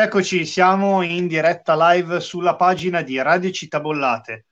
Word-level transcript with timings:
Eccoci, 0.00 0.46
siamo 0.46 1.02
in 1.02 1.26
diretta 1.26 1.74
live 1.90 2.20
sulla 2.20 2.54
pagina 2.54 3.02
di 3.02 3.20
Radio 3.20 3.50
Città 3.50 3.80
Bollate. 3.80 4.46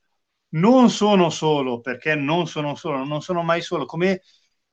Non 0.54 0.91
sono 0.91 1.30
solo, 1.30 1.79
perché 1.79 2.17
non 2.17 2.49
sono 2.49 2.75
solo, 2.75 3.04
non 3.04 3.22
sono 3.22 3.45
mai 3.45 3.62
solo. 3.62 3.87
Come, 3.87 4.22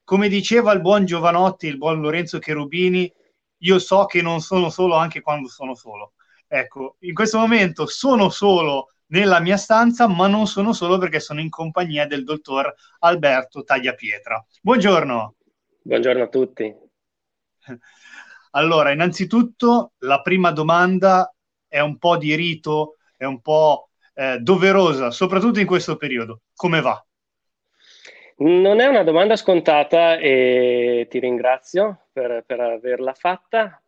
come 0.03 0.29
diceva 0.29 0.71
il 0.71 0.81
buon 0.81 1.05
Giovanotti, 1.05 1.67
il 1.67 1.77
buon 1.77 2.01
Lorenzo 2.01 2.39
Cherubini, 2.39 3.13
io 3.57 3.77
so 3.77 4.05
che 4.05 4.23
non 4.23 4.41
sono 4.41 4.71
solo 4.71 4.95
anche 4.95 5.21
quando 5.21 5.47
sono 5.47 5.75
solo. 5.75 6.13
Ecco, 6.47 6.95
in 7.01 7.13
questo 7.13 7.37
momento 7.37 7.85
sono 7.85 8.29
solo 8.29 8.93
nella 9.11 9.39
mia 9.39 9.57
stanza, 9.57 10.07
ma 10.07 10.25
non 10.25 10.47
sono 10.47 10.73
solo 10.73 10.97
perché 10.97 11.19
sono 11.19 11.39
in 11.39 11.49
compagnia 11.49 12.07
del 12.07 12.23
dottor 12.23 12.73
Alberto 12.97 13.63
Tagliapietra. 13.63 14.43
Buongiorno. 14.59 15.35
Buongiorno 15.83 16.23
a 16.23 16.27
tutti. 16.29 16.75
Allora, 18.55 18.91
innanzitutto 18.91 19.93
la 19.99 20.21
prima 20.21 20.51
domanda 20.51 21.33
è 21.67 21.79
un 21.79 21.97
po' 21.97 22.17
di 22.17 22.35
rito, 22.35 22.97
è 23.17 23.25
un 23.25 23.41
po' 23.41 23.89
eh, 24.13 24.37
doverosa, 24.39 25.09
soprattutto 25.09 25.59
in 25.59 25.65
questo 25.65 25.97
periodo. 25.97 26.41
Come 26.55 26.81
va? 26.81 27.03
Non 28.37 28.79
è 28.79 28.85
una 28.85 29.03
domanda 29.03 29.35
scontata 29.35 30.17
e 30.17 31.07
ti 31.09 31.17
ringrazio 31.19 32.07
per, 32.11 32.43
per 32.45 32.59
averla 32.59 33.13
fatta. 33.13 33.81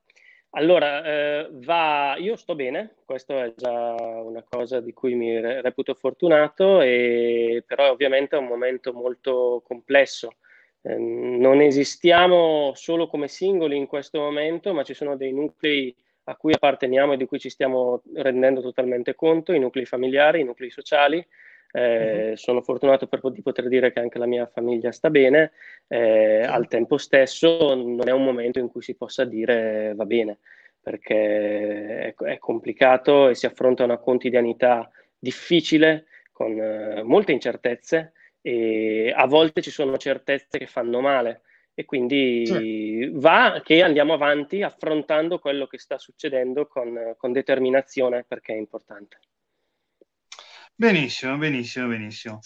Allora, 0.52 1.04
eh, 1.04 1.50
va, 1.52 2.16
io 2.18 2.36
sto 2.36 2.56
bene, 2.56 2.96
questo 3.06 3.40
è 3.40 3.54
già 3.56 3.72
una 3.72 4.44
cosa 4.48 4.80
di 4.80 4.94
cui 4.94 5.14
mi 5.14 5.40
reputo 5.62 5.94
fortunato, 5.94 6.82
e, 6.82 7.64
però 7.68 7.92
ovviamente 7.92 8.36
è 8.36 8.40
un 8.40 8.46
momento 8.46 8.94
molto 8.94 9.62
complesso 9.68 10.38
Ehm, 10.86 11.38
non 11.40 11.62
esistiamo 11.62 12.72
solo 12.76 13.08
come 13.08 13.28
singoli 13.28 13.76
in 13.76 13.88
questo 13.88 14.20
momento, 14.20 14.74
ma 14.74 14.84
ci 14.84 14.94
sono 14.94 15.16
dei 15.16 15.34
nuclei 15.34 15.96
a 16.26 16.36
cui 16.36 16.54
apparteniamo 16.54 17.14
e 17.14 17.18
di 17.18 17.26
cui 17.26 17.40
ci 17.40 17.50
stiamo 17.50 18.02
rendendo 18.14 18.62
totalmente 18.62 19.16
conto, 19.16 19.54
i 19.54 19.60
nuclei 19.60 19.86
familiari, 19.86 20.42
i 20.42 20.44
nuclei 20.44 20.70
sociali. 20.70 21.26
Eh, 21.72 22.26
mm-hmm. 22.26 22.34
Sono 22.34 22.62
fortunato 22.62 23.08
per, 23.08 23.20
di 23.32 23.42
poter 23.42 23.68
dire 23.68 23.92
che 23.92 24.00
anche 24.00 24.18
la 24.18 24.26
mia 24.26 24.46
famiglia 24.46 24.92
sta 24.92 25.10
bene, 25.10 25.52
eh, 25.88 26.42
al 26.42 26.68
tempo 26.68 26.98
stesso 26.98 27.76
non 27.76 28.08
è 28.08 28.12
un 28.12 28.24
momento 28.24 28.60
in 28.60 28.70
cui 28.70 28.82
si 28.82 28.96
possa 28.96 29.26
dire 29.26 29.94
va 29.96 30.06
bene, 30.06 30.40
perché 30.82 32.14
è, 32.16 32.16
è 32.16 32.38
complicato 32.38 33.30
e 33.30 33.36
si 33.36 33.46
affronta 33.46 33.84
una 33.84 33.98
quotidianità 33.98 34.90
difficile 35.20 36.06
con 36.32 36.58
eh, 36.58 37.04
molte 37.04 37.34
incertezze 37.34 38.14
e 38.48 39.12
a 39.12 39.26
volte 39.26 39.64
ci 39.64 39.72
sono 39.72 39.98
certezze 39.98 40.60
che 40.60 40.68
fanno 40.68 41.02
male 41.02 41.42
e 41.74 41.84
quindi 41.84 42.46
sì. 42.46 43.10
va 43.12 43.60
che 43.66 43.82
andiamo 43.82 44.14
avanti 44.14 44.62
affrontando 44.62 45.40
quello 45.40 45.66
che 45.66 45.80
sta 45.80 45.98
succedendo 45.98 46.68
con, 46.68 47.16
con 47.18 47.32
determinazione 47.32 48.24
perché 48.24 48.54
è 48.54 48.58
importante. 48.58 49.20
Benissimo, 50.76 51.38
benissimo, 51.38 51.88
benissimo. 51.88 52.40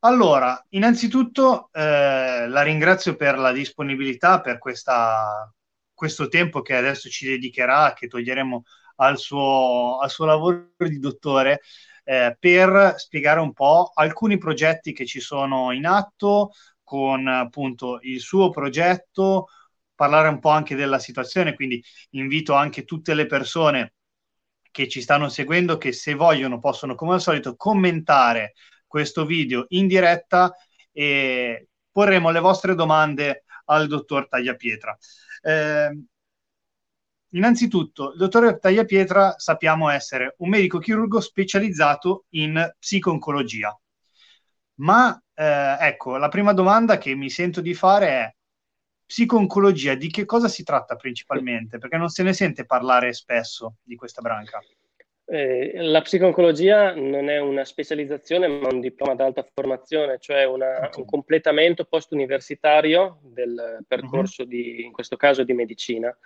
Allora, 0.00 0.62
innanzitutto 0.70 1.70
eh, 1.72 2.46
la 2.46 2.60
ringrazio 2.60 3.16
per 3.16 3.38
la 3.38 3.50
disponibilità, 3.50 4.42
per 4.42 4.58
questa, 4.58 5.50
questo 5.94 6.28
tempo 6.28 6.60
che 6.60 6.74
adesso 6.76 7.08
ci 7.08 7.26
dedicherà, 7.26 7.94
che 7.94 8.06
toglieremo 8.06 8.64
al 8.96 9.16
suo, 9.16 9.98
al 9.98 10.10
suo 10.10 10.26
lavoro 10.26 10.72
di 10.76 10.98
dottore 10.98 11.62
eh, 12.08 12.34
per 12.40 12.94
spiegare 12.96 13.38
un 13.38 13.52
po' 13.52 13.90
alcuni 13.92 14.38
progetti 14.38 14.94
che 14.94 15.04
ci 15.04 15.20
sono 15.20 15.72
in 15.72 15.84
atto 15.84 16.52
con 16.82 17.26
appunto 17.26 17.98
il 18.00 18.18
suo 18.20 18.48
progetto, 18.48 19.48
parlare 19.94 20.28
un 20.28 20.38
po' 20.38 20.48
anche 20.48 20.74
della 20.74 20.98
situazione, 20.98 21.54
quindi 21.54 21.84
invito 22.12 22.54
anche 22.54 22.84
tutte 22.84 23.12
le 23.12 23.26
persone 23.26 23.92
che 24.70 24.88
ci 24.88 25.02
stanno 25.02 25.28
seguendo 25.28 25.76
che 25.76 25.92
se 25.92 26.14
vogliono 26.14 26.58
possono 26.60 26.94
come 26.94 27.12
al 27.12 27.20
solito 27.20 27.56
commentare 27.56 28.54
questo 28.86 29.26
video 29.26 29.66
in 29.68 29.86
diretta 29.86 30.54
e 30.90 31.68
porremo 31.92 32.30
le 32.30 32.40
vostre 32.40 32.74
domande 32.74 33.44
al 33.66 33.86
dottor 33.86 34.28
Tagliapietra. 34.28 34.96
Eh, 35.42 36.04
Innanzitutto, 37.32 38.12
il 38.12 38.18
dottore 38.18 38.58
Tagliapietra 38.58 39.34
sappiamo 39.38 39.90
essere 39.90 40.34
un 40.38 40.48
medico 40.48 40.78
chirurgo 40.78 41.20
specializzato 41.20 42.24
in 42.30 42.74
psico-oncologia. 42.78 43.78
Ma 44.76 45.20
eh, 45.34 45.76
ecco, 45.80 46.16
la 46.16 46.28
prima 46.28 46.54
domanda 46.54 46.96
che 46.96 47.14
mi 47.14 47.28
sento 47.28 47.60
di 47.60 47.74
fare 47.74 48.06
è 48.08 48.34
psico-oncologia, 49.04 49.94
di 49.94 50.08
che 50.08 50.24
cosa 50.24 50.48
si 50.48 50.62
tratta 50.62 50.96
principalmente? 50.96 51.78
Perché 51.78 51.96
non 51.98 52.08
se 52.08 52.22
ne 52.22 52.32
sente 52.32 52.64
parlare 52.64 53.12
spesso 53.12 53.76
di 53.82 53.96
questa 53.96 54.22
branca. 54.22 54.60
Eh, 55.26 55.72
la 55.82 56.00
psico-oncologia 56.00 56.94
non 56.94 57.28
è 57.28 57.38
una 57.38 57.66
specializzazione, 57.66 58.48
ma 58.48 58.68
un 58.72 58.80
diploma 58.80 59.14
d'alta 59.14 59.46
formazione, 59.52 60.18
cioè 60.18 60.44
una, 60.44 60.76
okay. 60.76 61.00
un 61.00 61.04
completamento 61.04 61.84
post-universitario 61.84 63.18
del 63.22 63.84
percorso 63.86 64.42
uh-huh. 64.42 64.48
di, 64.48 64.84
in 64.84 64.92
questo 64.92 65.16
caso, 65.16 65.44
di 65.44 65.52
medicina 65.52 66.16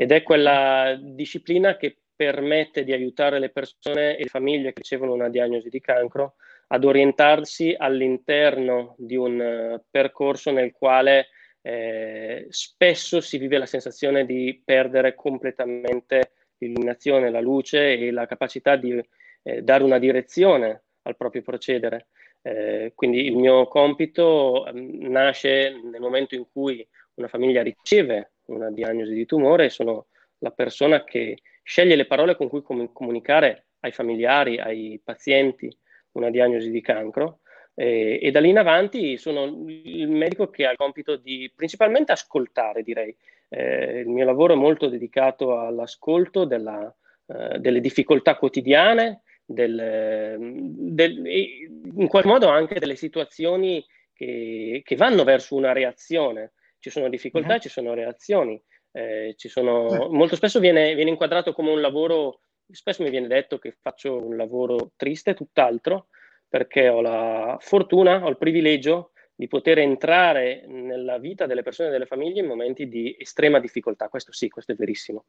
ed 0.00 0.12
è 0.12 0.22
quella 0.22 0.96
disciplina 0.96 1.76
che 1.76 1.96
permette 2.14 2.84
di 2.84 2.92
aiutare 2.92 3.40
le 3.40 3.48
persone 3.48 4.16
e 4.16 4.22
le 4.22 4.28
famiglie 4.28 4.72
che 4.72 4.78
ricevono 4.82 5.12
una 5.12 5.28
diagnosi 5.28 5.68
di 5.70 5.80
cancro 5.80 6.36
ad 6.68 6.84
orientarsi 6.84 7.74
all'interno 7.76 8.94
di 8.96 9.16
un 9.16 9.40
uh, 9.40 9.84
percorso 9.90 10.52
nel 10.52 10.70
quale 10.70 11.30
eh, 11.62 12.46
spesso 12.48 13.20
si 13.20 13.38
vive 13.38 13.58
la 13.58 13.66
sensazione 13.66 14.24
di 14.24 14.62
perdere 14.64 15.16
completamente 15.16 16.30
l'illuminazione, 16.58 17.30
la 17.30 17.40
luce 17.40 17.94
e 17.94 18.12
la 18.12 18.26
capacità 18.26 18.76
di 18.76 19.04
eh, 19.42 19.62
dare 19.62 19.82
una 19.82 19.98
direzione 19.98 20.84
al 21.02 21.16
proprio 21.16 21.42
procedere. 21.42 22.06
Eh, 22.42 22.92
quindi 22.94 23.26
il 23.26 23.34
mio 23.34 23.66
compito 23.66 24.64
um, 24.72 25.08
nasce 25.08 25.72
nel 25.82 26.00
momento 26.00 26.36
in 26.36 26.46
cui 26.52 26.86
una 27.14 27.26
famiglia 27.26 27.62
riceve 27.62 28.34
una 28.48 28.70
diagnosi 28.70 29.14
di 29.14 29.26
tumore, 29.26 29.70
sono 29.70 30.06
la 30.38 30.50
persona 30.50 31.04
che 31.04 31.38
sceglie 31.62 31.96
le 31.96 32.06
parole 32.06 32.36
con 32.36 32.48
cui 32.48 32.62
com- 32.62 32.92
comunicare 32.92 33.66
ai 33.80 33.92
familiari, 33.92 34.58
ai 34.58 35.00
pazienti 35.02 35.74
una 36.12 36.30
diagnosi 36.30 36.70
di 36.70 36.80
cancro 36.80 37.40
eh, 37.80 38.18
e 38.20 38.30
da 38.32 38.40
lì 38.40 38.48
in 38.48 38.58
avanti 38.58 39.16
sono 39.18 39.44
il 39.68 40.08
medico 40.08 40.50
che 40.50 40.66
ha 40.66 40.72
il 40.72 40.76
compito 40.76 41.14
di 41.14 41.50
principalmente 41.54 42.10
ascoltare, 42.10 42.82
direi. 42.82 43.16
Eh, 43.50 44.00
il 44.00 44.08
mio 44.08 44.24
lavoro 44.24 44.54
è 44.54 44.56
molto 44.56 44.88
dedicato 44.88 45.60
all'ascolto 45.60 46.44
della, 46.44 46.92
eh, 47.26 47.60
delle 47.60 47.80
difficoltà 47.80 48.36
quotidiane, 48.36 49.22
del, 49.44 50.36
del, 50.60 51.24
in 51.24 52.08
qualche 52.08 52.28
modo 52.28 52.48
anche 52.48 52.80
delle 52.80 52.96
situazioni 52.96 53.82
che, 54.12 54.82
che 54.84 54.96
vanno 54.96 55.22
verso 55.22 55.54
una 55.54 55.72
reazione 55.72 56.54
ci 56.78 56.90
sono 56.90 57.08
difficoltà, 57.08 57.54
uh-huh. 57.54 57.60
ci 57.60 57.68
sono 57.68 57.94
reazioni, 57.94 58.60
eh, 58.92 59.34
ci 59.36 59.48
sono... 59.48 59.86
Uh-huh. 59.86 60.14
molto 60.14 60.36
spesso 60.36 60.60
viene, 60.60 60.94
viene, 60.94 61.10
inquadrato 61.10 61.52
come 61.52 61.70
un 61.70 61.80
lavoro, 61.80 62.40
spesso 62.70 63.02
mi 63.02 63.10
viene 63.10 63.26
detto 63.26 63.58
che 63.58 63.76
faccio 63.80 64.24
un 64.24 64.36
lavoro 64.36 64.92
triste, 64.96 65.34
tutt'altro, 65.34 66.08
perché 66.48 66.88
ho 66.88 67.00
la 67.00 67.56
fortuna, 67.60 68.24
ho 68.24 68.28
il 68.28 68.38
privilegio 68.38 69.12
di 69.34 69.46
poter 69.46 69.78
entrare 69.78 70.64
nella 70.66 71.18
vita 71.18 71.46
delle 71.46 71.62
persone 71.62 71.90
e 71.90 71.92
delle 71.92 72.06
famiglie 72.06 72.40
in 72.40 72.46
momenti 72.46 72.88
di 72.88 73.14
estrema 73.16 73.60
difficoltà, 73.60 74.08
questo 74.08 74.32
sì, 74.32 74.48
questo 74.48 74.72
è 74.72 74.74
verissimo, 74.74 75.26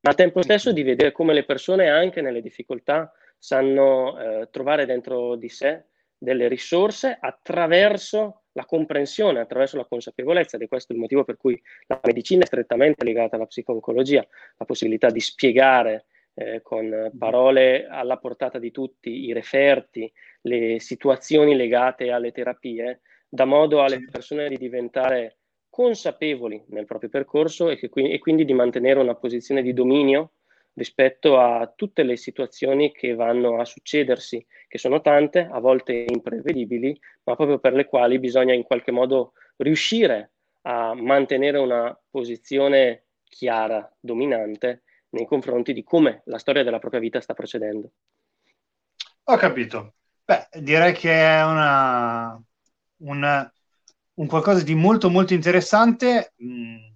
ma 0.00 0.10
al 0.10 0.14
tempo 0.14 0.40
stesso 0.40 0.72
di 0.72 0.82
vedere 0.82 1.12
come 1.12 1.34
le 1.34 1.44
persone 1.44 1.90
anche 1.90 2.22
nelle 2.22 2.40
difficoltà 2.40 3.12
sanno 3.36 4.18
eh, 4.18 4.48
trovare 4.50 4.86
dentro 4.86 5.34
di 5.34 5.50
sé 5.50 5.84
delle 6.20 6.48
risorse 6.48 7.16
attraverso 7.18 8.42
la 8.52 8.66
comprensione, 8.66 9.40
attraverso 9.40 9.78
la 9.78 9.86
consapevolezza, 9.86 10.56
ed 10.56 10.62
è 10.62 10.68
questo 10.68 10.92
il 10.92 10.98
motivo 10.98 11.24
per 11.24 11.38
cui 11.38 11.60
la 11.86 11.98
medicina 12.02 12.42
è 12.42 12.46
strettamente 12.46 13.04
legata 13.04 13.36
alla 13.36 13.46
psicooncologia, 13.46 14.26
la 14.58 14.64
possibilità 14.66 15.08
di 15.08 15.20
spiegare 15.20 16.04
eh, 16.34 16.60
con 16.62 17.10
parole 17.16 17.86
alla 17.86 18.18
portata 18.18 18.58
di 18.58 18.70
tutti 18.70 19.24
i 19.24 19.32
referti, 19.32 20.12
le 20.42 20.78
situazioni 20.78 21.56
legate 21.56 22.10
alle 22.10 22.32
terapie, 22.32 23.00
da 23.26 23.46
modo 23.46 23.82
alle 23.82 24.04
persone 24.04 24.48
di 24.48 24.58
diventare 24.58 25.38
consapevoli 25.70 26.62
nel 26.68 26.84
proprio 26.84 27.08
percorso 27.08 27.70
e, 27.70 27.78
che, 27.78 27.88
e 27.88 28.18
quindi 28.18 28.44
di 28.44 28.52
mantenere 28.52 29.00
una 29.00 29.14
posizione 29.14 29.62
di 29.62 29.72
dominio 29.72 30.32
rispetto 30.74 31.38
a 31.38 31.72
tutte 31.74 32.02
le 32.02 32.16
situazioni 32.16 32.92
che 32.92 33.14
vanno 33.14 33.60
a 33.60 33.64
succedersi, 33.64 34.44
che 34.68 34.78
sono 34.78 35.00
tante, 35.00 35.48
a 35.50 35.58
volte 35.58 36.06
imprevedibili, 36.08 36.98
ma 37.24 37.36
proprio 37.36 37.58
per 37.58 37.74
le 37.74 37.86
quali 37.86 38.18
bisogna 38.18 38.54
in 38.54 38.62
qualche 38.62 38.90
modo 38.90 39.32
riuscire 39.56 40.32
a 40.62 40.94
mantenere 40.94 41.58
una 41.58 41.98
posizione 42.08 43.06
chiara, 43.24 43.90
dominante 43.98 44.82
nei 45.10 45.26
confronti 45.26 45.72
di 45.72 45.82
come 45.82 46.22
la 46.26 46.38
storia 46.38 46.62
della 46.62 46.78
propria 46.78 47.00
vita 47.00 47.20
sta 47.20 47.34
procedendo. 47.34 47.90
Ho 49.24 49.36
capito. 49.36 49.94
Beh, 50.24 50.48
direi 50.60 50.92
che 50.92 51.12
è 51.12 51.44
una, 51.44 52.40
un, 52.98 53.50
un 54.14 54.26
qualcosa 54.26 54.62
di 54.62 54.74
molto 54.74 55.10
molto 55.10 55.34
interessante. 55.34 56.32
Mm 56.42 56.89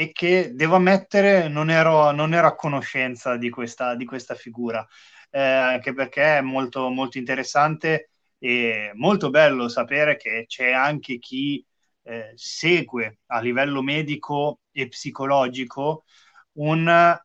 e 0.00 0.12
che 0.12 0.52
devo 0.54 0.76
ammettere 0.76 1.48
non 1.48 1.68
ero, 1.68 2.10
non 2.12 2.32
ero 2.32 2.46
a 2.46 2.54
conoscenza 2.56 3.36
di 3.36 3.50
questa, 3.50 3.94
di 3.96 4.06
questa 4.06 4.34
figura, 4.34 4.86
eh, 5.30 5.38
anche 5.42 5.92
perché 5.92 6.38
è 6.38 6.40
molto, 6.40 6.88
molto 6.88 7.18
interessante 7.18 8.08
e 8.38 8.92
molto 8.94 9.28
bello 9.28 9.68
sapere 9.68 10.16
che 10.16 10.46
c'è 10.48 10.70
anche 10.72 11.18
chi 11.18 11.62
eh, 12.04 12.32
segue 12.34 13.18
a 13.26 13.40
livello 13.40 13.82
medico 13.82 14.60
e 14.72 14.88
psicologico 14.88 16.04
un, 16.52 17.18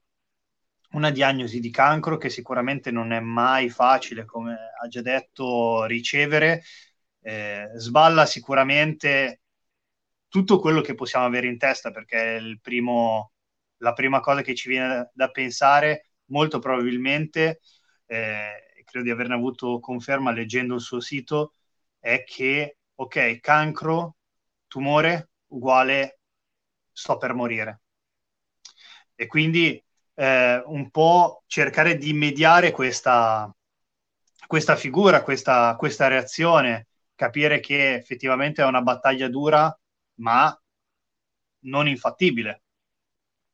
una 0.92 1.10
diagnosi 1.12 1.62
di 1.62 1.70
cancro 1.72 2.18
che 2.18 2.30
sicuramente 2.30 2.92
non 2.92 3.14
è 3.14 3.22
mai 3.22 3.70
facile, 3.70 4.26
come 4.26 4.54
ha 4.54 4.88
già 4.90 5.02
detto, 5.02 5.86
ricevere. 5.86 6.62
Eh, 7.22 7.70
sballa 7.78 8.26
sicuramente 8.26 9.40
tutto 10.36 10.60
quello 10.60 10.82
che 10.82 10.96
possiamo 10.96 11.26
avere 11.26 11.48
in 11.48 11.58
testa 11.58 11.92
perché 11.92 12.60
primo, 12.62 13.32
la 13.78 13.94
prima 13.94 14.20
cosa 14.20 14.42
che 14.42 14.54
ci 14.54 14.68
viene 14.68 15.10
da 15.14 15.32
pensare 15.32 16.10
molto 16.26 16.60
probabilmente, 16.60 17.62
eh, 18.06 18.84
credo 18.84 19.06
di 19.06 19.12
averne 19.12 19.36
avuto 19.36 19.80
conferma 19.80 20.34
leggendo 20.34 20.76
il 20.76 20.82
suo 20.82 21.00
sito, 21.00 21.54
è 22.00 22.26
che, 22.26 22.80
ok, 22.96 23.40
cancro, 23.40 24.18
tumore 24.68 25.30
uguale 25.48 26.20
sto 26.92 27.16
per 27.16 27.34
morire. 27.34 27.84
E 29.16 29.28
quindi 29.28 29.82
eh, 30.16 30.62
un 30.66 30.90
po' 30.90 31.44
cercare 31.48 31.96
di 31.96 32.12
mediare 32.12 32.72
questa, 32.72 33.50
questa 34.46 34.76
figura, 34.76 35.24
questa, 35.24 35.78
questa 35.78 36.10
reazione, 36.10 36.88
capire 37.16 37.62
che 37.62 37.94
effettivamente 37.94 38.62
è 38.62 38.66
una 38.66 38.82
battaglia 38.82 39.30
dura, 39.30 39.74
ma 40.16 40.58
non 41.62 41.88
infattibile. 41.88 42.62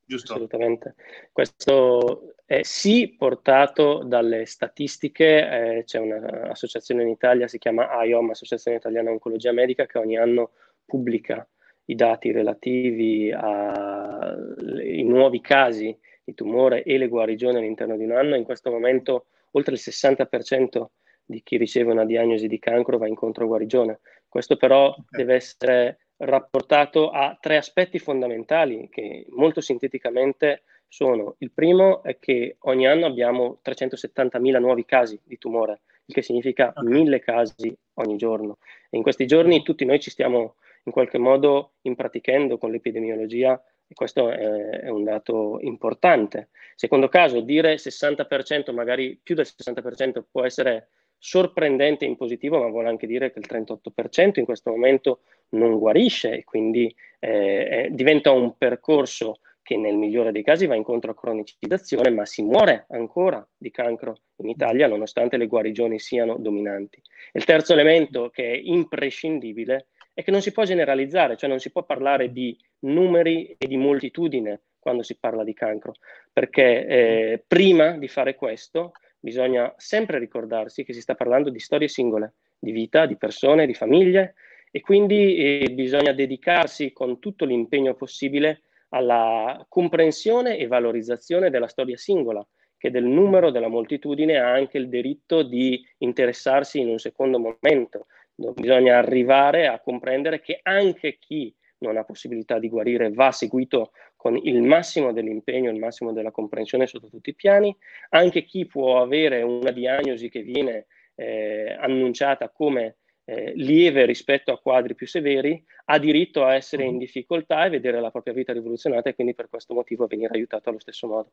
Giusto? 0.04 0.32
Assolutamente. 0.32 0.94
Questo 1.30 2.34
è 2.44 2.62
sì 2.62 3.14
portato 3.16 4.02
dalle 4.04 4.44
statistiche, 4.46 5.78
eh, 5.78 5.84
c'è 5.84 5.98
un'associazione 5.98 7.02
in 7.02 7.08
Italia, 7.08 7.48
si 7.48 7.58
chiama 7.58 7.88
AIOM, 7.90 8.30
Associazione 8.30 8.76
Italiana 8.76 9.10
Oncologia 9.10 9.52
Medica, 9.52 9.86
che 9.86 9.98
ogni 9.98 10.18
anno 10.18 10.50
pubblica 10.84 11.46
i 11.86 11.94
dati 11.94 12.30
relativi 12.30 13.32
ai 13.32 15.02
nuovi 15.02 15.40
casi 15.40 15.96
di 16.24 16.34
tumore 16.34 16.82
e 16.82 16.98
le 16.98 17.08
guarigioni 17.08 17.56
all'interno 17.56 17.96
di 17.96 18.04
un 18.04 18.12
anno. 18.12 18.36
In 18.36 18.44
questo 18.44 18.70
momento 18.70 19.26
oltre 19.52 19.74
il 19.74 19.80
60% 19.82 20.86
di 21.24 21.42
chi 21.42 21.56
riceve 21.56 21.92
una 21.92 22.04
diagnosi 22.04 22.46
di 22.46 22.58
cancro 22.58 22.98
va 22.98 23.06
incontro 23.06 23.44
a 23.44 23.48
guarigione. 23.48 24.00
Questo 24.28 24.56
però 24.56 24.88
okay. 24.88 25.04
deve 25.10 25.34
essere 25.34 25.98
rapportato 26.18 27.10
a 27.10 27.36
tre 27.40 27.56
aspetti 27.56 27.98
fondamentali 27.98 28.88
che 28.90 29.26
molto 29.30 29.60
sinteticamente 29.60 30.62
sono 30.92 31.36
il 31.38 31.50
primo 31.52 32.02
è 32.02 32.18
che 32.18 32.56
ogni 32.60 32.86
anno 32.86 33.06
abbiamo 33.06 33.60
370.000 33.64 34.60
nuovi 34.60 34.84
casi 34.84 35.18
di 35.24 35.38
tumore, 35.38 35.80
il 36.04 36.14
che 36.14 36.22
significa. 36.22 36.72
1000 36.76 37.18
casi 37.20 37.74
ogni 37.94 38.16
giorno. 38.16 38.58
E 38.90 38.98
in 38.98 39.02
questi 39.02 39.26
giorni 39.26 39.62
tutti 39.62 39.86
noi 39.86 40.00
ci 40.00 40.10
stiamo 40.10 40.56
in 40.84 40.92
qualche 40.92 41.16
modo 41.16 41.74
impratichendo 41.82 42.58
con 42.58 42.70
l'epidemiologia 42.70 43.60
e 43.86 43.94
questo 43.94 44.30
è, 44.30 44.80
è, 44.80 44.88
un 44.88 45.04
dato 45.04 45.58
importante. 45.62 46.48
Secondo 46.74 47.08
caso, 47.08 47.40
dire 47.40 47.76
60%, 47.76 48.72
magari 48.72 49.18
più 49.22 49.34
del 49.34 49.46
60%, 49.46 50.24
può 50.30 50.44
essere 50.44 50.88
sorprendente 51.24 52.04
in 52.04 52.16
positivo, 52.16 52.58
ma 52.58 52.66
vuole 52.66 52.88
anche 52.88 53.06
dire 53.06 53.30
che 53.30 53.38
il 53.38 53.46
38% 53.48 54.40
in 54.40 54.44
questo 54.44 54.70
momento 54.70 55.20
non 55.50 55.78
guarisce 55.78 56.32
e 56.32 56.42
quindi 56.42 56.92
eh, 57.20 57.86
diventa 57.92 58.32
un 58.32 58.56
percorso 58.58 59.38
che 59.62 59.76
nel 59.76 59.94
migliore 59.94 60.32
dei 60.32 60.42
casi 60.42 60.66
va 60.66 60.74
incontro 60.74 61.12
a 61.12 61.14
cronicizzazione, 61.14 62.10
ma 62.10 62.26
si 62.26 62.42
muore 62.42 62.86
ancora 62.88 63.46
di 63.56 63.70
cancro 63.70 64.16
in 64.38 64.48
Italia 64.48 64.88
nonostante 64.88 65.36
le 65.36 65.46
guarigioni 65.46 66.00
siano 66.00 66.38
dominanti. 66.38 67.00
Il 67.34 67.44
terzo 67.44 67.72
elemento 67.72 68.28
che 68.28 68.54
è 68.54 68.60
imprescindibile 68.60 69.86
è 70.12 70.24
che 70.24 70.32
non 70.32 70.42
si 70.42 70.50
può 70.50 70.64
generalizzare, 70.64 71.36
cioè 71.36 71.48
non 71.48 71.60
si 71.60 71.70
può 71.70 71.84
parlare 71.84 72.32
di 72.32 72.58
numeri 72.80 73.54
e 73.56 73.68
di 73.68 73.76
moltitudine 73.76 74.62
quando 74.80 75.04
si 75.04 75.16
parla 75.16 75.44
di 75.44 75.54
cancro, 75.54 75.94
perché 76.32 76.84
eh, 76.84 77.44
prima 77.46 77.92
di 77.92 78.08
fare 78.08 78.34
questo 78.34 78.90
bisogna 79.22 79.72
sempre 79.76 80.18
ricordarsi 80.18 80.82
che 80.82 80.92
si 80.92 81.00
sta 81.00 81.14
parlando 81.14 81.48
di 81.48 81.60
storie 81.60 81.86
singole, 81.86 82.34
di 82.58 82.72
vita, 82.72 83.06
di 83.06 83.16
persone, 83.16 83.66
di 83.66 83.74
famiglie 83.74 84.34
e 84.72 84.80
quindi 84.80 85.36
eh, 85.36 85.70
bisogna 85.70 86.12
dedicarsi 86.12 86.92
con 86.92 87.20
tutto 87.20 87.44
l'impegno 87.44 87.94
possibile 87.94 88.62
alla 88.88 89.64
comprensione 89.68 90.58
e 90.58 90.66
valorizzazione 90.66 91.50
della 91.50 91.68
storia 91.68 91.96
singola, 91.96 92.44
che 92.76 92.90
del 92.90 93.04
numero 93.04 93.50
della 93.50 93.68
moltitudine 93.68 94.38
ha 94.38 94.52
anche 94.52 94.76
il 94.76 94.88
diritto 94.88 95.42
di 95.42 95.80
interessarsi 95.98 96.80
in 96.80 96.88
un 96.88 96.98
secondo 96.98 97.38
momento, 97.38 98.06
bisogna 98.34 98.98
arrivare 98.98 99.68
a 99.68 99.78
comprendere 99.78 100.40
che 100.40 100.58
anche 100.62 101.16
chi 101.18 101.54
non 101.78 101.96
ha 101.96 102.04
possibilità 102.04 102.58
di 102.58 102.68
guarire 102.68 103.12
va 103.12 103.30
seguito 103.30 103.92
con 104.22 104.36
il 104.40 104.62
massimo 104.62 105.12
dell'impegno, 105.12 105.68
il 105.68 105.80
massimo 105.80 106.12
della 106.12 106.30
comprensione 106.30 106.86
sotto 106.86 107.08
tutti 107.08 107.30
i 107.30 107.34
piani, 107.34 107.76
anche 108.10 108.44
chi 108.44 108.66
può 108.66 109.02
avere 109.02 109.42
una 109.42 109.72
diagnosi 109.72 110.28
che 110.28 110.42
viene 110.42 110.86
eh, 111.16 111.76
annunciata 111.76 112.48
come 112.48 112.98
eh, 113.24 113.52
lieve 113.56 114.06
rispetto 114.06 114.52
a 114.52 114.60
quadri 114.60 114.94
più 114.94 115.08
severi, 115.08 115.60
ha 115.86 115.98
diritto 115.98 116.44
a 116.44 116.54
essere 116.54 116.84
in 116.84 116.98
difficoltà 116.98 117.64
e 117.64 117.70
vedere 117.70 118.00
la 118.00 118.12
propria 118.12 118.32
vita 118.32 118.52
rivoluzionata 118.52 119.08
e 119.10 119.16
quindi 119.16 119.34
per 119.34 119.48
questo 119.48 119.74
motivo 119.74 120.06
venire 120.06 120.34
aiutato 120.34 120.68
allo 120.68 120.78
stesso 120.78 121.08
modo. 121.08 121.32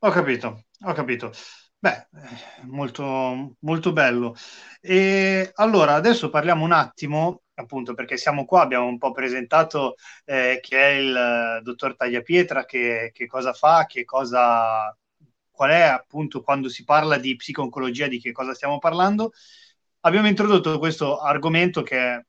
Ho 0.00 0.10
capito, 0.10 0.64
ho 0.86 0.92
capito. 0.92 1.30
Beh, 1.84 2.06
molto, 2.62 3.56
molto 3.60 3.92
bello. 3.92 4.34
E 4.80 5.50
allora 5.56 5.92
adesso 5.94 6.30
parliamo 6.30 6.64
un 6.64 6.72
attimo, 6.72 7.42
appunto, 7.54 7.92
perché 7.92 8.16
siamo 8.16 8.46
qua, 8.46 8.62
abbiamo 8.62 8.86
un 8.86 8.96
po' 8.96 9.12
presentato 9.12 9.96
eh, 10.24 10.60
che 10.62 10.80
è 10.80 10.86
il 10.94 11.14
eh, 11.14 11.60
dottor 11.62 11.94
Tagliapietra, 11.94 12.64
che, 12.64 13.10
che 13.12 13.26
cosa 13.26 13.52
fa, 13.52 13.84
che 13.86 14.04
cosa, 14.06 14.96
qual 15.50 15.70
è 15.70 15.82
appunto 15.82 16.42
quando 16.42 16.70
si 16.70 16.84
parla 16.84 17.18
di 17.18 17.36
psico-oncologia, 17.36 18.06
di 18.08 18.18
che 18.18 18.32
cosa 18.32 18.54
stiamo 18.54 18.78
parlando. 18.78 19.32
Abbiamo 20.00 20.28
introdotto 20.28 20.78
questo 20.78 21.18
argomento 21.20 21.82
che 21.82 22.24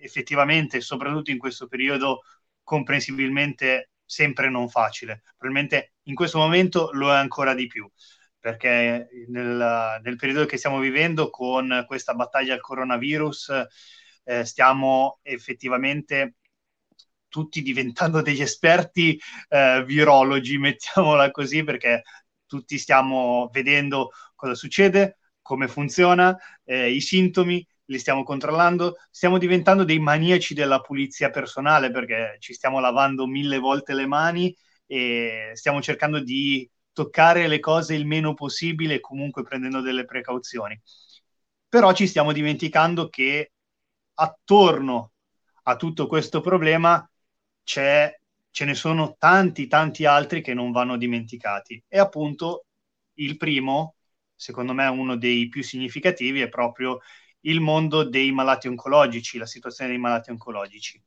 effettivamente, 0.00 0.80
soprattutto 0.82 1.30
in 1.30 1.38
questo 1.38 1.66
periodo, 1.68 2.20
comprensibilmente 2.62 3.92
sempre 4.04 4.50
non 4.50 4.68
facile. 4.68 5.22
Probabilmente 5.38 5.94
in 6.04 6.14
questo 6.14 6.36
momento 6.38 6.90
lo 6.92 7.10
è 7.10 7.16
ancora 7.16 7.54
di 7.54 7.66
più 7.66 7.90
perché 8.40 9.08
nel, 9.28 10.00
nel, 10.02 10.16
periodo 10.16 10.46
che 10.46 10.56
stiamo 10.56 10.78
vivendo 10.78 11.30
con 11.30 11.84
questa 11.86 12.14
battaglia 12.14 12.54
al 12.54 12.60
coronavirus 12.60 13.66
eh, 14.24 14.44
stiamo 14.44 15.18
effettivamente 15.22 16.36
tutti 17.28 17.62
diventando 17.62 18.20
degli 18.22 18.42
esperti 18.42 19.18
eh, 19.48 19.84
virologi, 19.86 20.58
mettiamola 20.58 21.30
così, 21.30 21.64
perché 21.64 22.02
tutti 22.46 22.78
stiamo 22.78 23.48
vedendo 23.52 24.10
cosa 24.34 24.54
succede, 24.54 25.18
come 25.40 25.68
funziona, 25.68 26.36
eh, 26.64 26.90
i 26.90 27.00
sintomi, 27.00 27.66
li 27.86 27.98
stiamo 27.98 28.22
controllando, 28.22 28.96
stiamo 29.10 29.38
diventando 29.38 29.84
dei 29.84 29.98
maniaci 29.98 30.54
della 30.54 30.80
pulizia 30.80 31.30
personale 31.30 31.90
perché 31.90 32.36
ci 32.38 32.54
stiamo 32.54 32.78
lavando 32.78 33.26
mille 33.26 33.58
volte 33.58 33.94
le 33.94 34.06
mani 34.06 34.54
e 34.86 35.50
stiamo 35.54 35.82
cercando 35.82 36.20
di 36.20 36.68
toccare 36.92 37.46
le 37.46 37.60
cose 37.60 37.94
il 37.94 38.06
meno 38.06 38.34
possibile, 38.34 39.00
comunque 39.00 39.42
prendendo 39.42 39.80
delle 39.80 40.04
precauzioni. 40.04 40.80
Però 41.68 41.92
ci 41.92 42.06
stiamo 42.06 42.32
dimenticando 42.32 43.08
che 43.08 43.52
attorno 44.14 45.12
a 45.64 45.76
tutto 45.76 46.06
questo 46.06 46.40
problema 46.40 47.08
c'è, 47.62 48.12
ce 48.50 48.64
ne 48.64 48.74
sono 48.74 49.14
tanti, 49.18 49.66
tanti 49.66 50.04
altri 50.04 50.42
che 50.42 50.54
non 50.54 50.72
vanno 50.72 50.96
dimenticati. 50.96 51.82
E 51.86 51.98
appunto 51.98 52.66
il 53.14 53.36
primo, 53.36 53.96
secondo 54.34 54.72
me 54.72 54.86
uno 54.88 55.16
dei 55.16 55.48
più 55.48 55.62
significativi, 55.62 56.40
è 56.40 56.48
proprio 56.48 57.00
il 57.42 57.60
mondo 57.60 58.04
dei 58.04 58.32
malati 58.32 58.68
oncologici, 58.68 59.38
la 59.38 59.46
situazione 59.46 59.90
dei 59.90 60.00
malati 60.00 60.30
oncologici. 60.30 61.02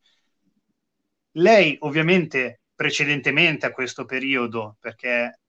Lei 1.38 1.76
ovviamente 1.82 2.62
precedentemente 2.76 3.66
a 3.66 3.72
questo 3.72 4.06
periodo, 4.06 4.78
perché 4.80 5.40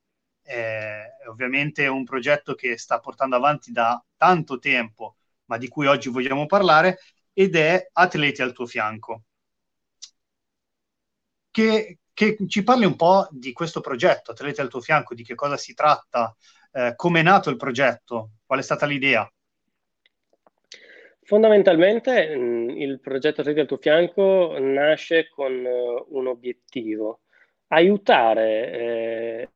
è 0.44 1.06
ovviamente 1.26 1.86
un 1.86 2.04
progetto 2.04 2.54
che 2.54 2.76
sta 2.76 3.00
portando 3.00 3.36
avanti 3.36 3.72
da 3.72 4.02
tanto 4.16 4.58
tempo, 4.58 5.16
ma 5.46 5.56
di 5.56 5.68
cui 5.68 5.86
oggi 5.86 6.10
vogliamo 6.10 6.46
parlare, 6.46 6.98
ed 7.32 7.56
è 7.56 7.88
Atleti 7.92 8.42
al 8.42 8.52
tuo 8.52 8.66
fianco. 8.66 9.22
Che, 11.50 11.98
che 12.12 12.36
ci 12.46 12.62
parli 12.62 12.84
un 12.84 12.96
po' 12.96 13.26
di 13.30 13.52
questo 13.52 13.80
progetto, 13.80 14.32
Atleti 14.32 14.60
al 14.60 14.68
tuo 14.68 14.80
fianco, 14.80 15.14
di 15.14 15.24
che 15.24 15.34
cosa 15.34 15.56
si 15.56 15.72
tratta, 15.72 16.34
eh, 16.72 16.92
come 16.94 17.20
è 17.20 17.22
nato 17.22 17.50
il 17.50 17.56
progetto, 17.56 18.32
qual 18.44 18.58
è 18.58 18.62
stata 18.62 18.86
l'idea? 18.86 19.28
Fondamentalmente 21.22 22.36
mh, 22.36 22.70
il 22.70 23.00
progetto 23.00 23.40
Atleti 23.40 23.60
al 23.60 23.66
tuo 23.66 23.78
fianco 23.78 24.56
nasce 24.58 25.28
con 25.28 25.52
uh, 25.52 26.06
un 26.16 26.26
obiettivo, 26.26 27.20
aiutare 27.68 28.72
eh, 28.72 29.48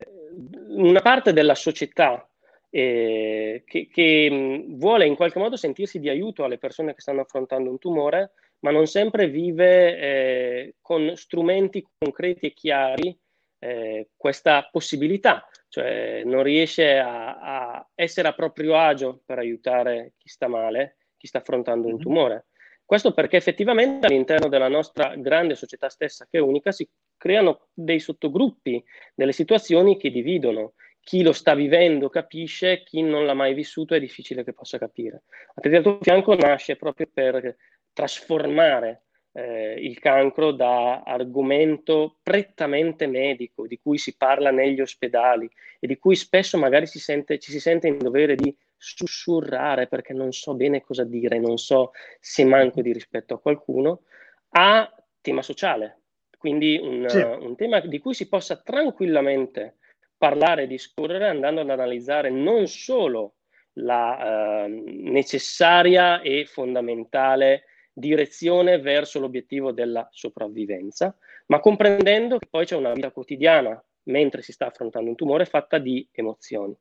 una 0.69 1.01
parte 1.01 1.33
della 1.33 1.55
società 1.55 2.27
eh, 2.69 3.63
che, 3.65 3.87
che 3.91 4.29
mh, 4.29 4.77
vuole 4.77 5.05
in 5.05 5.15
qualche 5.15 5.39
modo 5.39 5.55
sentirsi 5.55 5.99
di 5.99 6.09
aiuto 6.09 6.43
alle 6.43 6.57
persone 6.57 6.93
che 6.93 7.01
stanno 7.01 7.21
affrontando 7.21 7.69
un 7.69 7.79
tumore, 7.79 8.31
ma 8.59 8.71
non 8.71 8.87
sempre 8.87 9.27
vive 9.27 9.97
eh, 9.97 10.75
con 10.81 11.15
strumenti 11.15 11.85
concreti 11.97 12.47
e 12.47 12.53
chiari 12.53 13.17
eh, 13.59 14.09
questa 14.15 14.67
possibilità, 14.71 15.47
cioè 15.67 16.23
non 16.25 16.43
riesce 16.43 16.97
a, 16.97 17.39
a, 17.39 17.89
essere 17.95 18.27
a 18.27 18.33
proprio 18.33 18.77
agio 18.77 19.21
per 19.25 19.39
aiutare 19.39 20.13
chi 20.17 20.29
sta 20.29 20.47
male, 20.47 20.97
chi 21.17 21.27
sta 21.27 21.39
affrontando 21.39 21.87
un 21.87 21.93
mm-hmm. 21.93 22.01
tumore. 22.01 22.45
Questo 22.89 23.13
perché 23.13 23.37
effettivamente 23.37 24.07
all'interno 24.07 24.49
della 24.49 24.67
nostra 24.67 25.13
grande 25.15 25.53
società 25.53 25.89
stessa, 25.89 26.25
che 26.27 26.39
è 26.39 26.41
unica, 26.41 26.71
si 26.71 26.89
creano 27.17 27.67
dei 27.71 27.99
sottogruppi, 27.99 28.83
delle 29.13 29.31
situazioni 29.31 29.95
che 29.95 30.09
dividono. 30.09 30.73
Chi 30.99 31.21
lo 31.21 31.31
sta 31.31 31.53
vivendo 31.53 32.09
capisce, 32.09 32.81
chi 32.81 33.03
non 33.03 33.27
l'ha 33.27 33.35
mai 33.35 33.53
vissuto 33.53 33.93
è 33.93 33.99
difficile 33.99 34.43
che 34.43 34.53
possa 34.53 34.79
capire. 34.79 35.21
A 35.53 35.69
al 35.69 35.83
tuo 35.83 35.99
fianco 36.01 36.33
nasce 36.33 36.77
proprio 36.77 37.07
per 37.13 37.57
trasformare 37.93 39.03
eh, 39.33 39.75
il 39.77 39.99
cancro 39.99 40.51
da 40.51 41.03
argomento 41.03 42.17
prettamente 42.23 43.05
medico, 43.05 43.67
di 43.67 43.77
cui 43.79 43.99
si 43.99 44.17
parla 44.17 44.49
negli 44.49 44.81
ospedali 44.81 45.47
e 45.79 45.85
di 45.85 45.99
cui 45.99 46.15
spesso 46.15 46.57
magari 46.57 46.87
si 46.87 46.97
sente, 46.97 47.37
ci 47.37 47.51
si 47.51 47.59
sente 47.59 47.87
in 47.87 47.99
dovere 47.99 48.33
di 48.33 48.51
sussurrare 48.79 49.87
perché 49.87 50.13
non 50.13 50.31
so 50.31 50.55
bene 50.55 50.81
cosa 50.81 51.03
dire, 51.03 51.37
non 51.37 51.57
so 51.57 51.91
se 52.19 52.45
manco 52.45 52.81
di 52.81 52.93
rispetto 52.93 53.33
a 53.33 53.39
qualcuno, 53.39 54.03
a 54.51 54.91
tema 55.21 55.41
sociale, 55.41 55.99
quindi 56.37 56.79
un, 56.81 57.05
sì. 57.07 57.19
un 57.19 57.55
tema 57.57 57.81
di 57.81 57.99
cui 57.99 58.13
si 58.13 58.29
possa 58.29 58.55
tranquillamente 58.55 59.75
parlare 60.17 60.63
e 60.63 60.67
discorrere 60.67 61.27
andando 61.27 61.61
ad 61.61 61.69
analizzare 61.69 62.29
non 62.29 62.67
solo 62.67 63.35
la 63.73 64.65
eh, 64.65 64.67
necessaria 64.67 66.21
e 66.21 66.45
fondamentale 66.45 67.65
direzione 67.93 68.79
verso 68.79 69.19
l'obiettivo 69.19 69.71
della 69.71 70.07
sopravvivenza, 70.11 71.15
ma 71.47 71.59
comprendendo 71.59 72.37
che 72.37 72.47
poi 72.49 72.65
c'è 72.65 72.75
una 72.75 72.93
vita 72.93 73.11
quotidiana 73.11 73.81
mentre 74.03 74.41
si 74.41 74.53
sta 74.53 74.67
affrontando 74.67 75.09
un 75.09 75.15
tumore 75.15 75.45
fatta 75.45 75.77
di 75.77 76.07
emozioni. 76.11 76.75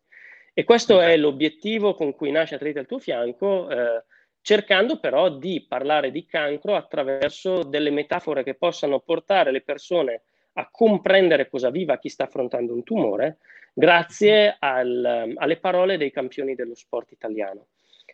E 0.53 0.65
questo 0.65 0.97
okay. 0.97 1.13
è 1.13 1.17
l'obiettivo 1.17 1.95
con 1.95 2.15
cui 2.15 2.31
nasce 2.31 2.57
Atleti 2.57 2.79
al 2.79 2.87
tuo 2.87 2.99
fianco, 2.99 3.71
eh, 3.71 4.05
cercando 4.41 4.99
però 4.99 5.29
di 5.29 5.65
parlare 5.69 6.11
di 6.11 6.27
cancro 6.27 6.75
attraverso 6.75 7.63
delle 7.63 7.91
metafore 7.91 8.43
che 8.43 8.55
possano 8.55 9.01
portare 9.01 9.51
le 9.51 9.61
persone 9.61 10.23
a 10.55 10.69
comprendere 10.71 11.49
cosa 11.49 11.71
viva 11.71 11.99
chi 11.99 12.09
sta 12.09 12.25
affrontando 12.25 12.73
un 12.73 12.83
tumore, 12.83 13.39
grazie 13.73 14.57
al, 14.59 15.33
alle 15.37 15.57
parole 15.59 15.97
dei 15.97 16.11
campioni 16.11 16.55
dello 16.55 16.75
sport 16.75 17.13
italiano. 17.13 17.67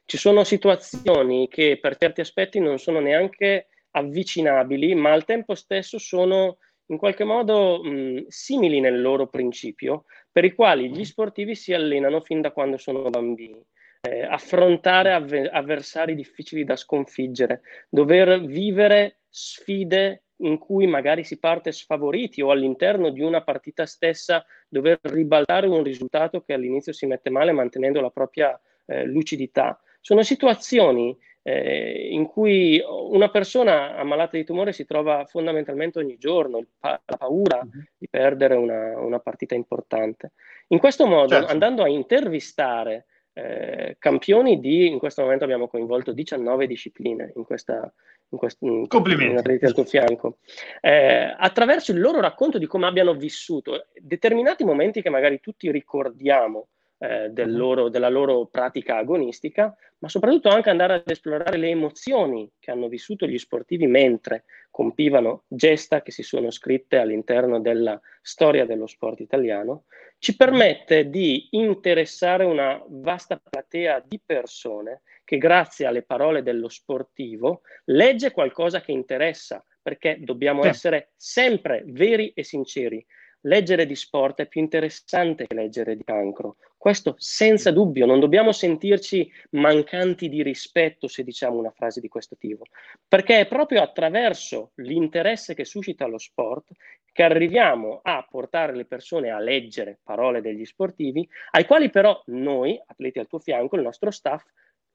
Ci 0.05 0.19
sono 0.19 0.45
situazioni 0.45 1.49
che 1.49 1.79
per 1.81 1.97
certi 1.97 2.21
aspetti 2.21 2.61
non 2.61 2.79
sono 2.79 3.01
neanche 3.01 3.69
avvicinabili, 3.93 4.95
ma 4.95 5.13
al 5.13 5.25
tempo 5.25 5.55
stesso 5.55 5.99
sono 5.99 6.59
in 6.87 6.99
qualche 6.99 7.25
modo 7.25 7.83
mh, 7.83 8.27
simili 8.29 8.81
nel 8.81 9.01
loro 9.01 9.27
principio, 9.29 10.05
per 10.31 10.45
i 10.45 10.55
quali 10.55 10.91
gli 10.91 11.05
sportivi 11.05 11.55
si 11.55 11.73
allenano 11.73 12.21
fin 12.21 12.41
da 12.41 12.51
quando 12.51 12.77
sono 12.77 13.09
bambini. 13.11 13.65
Eh, 14.03 14.23
affrontare 14.23 15.13
avve- 15.13 15.49
avversari 15.49 16.15
difficili 16.15 16.65
da 16.65 16.77
sconfiggere, 16.77 17.63
dover 17.89 18.45
vivere 18.45 19.21
sfide 19.29 20.25
in 20.39 20.59
cui 20.59 20.87
magari 20.87 21.25
si 21.25 21.39
parte 21.39 21.73
sfavoriti 21.73 22.43
o 22.43 22.51
all'interno 22.51 23.11
di 23.11 23.23
una 23.23 23.43
partita 23.43 23.87
stessa 23.87 24.45
dover 24.69 24.99
ribaltare 25.03 25.67
un 25.67 25.83
risultato 25.83 26.43
che 26.43 26.53
all'inizio 26.53 26.93
si 26.93 27.07
mette 27.07 27.31
male 27.31 27.53
mantenendo 27.53 28.01
la 28.01 28.11
propria 28.11 28.61
eh, 28.87 29.05
lucidità. 29.05 29.81
Sono 30.01 30.23
situazioni 30.23 31.17
eh, 31.47 32.09
in 32.11 32.25
cui 32.27 32.83
una 32.89 33.29
persona 33.29 33.97
ammalata 33.97 34.39
di 34.39 34.45
tumore 34.45 34.73
si 34.73 34.87
trova 34.87 35.27
fondamentalmente 35.27 35.99
ogni 35.99 36.17
giorno, 36.17 36.65
pa- 36.79 37.01
la 37.05 37.17
paura 37.19 37.61
uh-huh. 37.63 37.83
di 37.99 38.09
perdere 38.09 38.55
una, 38.55 38.99
una, 38.99 39.19
partita 39.19 39.55
importante. 39.55 40.33
In 40.69 40.79
questo 40.79 41.07
modo, 41.07 41.35
certo. 41.35 41.53
andando 41.53 41.83
a 41.83 41.89
intervistare 41.89 43.05
eh, 43.35 43.97
campioni 43.99 44.59
di, 44.59 44.87
in 44.87 44.99
questo 44.99 45.21
momento 45.21 45.45
abbiamo 45.45 45.69
coinvolto 45.69 46.13
19 46.13 46.67
discipline 46.67 47.33
in 47.37 47.45
questa, 47.45 47.93
in 48.31 48.39
questo, 48.39 48.65
in, 48.65 48.87
Complimenti. 48.87 49.59
al 49.67 49.75
tuo 49.75 49.85
fianco. 49.85 50.39
Eh, 50.81 51.35
attraverso 51.37 51.93
il 51.93 52.01
loro 52.01 52.21
racconto 52.21 52.57
di 52.57 52.67
come 52.67 52.87
abbiano 52.87 53.13
vissuto 53.13 53.89
determinati 54.01 54.65
momenti 54.65 55.03
che 55.03 55.11
magari 55.11 55.41
tutti 55.41 55.71
ricordiamo 55.71 56.69
eh, 56.99 57.29
del 57.31 57.51
mhm. 57.51 57.57
loro, 57.57 57.89
della 57.89 58.09
loro 58.09 58.47
pratica 58.47 58.97
agonistica, 58.97 59.75
ma 59.99 60.09
soprattutto 60.09 60.49
anche 60.49 60.71
andare 60.71 60.95
ad 60.95 61.11
esplorare 61.11 61.57
le 61.57 61.69
emozioni 61.69 62.51
che 62.59 62.71
hanno 62.71 62.89
vissuto 62.89 63.27
gli 63.27 63.39
sportivi 63.39 63.87
mentre 63.87 64.45
compivano 64.71 65.45
gesta 65.49 66.03
che 66.03 66.11
si 66.11 66.23
sono 66.23 66.51
scritte 66.51 66.99
all'interno 66.99 67.61
della 67.61 68.01
storia 68.21 68.67
dello 68.67 68.87
sport 68.87 69.21
italiano, 69.21 69.85
ci 70.19 70.37
permette 70.37 71.09
di 71.11 71.49
interessare 71.51 72.45
una 72.45 72.83
vasta 72.89 73.41
platea 73.43 74.03
di 74.07 74.21
persone 74.25 75.03
che 75.25 75.39
grazie 75.39 75.87
alle 75.87 76.03
parole 76.03 76.43
dello 76.43 76.69
sportivo 76.69 77.63
legge 77.85 78.31
qualcosa 78.31 78.81
che 78.81 78.93
interessa, 78.93 79.65
perché 79.83 80.19
dobbiamo 80.21 80.63
sì. 80.63 80.69
essere 80.69 81.13
sempre 81.17 81.83
veri 81.87 82.33
e 82.35 82.43
sinceri 82.43 83.05
leggere 83.45 83.87
di 83.87 83.95
sport 83.95 84.41
è 84.41 84.47
più 84.47 84.61
interessante 84.61 85.47
che 85.47 85.55
leggere 85.55 85.97
di 85.97 86.05
cancro. 86.05 86.57
Questo 86.77 87.15
senza 87.17 87.71
dubbio, 87.71 88.05
non 88.05 88.21
dobbiamo 88.21 88.53
sentirci 88.53 89.31
mancanti 89.53 90.29
di 90.29 90.43
rispetto 90.43 91.09
se 91.09 91.25
diciamo 91.25 91.57
una 91.57 91.71
frase 91.71 92.01
di 92.01 92.09
questo 92.09 92.37
tipo, 92.37 92.65
perché 93.09 93.41
è 93.41 93.47
proprio 93.47 93.81
attraverso 93.81 94.73
l'interesse 94.77 95.55
che 95.55 95.65
suscita 95.65 96.07
lo 96.07 96.19
sport 96.19 96.73
che 97.11 97.23
arriviamo 97.23 98.01
a 98.03 98.27
portare 98.29 98.75
le 98.75 98.85
persone 98.85 99.31
a 99.31 99.39
leggere 99.39 100.01
parole 100.03 100.43
degli 100.43 100.65
sportivi, 100.65 101.27
ai 101.53 101.65
quali 101.65 101.89
però 101.89 102.21
noi, 102.27 102.79
atleti 102.85 103.21
al 103.21 103.29
tuo 103.29 103.39
fianco, 103.39 103.77
il 103.77 103.83
nostro 103.83 104.11
staff, 104.11 104.45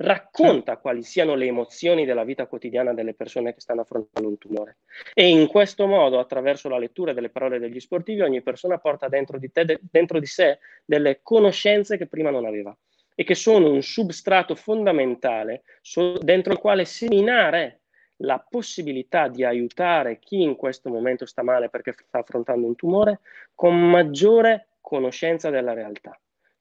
racconta 0.01 0.77
quali 0.77 1.03
siano 1.03 1.35
le 1.35 1.45
emozioni 1.45 2.05
della 2.05 2.23
vita 2.23 2.47
quotidiana 2.47 2.93
delle 2.93 3.13
persone 3.13 3.53
che 3.53 3.59
stanno 3.59 3.81
affrontando 3.81 4.29
un 4.29 4.37
tumore. 4.37 4.77
E 5.13 5.27
in 5.27 5.47
questo 5.47 5.87
modo, 5.87 6.19
attraverso 6.19 6.69
la 6.69 6.77
lettura 6.77 7.11
delle 7.11 7.29
parole 7.29 7.59
degli 7.59 7.79
sportivi, 7.79 8.21
ogni 8.21 8.41
persona 8.41 8.77
porta 8.77 9.09
dentro 9.09 9.37
di, 9.37 9.51
te, 9.51 9.65
de- 9.65 9.79
dentro 9.91 10.19
di 10.19 10.25
sé 10.25 10.59
delle 10.85 11.19
conoscenze 11.21 11.97
che 11.97 12.07
prima 12.07 12.29
non 12.29 12.45
aveva 12.45 12.75
e 13.13 13.25
che 13.25 13.35
sono 13.35 13.69
un 13.69 13.81
substrato 13.81 14.55
fondamentale 14.55 15.63
so- 15.81 16.17
dentro 16.19 16.53
il 16.53 16.59
quale 16.59 16.85
seminare 16.85 17.81
la 18.21 18.39
possibilità 18.39 19.27
di 19.27 19.43
aiutare 19.43 20.19
chi 20.19 20.41
in 20.41 20.55
questo 20.55 20.89
momento 20.89 21.25
sta 21.25 21.43
male 21.43 21.69
perché 21.69 21.93
sta 22.07 22.19
affrontando 22.19 22.65
un 22.65 22.75
tumore 22.75 23.19
con 23.53 23.77
maggiore 23.77 24.69
conoscenza 24.79 25.49
della 25.49 25.73
realtà. 25.73 26.17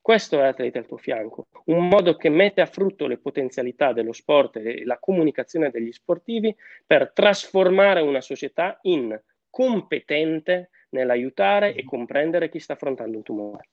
Questo 0.09 0.41
è 0.41 0.47
Atleti 0.47 0.79
al 0.79 0.87
tuo 0.87 0.97
fianco, 0.97 1.49
un 1.67 1.87
modo 1.87 2.17
che 2.17 2.31
mette 2.31 2.63
a 2.63 2.67
frutto 2.67 3.07
le 3.07 3.19
potenzialità 3.19 3.93
dello 3.93 4.15
sport 4.15 4.57
e 4.57 4.87
la 4.87 4.97
comunicazione 4.99 5.69
degli 5.69 5.93
sportivi 5.93 6.57
per 6.87 7.13
trasformare 7.13 8.01
una 8.01 8.23
società 8.23 8.79
in 8.85 9.15
competente 9.51 10.71
nell'aiutare 10.93 11.75
e 11.75 11.85
comprendere 11.85 12.49
chi 12.49 12.59
sta 12.59 12.73
affrontando 12.73 13.19
un 13.19 13.23
tumore. 13.23 13.69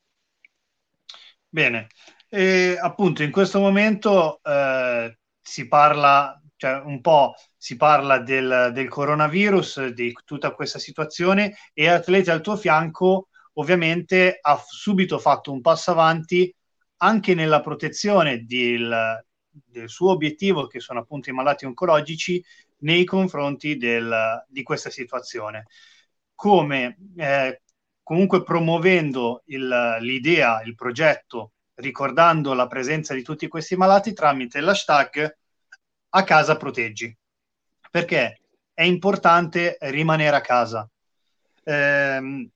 Bene, 1.48 1.88
e 2.27 2.77
appunto 2.82 3.24
in 3.24 3.32
questo 3.32 3.62
momento 3.62 4.42
eh, 4.44 5.18
si 5.39 5.70
parla, 5.70 6.38
cioè 6.58 6.82
un 6.84 7.00
po' 7.00 7.34
si 7.56 7.77
parla 7.77 8.20
del, 8.20 8.72
del 8.74 8.89
coronavirus, 8.89 9.86
di 9.94 10.13
tutta 10.25 10.51
questa 10.51 10.80
situazione 10.80 11.56
e 11.74 11.88
Atleti 11.88 12.30
al 12.30 12.42
tuo 12.42 12.58
fianco 12.58 13.30
ovviamente 13.58 14.38
ha 14.42 14.64
subito 14.68 15.20
fatto 15.20 15.52
un 15.52 15.62
passo 15.62 15.92
avanti 15.92 16.54
anche 16.98 17.34
nella 17.34 17.62
protezione 17.62 18.46
del, 18.46 19.24
del 19.50 19.90
suo 19.90 20.12
obiettivo, 20.12 20.68
che 20.68 20.80
sono 20.80 21.00
appunto 21.02 21.30
i 21.30 21.34
malati 21.34 21.66
oncologici, 21.66 22.44
nei 22.80 23.04
confronti 23.04 23.78
del, 23.78 24.46
di 24.48 24.64
questa 24.64 24.90
situazione. 24.90 25.66
Come 26.34 26.98
eh, 27.18 27.62
comunque 28.04 28.44
promuovendo 28.44 29.44
il, 29.46 29.98
l'idea, 30.02 30.62
il 30.64 30.76
progetto, 30.76 31.54
ricordando 31.76 32.54
la 32.54 32.68
presenza 32.68 33.14
di 33.14 33.24
tutti 33.24 33.48
questi 33.48 33.76
malati 33.76 34.14
tramite 34.14 34.62
l'hashtag 34.62 35.38
a 36.10 36.24
casa 36.24 36.58
proteggi. 36.58 37.16
Perché 37.90 38.42
è 38.74 38.84
importante 38.84 39.78
rimanere 39.82 40.36
a 40.36 40.42
casa. 40.42 40.90
Eh, 41.64 42.50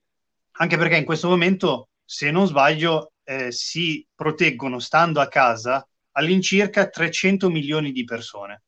anche 0.62 0.78
perché 0.78 0.98
in 0.98 1.06
questo 1.06 1.30
momento, 1.30 1.90
se 2.04 2.32
non 2.32 2.46
sbaglio, 2.46 3.14
eh, 3.24 3.52
si 3.52 4.06
proteggono 4.14 4.80
stando 4.80 5.22
a 5.22 5.28
casa 5.28 5.86
all'incirca 6.14 6.90
300 6.90 7.50
milioni 7.50 7.92
di 7.92 8.04
persone. 8.04 8.64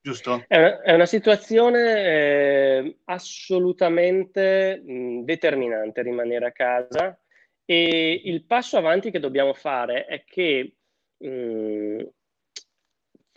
giusto? 0.00 0.44
È 0.48 0.92
una, 0.92 1.06
situazione 1.06 2.04
eh, 2.04 2.98
assolutamente 3.04 4.82
mh, 4.84 5.24
determinante 5.24 6.02
rimanere 6.02 6.46
a 6.46 6.52
casa 6.52 7.20
e 7.64 8.20
il 8.24 8.44
passo 8.44 8.76
avanti 8.76 9.10
che 9.10 9.20
dobbiamo 9.20 9.52
fare 9.52 10.06
è 10.06 10.24
che 10.24 10.76
mh, 11.18 12.02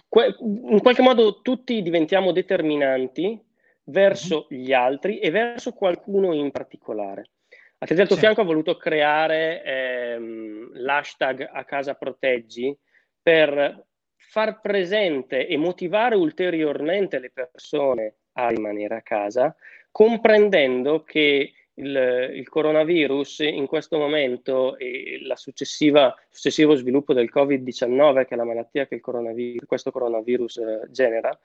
que- 0.07 0.35
in 0.39 0.79
qualche 0.81 1.01
modo 1.01 1.41
tutti 1.41 1.81
diventiamo 1.81 2.31
determinanti 2.31 3.47
verso 3.89 4.47
mm-hmm. 4.51 4.63
gli 4.63 4.73
altri 4.73 5.19
e 5.19 5.29
verso 5.29 5.73
qualcuno 5.73 6.33
in 6.33 6.51
particolare. 6.51 7.31
A 7.79 7.85
te 7.85 7.95
del 7.95 8.07
tuo 8.07 8.15
sì. 8.15 8.21
fianco 8.21 8.41
ha 8.41 8.45
voluto 8.45 8.75
creare 8.75 9.63
ehm, 9.63 10.71
l'hashtag 10.73 11.49
a 11.51 11.63
casa 11.63 11.93
proteggi 11.93 12.77
per 13.21 13.85
far 14.15 14.59
presente 14.59 15.47
e 15.47 15.57
motivare 15.57 16.15
ulteriormente 16.15 17.19
le 17.19 17.31
persone 17.31 18.15
a 18.33 18.49
rimanere 18.49 18.95
a 18.95 19.01
casa, 19.01 19.55
comprendendo 19.91 21.03
che 21.03 21.53
il, 21.75 22.31
il 22.33 22.49
coronavirus 22.49 23.39
in 23.39 23.65
questo 23.65 23.97
momento 23.97 24.77
e 24.77 25.19
il 25.21 25.33
successivo 25.35 26.75
sviluppo 26.75 27.13
del 27.13 27.31
Covid-19, 27.33 28.25
che 28.25 28.33
è 28.33 28.37
la 28.37 28.43
malattia 28.43 28.87
che 28.87 28.99
coronavirus, 28.99 29.65
questo 29.65 29.91
coronavirus 29.91 30.57
eh, 30.57 30.87
genera, 30.91 31.37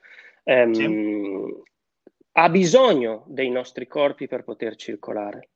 ehm, 0.43 0.73
sì. 0.73 1.73
Ha 2.37 2.49
bisogno 2.49 3.25
dei 3.29 3.51
nostri 3.51 3.87
corpi 3.87 4.27
per 4.27 4.43
poter 4.43 4.77
circolare. 4.77 5.51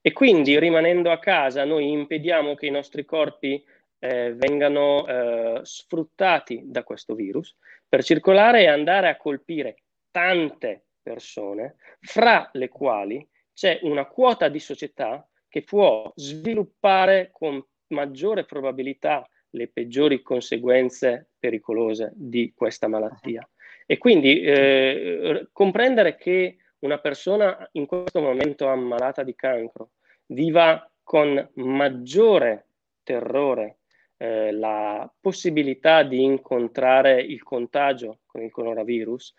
E 0.00 0.12
quindi 0.12 0.58
rimanendo 0.58 1.10
a 1.10 1.18
casa 1.18 1.64
noi 1.64 1.90
impediamo 1.90 2.54
che 2.54 2.66
i 2.66 2.70
nostri 2.70 3.04
corpi 3.04 3.62
eh, 3.98 4.32
vengano 4.34 5.06
eh, 5.06 5.60
sfruttati 5.62 6.62
da 6.64 6.84
questo 6.84 7.14
virus 7.14 7.56
per 7.88 8.02
circolare 8.02 8.62
e 8.62 8.66
andare 8.66 9.08
a 9.08 9.16
colpire 9.16 9.82
tante 10.10 10.86
persone, 11.02 11.76
fra 12.00 12.48
le 12.52 12.68
quali 12.68 13.26
c'è 13.52 13.78
una 13.82 14.06
quota 14.06 14.48
di 14.48 14.58
società 14.58 15.26
che 15.48 15.62
può 15.62 16.12
sviluppare 16.14 17.30
con 17.32 17.64
maggiore 17.88 18.44
probabilità 18.44 19.28
le 19.50 19.68
peggiori 19.68 20.22
conseguenze 20.22 21.30
pericolose 21.38 22.12
di 22.14 22.52
questa 22.54 22.88
malattia. 22.88 23.48
E 23.86 23.98
quindi 23.98 24.40
eh, 24.40 25.48
comprendere 25.52 26.16
che 26.16 26.56
una 26.80 26.98
persona 26.98 27.68
in 27.72 27.86
questo 27.86 28.20
momento 28.20 28.66
ammalata 28.66 29.22
di 29.22 29.34
cancro 29.34 29.90
viva 30.26 30.90
con 31.02 31.50
maggiore 31.54 32.66
terrore 33.04 33.78
eh, 34.16 34.50
la 34.50 35.10
possibilità 35.20 36.02
di 36.02 36.22
incontrare 36.22 37.20
il 37.20 37.42
contagio 37.42 38.20
con 38.26 38.42
il 38.42 38.50
coronavirus 38.50 39.34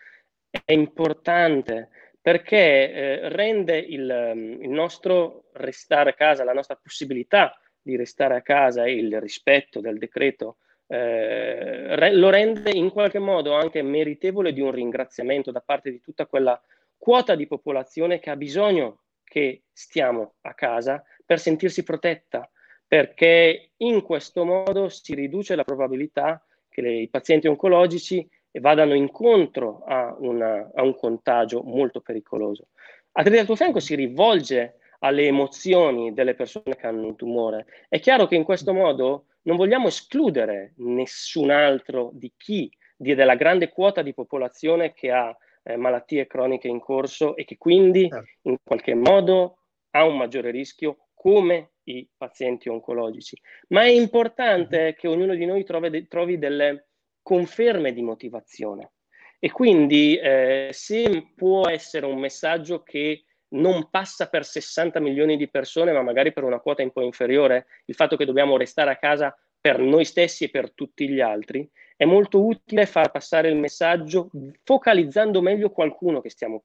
è 0.64 0.72
importante 0.72 1.90
perché 2.20 2.92
eh, 2.92 3.28
rende 3.28 3.78
il, 3.78 4.32
mm, 4.34 4.62
il, 4.62 4.70
nostro 4.70 5.44
restare 5.54 6.10
a 6.10 6.14
casa, 6.14 6.44
la 6.44 6.52
nostra 6.52 6.76
possibilità 6.76 7.58
di 7.80 7.96
restare 7.96 8.36
a 8.36 8.42
casa 8.42 8.84
e 8.84 8.94
il 8.94 9.20
rispetto 9.20 9.80
del 9.80 9.98
decreto 9.98 10.58
eh, 10.88 12.12
lo 12.12 12.30
rende 12.30 12.70
in 12.70 12.90
qualche 12.90 13.18
modo 13.18 13.54
anche 13.54 13.82
meritevole 13.82 14.52
di 14.52 14.60
un 14.60 14.70
ringraziamento 14.70 15.50
da 15.50 15.60
parte 15.60 15.90
di 15.90 16.00
tutta 16.00 16.26
quella 16.26 16.60
quota 16.96 17.34
di 17.34 17.46
popolazione 17.46 18.18
che 18.18 18.30
ha 18.30 18.36
bisogno 18.36 19.02
che 19.22 19.64
stiamo 19.72 20.34
a 20.42 20.54
casa 20.54 21.04
per 21.24 21.38
sentirsi 21.38 21.82
protetta, 21.82 22.50
perché 22.86 23.72
in 23.76 24.02
questo 24.02 24.44
modo 24.44 24.88
si 24.88 25.14
riduce 25.14 25.54
la 25.54 25.64
probabilità 25.64 26.42
che 26.68 26.80
le, 26.80 26.92
i 26.94 27.08
pazienti 27.08 27.46
oncologici 27.46 28.26
vadano 28.52 28.94
incontro 28.94 29.82
a, 29.84 30.16
una, 30.18 30.70
a 30.74 30.82
un 30.82 30.96
contagio 30.96 31.62
molto 31.62 32.00
pericoloso. 32.00 32.68
A 33.12 33.22
te 33.22 33.30
del 33.30 33.44
tuo 33.44 33.56
fianco 33.56 33.78
si 33.78 33.94
rivolge 33.94 34.78
alle 35.00 35.26
emozioni 35.26 36.12
delle 36.12 36.34
persone 36.34 36.74
che 36.76 36.86
hanno 36.86 37.06
un 37.06 37.16
tumore. 37.16 37.66
È 37.88 38.00
chiaro 38.00 38.26
che 38.26 38.34
in 38.34 38.42
questo 38.42 38.72
modo 38.72 39.26
non 39.48 39.56
vogliamo 39.56 39.88
escludere 39.88 40.74
nessun 40.76 41.50
altro 41.50 42.10
di 42.12 42.30
chi, 42.36 42.70
di, 42.94 43.14
della 43.14 43.34
grande 43.34 43.70
quota 43.70 44.02
di 44.02 44.12
popolazione 44.12 44.92
che 44.92 45.10
ha 45.10 45.34
eh, 45.62 45.76
malattie 45.76 46.26
croniche 46.26 46.68
in 46.68 46.80
corso 46.80 47.34
e 47.34 47.44
che 47.44 47.56
quindi 47.56 48.08
certo. 48.10 48.28
in 48.42 48.58
qualche 48.62 48.94
modo 48.94 49.60
ha 49.92 50.04
un 50.04 50.18
maggiore 50.18 50.50
rischio 50.50 51.08
come 51.14 51.72
i 51.84 52.06
pazienti 52.14 52.68
oncologici. 52.68 53.40
Ma 53.68 53.82
è 53.82 53.88
importante 53.88 54.94
che 54.94 55.08
ognuno 55.08 55.34
di 55.34 55.46
noi 55.46 55.64
trovi, 55.64 56.06
trovi 56.06 56.36
delle 56.38 56.88
conferme 57.22 57.94
di 57.94 58.02
motivazione. 58.02 58.92
E 59.38 59.50
quindi 59.50 60.16
eh, 60.16 60.68
se 60.72 61.32
può 61.34 61.68
essere 61.68 62.04
un 62.04 62.18
messaggio 62.18 62.82
che 62.82 63.24
non 63.50 63.88
passa 63.90 64.28
per 64.28 64.44
60 64.44 65.00
milioni 65.00 65.36
di 65.36 65.48
persone, 65.48 65.92
ma 65.92 66.02
magari 66.02 66.32
per 66.32 66.44
una 66.44 66.60
quota 66.60 66.82
un 66.82 66.90
po' 66.90 67.02
inferiore, 67.02 67.66
il 67.86 67.94
fatto 67.94 68.16
che 68.16 68.24
dobbiamo 68.24 68.56
restare 68.56 68.90
a 68.90 68.96
casa 68.96 69.36
per 69.60 69.78
noi 69.78 70.04
stessi 70.04 70.44
e 70.44 70.50
per 70.50 70.72
tutti 70.72 71.08
gli 71.08 71.20
altri, 71.20 71.68
è 71.96 72.04
molto 72.04 72.44
utile 72.44 72.86
far 72.86 73.10
passare 73.10 73.48
il 73.48 73.56
messaggio 73.56 74.30
focalizzando 74.62 75.42
meglio 75.42 75.70
qualcuno 75.70 76.20
che 76.20 76.30
stiamo 76.30 76.64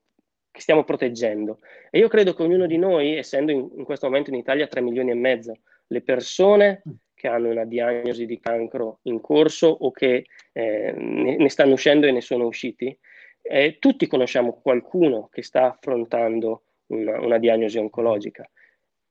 che 0.54 0.62
stiamo 0.62 0.84
proteggendo. 0.84 1.62
E 1.90 1.98
io 1.98 2.08
credo 2.08 2.36
che 2.36 2.44
ognuno 2.44 2.68
di 2.68 2.78
noi, 2.78 3.18
essendo 3.18 3.52
in, 3.52 3.68
in 3.76 3.84
questo 3.84 4.06
momento 4.06 4.30
in 4.30 4.36
Italia 4.36 4.68
3 4.68 4.82
milioni 4.82 5.10
e 5.10 5.16
mezzo, 5.16 5.54
le 5.88 6.02
persone 6.04 6.84
che 7.16 7.28
hanno 7.28 7.50
una 7.50 7.66
diagnosi 7.66 8.28
di 8.28 8.40
cancro 8.40 9.00
in 9.04 9.20
corso 9.20 9.68
o 9.68 9.90
che 9.90 10.28
eh, 10.52 10.94
ne, 10.96 11.38
ne, 11.38 11.50
stanno 11.50 11.74
uscendo 11.74 12.06
e 12.06 12.12
ne 12.12 12.22
sono 12.22 12.46
usciti, 12.46 12.96
eh, 13.42 13.78
tutti 13.80 14.06
conosciamo 14.06 14.60
qualcuno 14.62 15.28
che 15.32 15.42
sta 15.42 15.72
affrontando 15.72 16.66
una, 16.94 17.20
una 17.20 17.38
diagnosi 17.38 17.78
oncologica. 17.78 18.50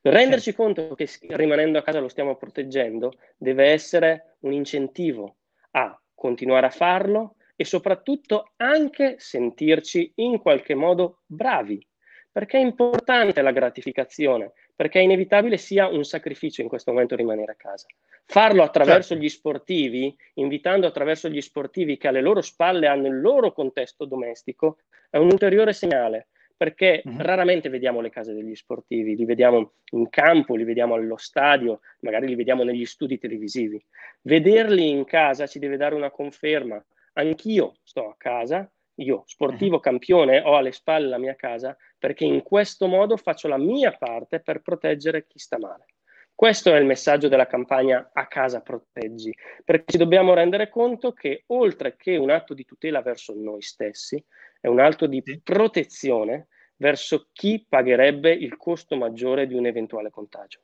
Renderci 0.01 0.53
conto 0.53 0.95
che 0.95 1.09
rimanendo 1.29 1.79
a 1.79 1.83
casa 1.83 2.01
lo 2.01 2.09
stiamo 2.09 2.35
proteggendo, 2.37 3.13
deve 3.37 3.67
essere 3.67 4.37
un 4.41 4.53
incentivo 4.53 5.37
a 5.73 5.97
continuare 6.15 6.67
a 6.67 6.71
farlo 6.71 7.37
e 7.55 7.65
soprattutto 7.65 8.53
anche 8.57 9.17
sentirci 9.19 10.13
in 10.17 10.41
qualche 10.41 10.75
modo 10.75 11.21
bravi, 11.27 11.87
perché 12.33 12.59
è 12.59 12.61
importante 12.61 13.43
la 13.43 13.53
gratificazione, 13.53 14.53
perché 14.75 14.99
è 14.99 15.03
inevitabile 15.03 15.57
sia 15.57 15.87
un 15.87 16.03
sacrificio 16.03 16.63
in 16.63 16.69
questo 16.69 16.91
momento 16.91 17.15
rimanere 17.15 17.53
a 17.53 17.57
casa. 17.57 17.87
Farlo 18.25 18.65
attraverso 18.65 19.11
certo. 19.11 19.23
gli 19.23 19.29
sportivi, 19.29 20.17
invitando 20.35 20.89
attraverso 20.89 21.29
gli 21.29 21.41
sportivi 21.41 21.97
che 21.97 22.09
alle 22.09 22.23
loro 22.23 22.41
spalle 22.41 22.89
hanno 22.89 23.07
il 23.07 23.21
loro 23.21 23.53
contesto 23.53 24.05
domestico, 24.05 24.79
è 25.11 25.19
un 25.19 25.27
ulteriore 25.27 25.73
segnale, 25.73 26.29
perché 26.63 27.03
mm-hmm. 27.05 27.19
raramente 27.19 27.69
vediamo 27.69 28.01
le 28.01 28.09
case 28.09 28.33
degli 28.33 28.55
sportivi, 28.55 29.17
li 29.17 29.25
vediamo 29.25 29.73
in 29.95 30.09
campo, 30.09 30.55
li 30.55 30.63
vediamo 30.63 30.95
allo 30.95 31.17
stadio, 31.17 31.81
magari 32.03 32.29
li 32.29 32.37
vediamo 32.37 32.63
negli 32.63 32.85
studi 32.85 33.19
televisivi. 33.19 33.85
Vederli 34.21 34.89
in 34.89 35.05
casa 35.05 35.49
ci 35.49 35.59
deve 35.59 35.77
dare 35.77 35.97
una 35.97 36.13
conferma 36.13 36.81
anch'io 37.15 37.79
sto 37.83 38.11
a 38.11 38.15
casa, 38.17 38.71
io 38.95 39.25
sportivo 39.27 39.75
mhm. 39.75 39.83
campione 39.83 40.41
ho 40.41 40.55
alle 40.55 40.71
spalle 40.71 41.09
la 41.09 41.19
mia 41.19 41.35
casa 41.35 41.77
perché 41.99 42.27
in 42.27 42.45
questo 42.45 42.87
modo 42.87 43.17
faccio 43.17 43.49
la 43.49 43.59
mia 43.59 43.97
parte 43.99 44.39
per 44.39 44.63
proteggere 44.63 45.27
chi 45.27 45.41
sta 45.41 45.59
male. 45.59 45.87
Questo 46.33 46.73
è 46.73 46.79
il 46.79 46.87
messaggio 46.87 47.27
della 47.27 47.49
campagna 47.49 48.11
A 48.13 48.29
casa 48.29 48.61
proteggi, 48.61 49.35
perché 49.65 49.93
ci 49.93 49.99
dobbiamo 49.99 50.33
rendere 50.33 50.69
conto 50.69 51.13
che 51.13 51.43
oltre 51.49 51.97
che 51.97 52.17
un 52.17 52.31
atto 52.31 52.55
di 52.55 52.65
tutela 52.65 53.03
verso 53.03 53.35
noi 53.37 53.63
stessi, 53.63 54.25
è 54.61 54.69
un 54.69 54.79
atto 54.79 55.07
di 55.09 55.23
protezione 55.43 56.47
verso 56.83 57.29
chi 57.33 57.65
pagherebbe 57.69 58.33
il 58.33 58.57
costo 58.57 58.97
maggiore 58.97 59.47
di 59.47 59.55
un 59.55 59.67
eventuale 59.67 60.11
contagio. 60.11 60.63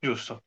Giusto. 0.00 0.44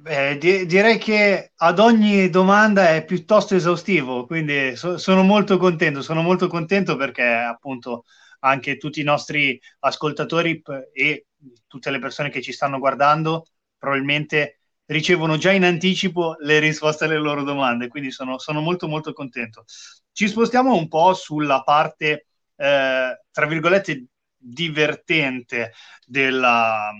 Beh, 0.00 0.38
di- 0.38 0.64
direi 0.66 0.96
che 0.96 1.52
ad 1.56 1.80
ogni 1.80 2.30
domanda 2.30 2.90
è 2.94 3.04
piuttosto 3.04 3.56
esaustivo, 3.56 4.26
quindi 4.26 4.76
so- 4.76 4.96
sono 4.96 5.22
molto 5.24 5.58
contento, 5.58 6.02
sono 6.02 6.22
molto 6.22 6.46
contento 6.46 6.94
perché 6.96 7.24
appunto 7.24 8.04
anche 8.40 8.76
tutti 8.76 9.00
i 9.00 9.02
nostri 9.02 9.60
ascoltatori 9.80 10.60
p- 10.62 10.70
e 10.92 11.26
tutte 11.66 11.90
le 11.90 11.98
persone 11.98 12.30
che 12.30 12.40
ci 12.40 12.52
stanno 12.52 12.78
guardando 12.78 13.46
probabilmente 13.76 14.60
ricevono 14.86 15.36
già 15.36 15.50
in 15.52 15.64
anticipo 15.64 16.36
le 16.40 16.60
risposte 16.60 17.04
alle 17.04 17.18
loro 17.18 17.42
domande, 17.42 17.88
quindi 17.88 18.10
sono, 18.12 18.38
sono 18.38 18.60
molto 18.60 18.86
molto 18.86 19.12
contento. 19.12 19.64
Ci 20.12 20.28
spostiamo 20.28 20.74
un 20.74 20.86
po' 20.88 21.12
sulla 21.14 21.62
parte, 21.62 22.27
eh, 22.58 23.20
tra 23.30 23.46
virgolette, 23.46 24.06
divertente 24.36 25.72
della, 26.04 26.90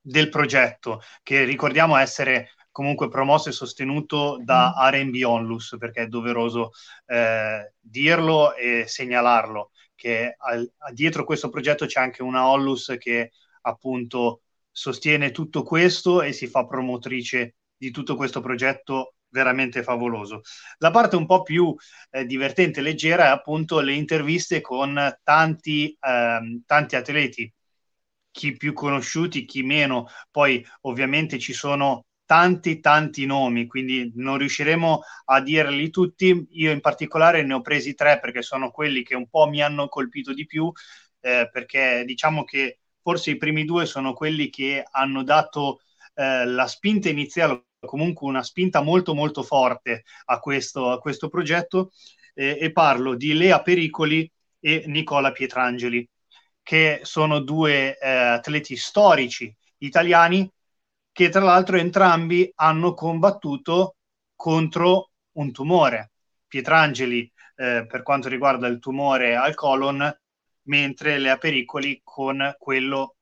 del 0.00 0.28
progetto, 0.30 1.02
che 1.22 1.44
ricordiamo 1.44 1.96
essere 1.96 2.50
comunque 2.70 3.08
promosso 3.08 3.50
e 3.50 3.52
sostenuto 3.52 4.40
da 4.42 4.74
mm. 4.76 4.88
R&B 4.88 5.22
Onlus, 5.24 5.76
perché 5.78 6.02
è 6.02 6.06
doveroso 6.08 6.70
eh, 7.06 7.74
dirlo 7.78 8.54
e 8.54 8.84
segnalarlo, 8.86 9.70
che 9.94 10.34
al, 10.38 10.68
dietro 10.92 11.24
questo 11.24 11.50
progetto 11.50 11.86
c'è 11.86 12.00
anche 12.00 12.22
una 12.22 12.48
Onlus 12.48 12.96
che 12.98 13.32
appunto 13.62 14.42
sostiene 14.70 15.30
tutto 15.30 15.62
questo 15.62 16.22
e 16.22 16.32
si 16.32 16.46
fa 16.46 16.66
promotrice 16.66 17.54
di 17.76 17.90
tutto 17.90 18.16
questo 18.16 18.40
progetto 18.40 19.13
veramente 19.34 19.82
favoloso. 19.82 20.42
La 20.78 20.92
parte 20.92 21.16
un 21.16 21.26
po' 21.26 21.42
più 21.42 21.74
eh, 22.10 22.24
divertente 22.24 22.78
e 22.80 22.82
leggera 22.84 23.24
è 23.24 23.28
appunto 23.28 23.80
le 23.80 23.92
interviste 23.94 24.60
con 24.60 24.96
tanti, 25.24 25.96
ehm, 26.00 26.62
tanti 26.64 26.94
atleti, 26.96 27.52
chi 28.30 28.56
più 28.56 28.72
conosciuti, 28.72 29.44
chi 29.44 29.62
meno. 29.62 30.06
Poi 30.30 30.64
ovviamente 30.82 31.38
ci 31.40 31.52
sono 31.52 32.06
tanti 32.24 32.80
tanti 32.80 33.26
nomi, 33.26 33.66
quindi 33.66 34.12
non 34.14 34.38
riusciremo 34.38 35.00
a 35.26 35.40
dirli 35.40 35.90
tutti. 35.90 36.46
Io 36.52 36.70
in 36.70 36.80
particolare 36.80 37.42
ne 37.42 37.54
ho 37.54 37.60
presi 37.60 37.94
tre 37.94 38.20
perché 38.20 38.40
sono 38.42 38.70
quelli 38.70 39.02
che 39.02 39.16
un 39.16 39.28
po' 39.28 39.48
mi 39.48 39.62
hanno 39.62 39.88
colpito 39.88 40.32
di 40.32 40.46
più, 40.46 40.70
eh, 41.20 41.48
perché 41.52 42.04
diciamo 42.06 42.44
che 42.44 42.78
forse 43.02 43.32
i 43.32 43.36
primi 43.36 43.64
due 43.64 43.84
sono 43.86 44.14
quelli 44.14 44.48
che 44.48 44.84
hanno 44.90 45.22
dato 45.24 45.80
eh, 46.14 46.46
la 46.46 46.66
spinta 46.66 47.08
iniziale, 47.08 47.64
comunque 47.84 48.28
una 48.28 48.42
spinta 48.42 48.80
molto 48.82 49.14
molto 49.14 49.42
forte 49.42 50.04
a 50.26 50.38
questo, 50.38 50.90
a 50.90 50.98
questo 50.98 51.28
progetto, 51.28 51.92
eh, 52.34 52.58
e 52.60 52.72
parlo 52.72 53.14
di 53.14 53.34
Lea 53.34 53.62
Pericoli 53.62 54.30
e 54.60 54.84
Nicola 54.86 55.32
Pietrangeli, 55.32 56.08
che 56.62 57.00
sono 57.02 57.40
due 57.40 57.98
eh, 57.98 58.08
atleti 58.08 58.76
storici 58.76 59.54
italiani 59.78 60.50
che 61.12 61.28
tra 61.28 61.42
l'altro 61.42 61.76
entrambi 61.76 62.50
hanno 62.56 62.94
combattuto 62.94 63.96
contro 64.34 65.10
un 65.32 65.52
tumore. 65.52 66.10
Pietrangeli 66.48 67.32
eh, 67.56 67.86
per 67.86 68.02
quanto 68.02 68.28
riguarda 68.28 68.66
il 68.66 68.80
tumore 68.80 69.36
al 69.36 69.54
colon, 69.54 70.12
mentre 70.62 71.18
Lea 71.18 71.36
Pericoli 71.36 72.00
con 72.02 72.54
quello 72.58 73.16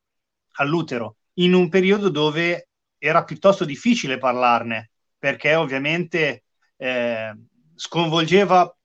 all'utero, 0.52 1.16
in 1.34 1.52
un 1.52 1.68
periodo 1.68 2.08
dove 2.08 2.68
era 3.04 3.24
piuttosto 3.24 3.64
difficile 3.64 4.18
parlarne, 4.18 4.90
perché 5.18 5.56
ovviamente 5.56 6.44
eh, 6.76 7.36
sconvolgeva 7.74 8.76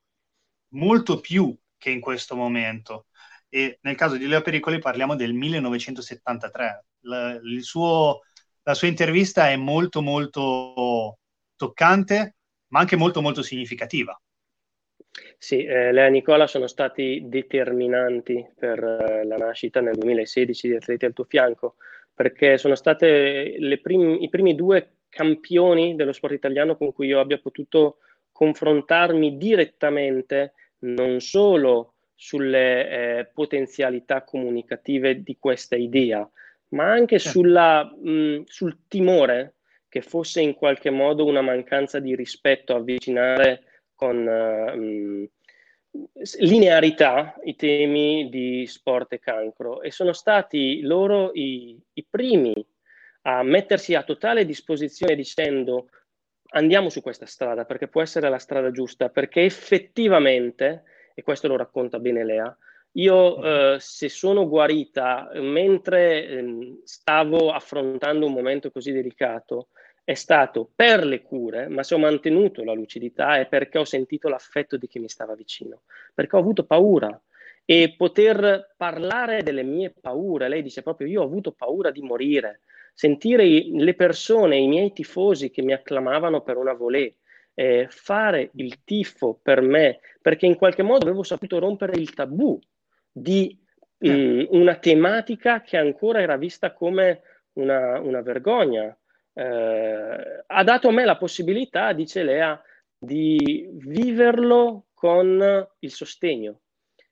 molto 0.69 1.19
più 1.19 1.55
che 1.77 1.91
in 1.91 1.99
questo 1.99 2.35
momento. 2.35 3.05
E 3.47 3.77
nel 3.81 3.95
caso 3.95 4.17
di 4.17 4.25
Lea 4.27 4.41
Pericoli 4.41 4.79
parliamo 4.79 5.15
del 5.15 5.33
1973. 5.33 6.85
L- 7.01 7.39
il 7.43 7.63
suo 7.63 8.21
la 8.63 8.73
sua 8.73 8.89
intervista 8.89 9.49
è 9.49 9.55
molto 9.55 10.01
molto 10.01 11.19
toccante, 11.55 12.35
ma 12.67 12.79
anche 12.79 12.97
molto 12.97 13.21
molto 13.21 13.41
significativa. 13.41 14.19
Sì, 15.37 15.63
eh, 15.63 15.93
Lea 15.93 16.07
e 16.07 16.09
Nicola 16.09 16.47
sono 16.47 16.67
stati 16.67 17.21
determinanti 17.27 18.45
per 18.55 18.83
eh, 18.83 19.25
la 19.25 19.37
nascita 19.37 19.79
nel 19.79 19.95
2016 19.95 20.67
di 20.67 20.75
Atleti 20.75 21.05
al 21.05 21.13
tuo 21.13 21.23
fianco, 21.23 21.75
perché 22.17 22.57
sono 22.57 22.73
stati 22.73 23.05
prim- 23.79 24.17
i 24.19 24.27
primi 24.27 24.55
due 24.55 25.01
campioni 25.07 25.95
dello 25.95 26.13
sport 26.13 26.33
italiano 26.33 26.75
con 26.75 26.91
cui 26.91 27.05
io 27.05 27.19
abbia 27.19 27.37
potuto 27.37 27.97
confrontarmi 28.31 29.37
direttamente 29.37 30.53
non 30.79 31.19
solo 31.19 31.93
sulle 32.15 33.19
eh, 33.19 33.25
potenzialità 33.31 34.23
comunicative 34.23 35.21
di 35.21 35.37
questa 35.39 35.75
idea, 35.75 36.27
ma 36.69 36.89
anche 36.89 37.19
sulla, 37.19 37.83
mh, 37.83 38.45
sul 38.47 38.79
timore 38.87 39.53
che 39.87 40.01
fosse 40.01 40.41
in 40.41 40.55
qualche 40.55 40.89
modo 40.89 41.23
una 41.23 41.41
mancanza 41.41 41.99
di 41.99 42.15
rispetto 42.15 42.73
avvicinare 42.73 43.83
con 43.93 44.25
uh, 44.25 45.29
linearità 46.39 47.35
i 47.43 47.55
temi 47.55 48.29
di 48.29 48.65
sport 48.67 49.13
e 49.13 49.19
cancro 49.19 49.81
e 49.81 49.91
sono 49.91 50.13
stati 50.13 50.81
loro 50.81 51.31
i, 51.33 51.79
i 51.93 52.05
primi 52.09 52.53
a 53.23 53.43
mettersi 53.43 53.93
a 53.93 54.03
totale 54.03 54.45
disposizione 54.45 55.15
dicendo 55.15 55.89
andiamo 56.49 56.89
su 56.89 57.01
questa 57.01 57.25
strada 57.25 57.65
perché 57.65 57.87
può 57.87 58.01
essere 58.01 58.29
la 58.29 58.37
strada 58.37 58.71
giusta, 58.71 59.09
perché 59.09 59.43
effettivamente, 59.43 60.83
e 61.13 61.21
questo 61.23 61.47
lo 61.47 61.57
racconta 61.57 61.99
bene 61.99 62.23
Lea, 62.23 62.57
io, 62.93 63.43
eh, 63.43 63.79
se 63.79 64.09
sono 64.09 64.47
guarita 64.47 65.29
mentre 65.35 66.25
eh, 66.25 66.79
stavo 66.83 67.51
affrontando 67.51 68.25
un 68.25 68.33
momento 68.33 68.71
così 68.71 68.91
delicato, 68.91 69.69
è 70.07 70.13
stato 70.13 70.71
per 70.73 71.05
le 71.05 71.21
cure, 71.21 71.67
ma 71.67 71.83
se 71.83 71.93
ho 71.93 71.97
mantenuto 71.97 72.63
la 72.63 72.71
lucidità 72.71 73.39
è 73.39 73.45
perché 73.45 73.77
ho 73.77 73.83
sentito 73.83 74.29
l'affetto 74.29 74.77
di 74.77 74.87
chi 74.87 74.99
mi 74.99 75.09
stava 75.09 75.35
vicino, 75.35 75.81
perché 76.13 76.37
ho 76.37 76.39
avuto 76.39 76.63
paura. 76.63 77.21
E 77.65 77.93
poter 77.97 78.73
parlare 78.77 79.43
delle 79.43 79.63
mie 79.63 79.93
paure, 79.99 80.47
lei 80.47 80.61
dice 80.61 80.81
proprio 80.81 81.09
io 81.09 81.19
ho 81.19 81.25
avuto 81.25 81.51
paura 81.51 81.91
di 81.91 82.01
morire, 82.01 82.61
sentire 82.93 83.43
le 83.45 83.93
persone, 83.95 84.55
i 84.55 84.69
miei 84.69 84.93
tifosi 84.93 85.49
che 85.49 85.61
mi 85.61 85.73
acclamavano 85.73 86.39
per 86.39 86.55
una 86.55 86.71
volée, 86.71 87.17
eh, 87.53 87.87
fare 87.89 88.51
il 88.53 88.85
tifo 88.85 89.37
per 89.43 89.59
me, 89.59 89.99
perché 90.21 90.45
in 90.45 90.55
qualche 90.55 90.83
modo 90.83 91.05
avevo 91.05 91.23
saputo 91.23 91.59
rompere 91.59 91.97
il 91.97 92.13
tabù 92.13 92.57
di 93.11 93.59
mh, 93.97 94.09
mm, 94.09 94.45
una 94.51 94.75
tematica 94.75 95.59
che 95.59 95.75
ancora 95.75 96.21
era 96.21 96.37
vista 96.37 96.71
come 96.71 97.23
una, 97.55 97.99
una 97.99 98.21
vergogna. 98.21 98.97
Eh, 99.37 100.43
ha 100.47 100.63
dato 100.63 100.87
a 100.87 100.91
me 100.91 101.05
la 101.05 101.15
possibilità, 101.15 101.93
dice 101.93 102.23
Lea, 102.23 102.59
di 102.97 103.69
viverlo 103.71 104.87
con 104.95 105.67
il 105.77 105.91
sostegno 105.91 106.61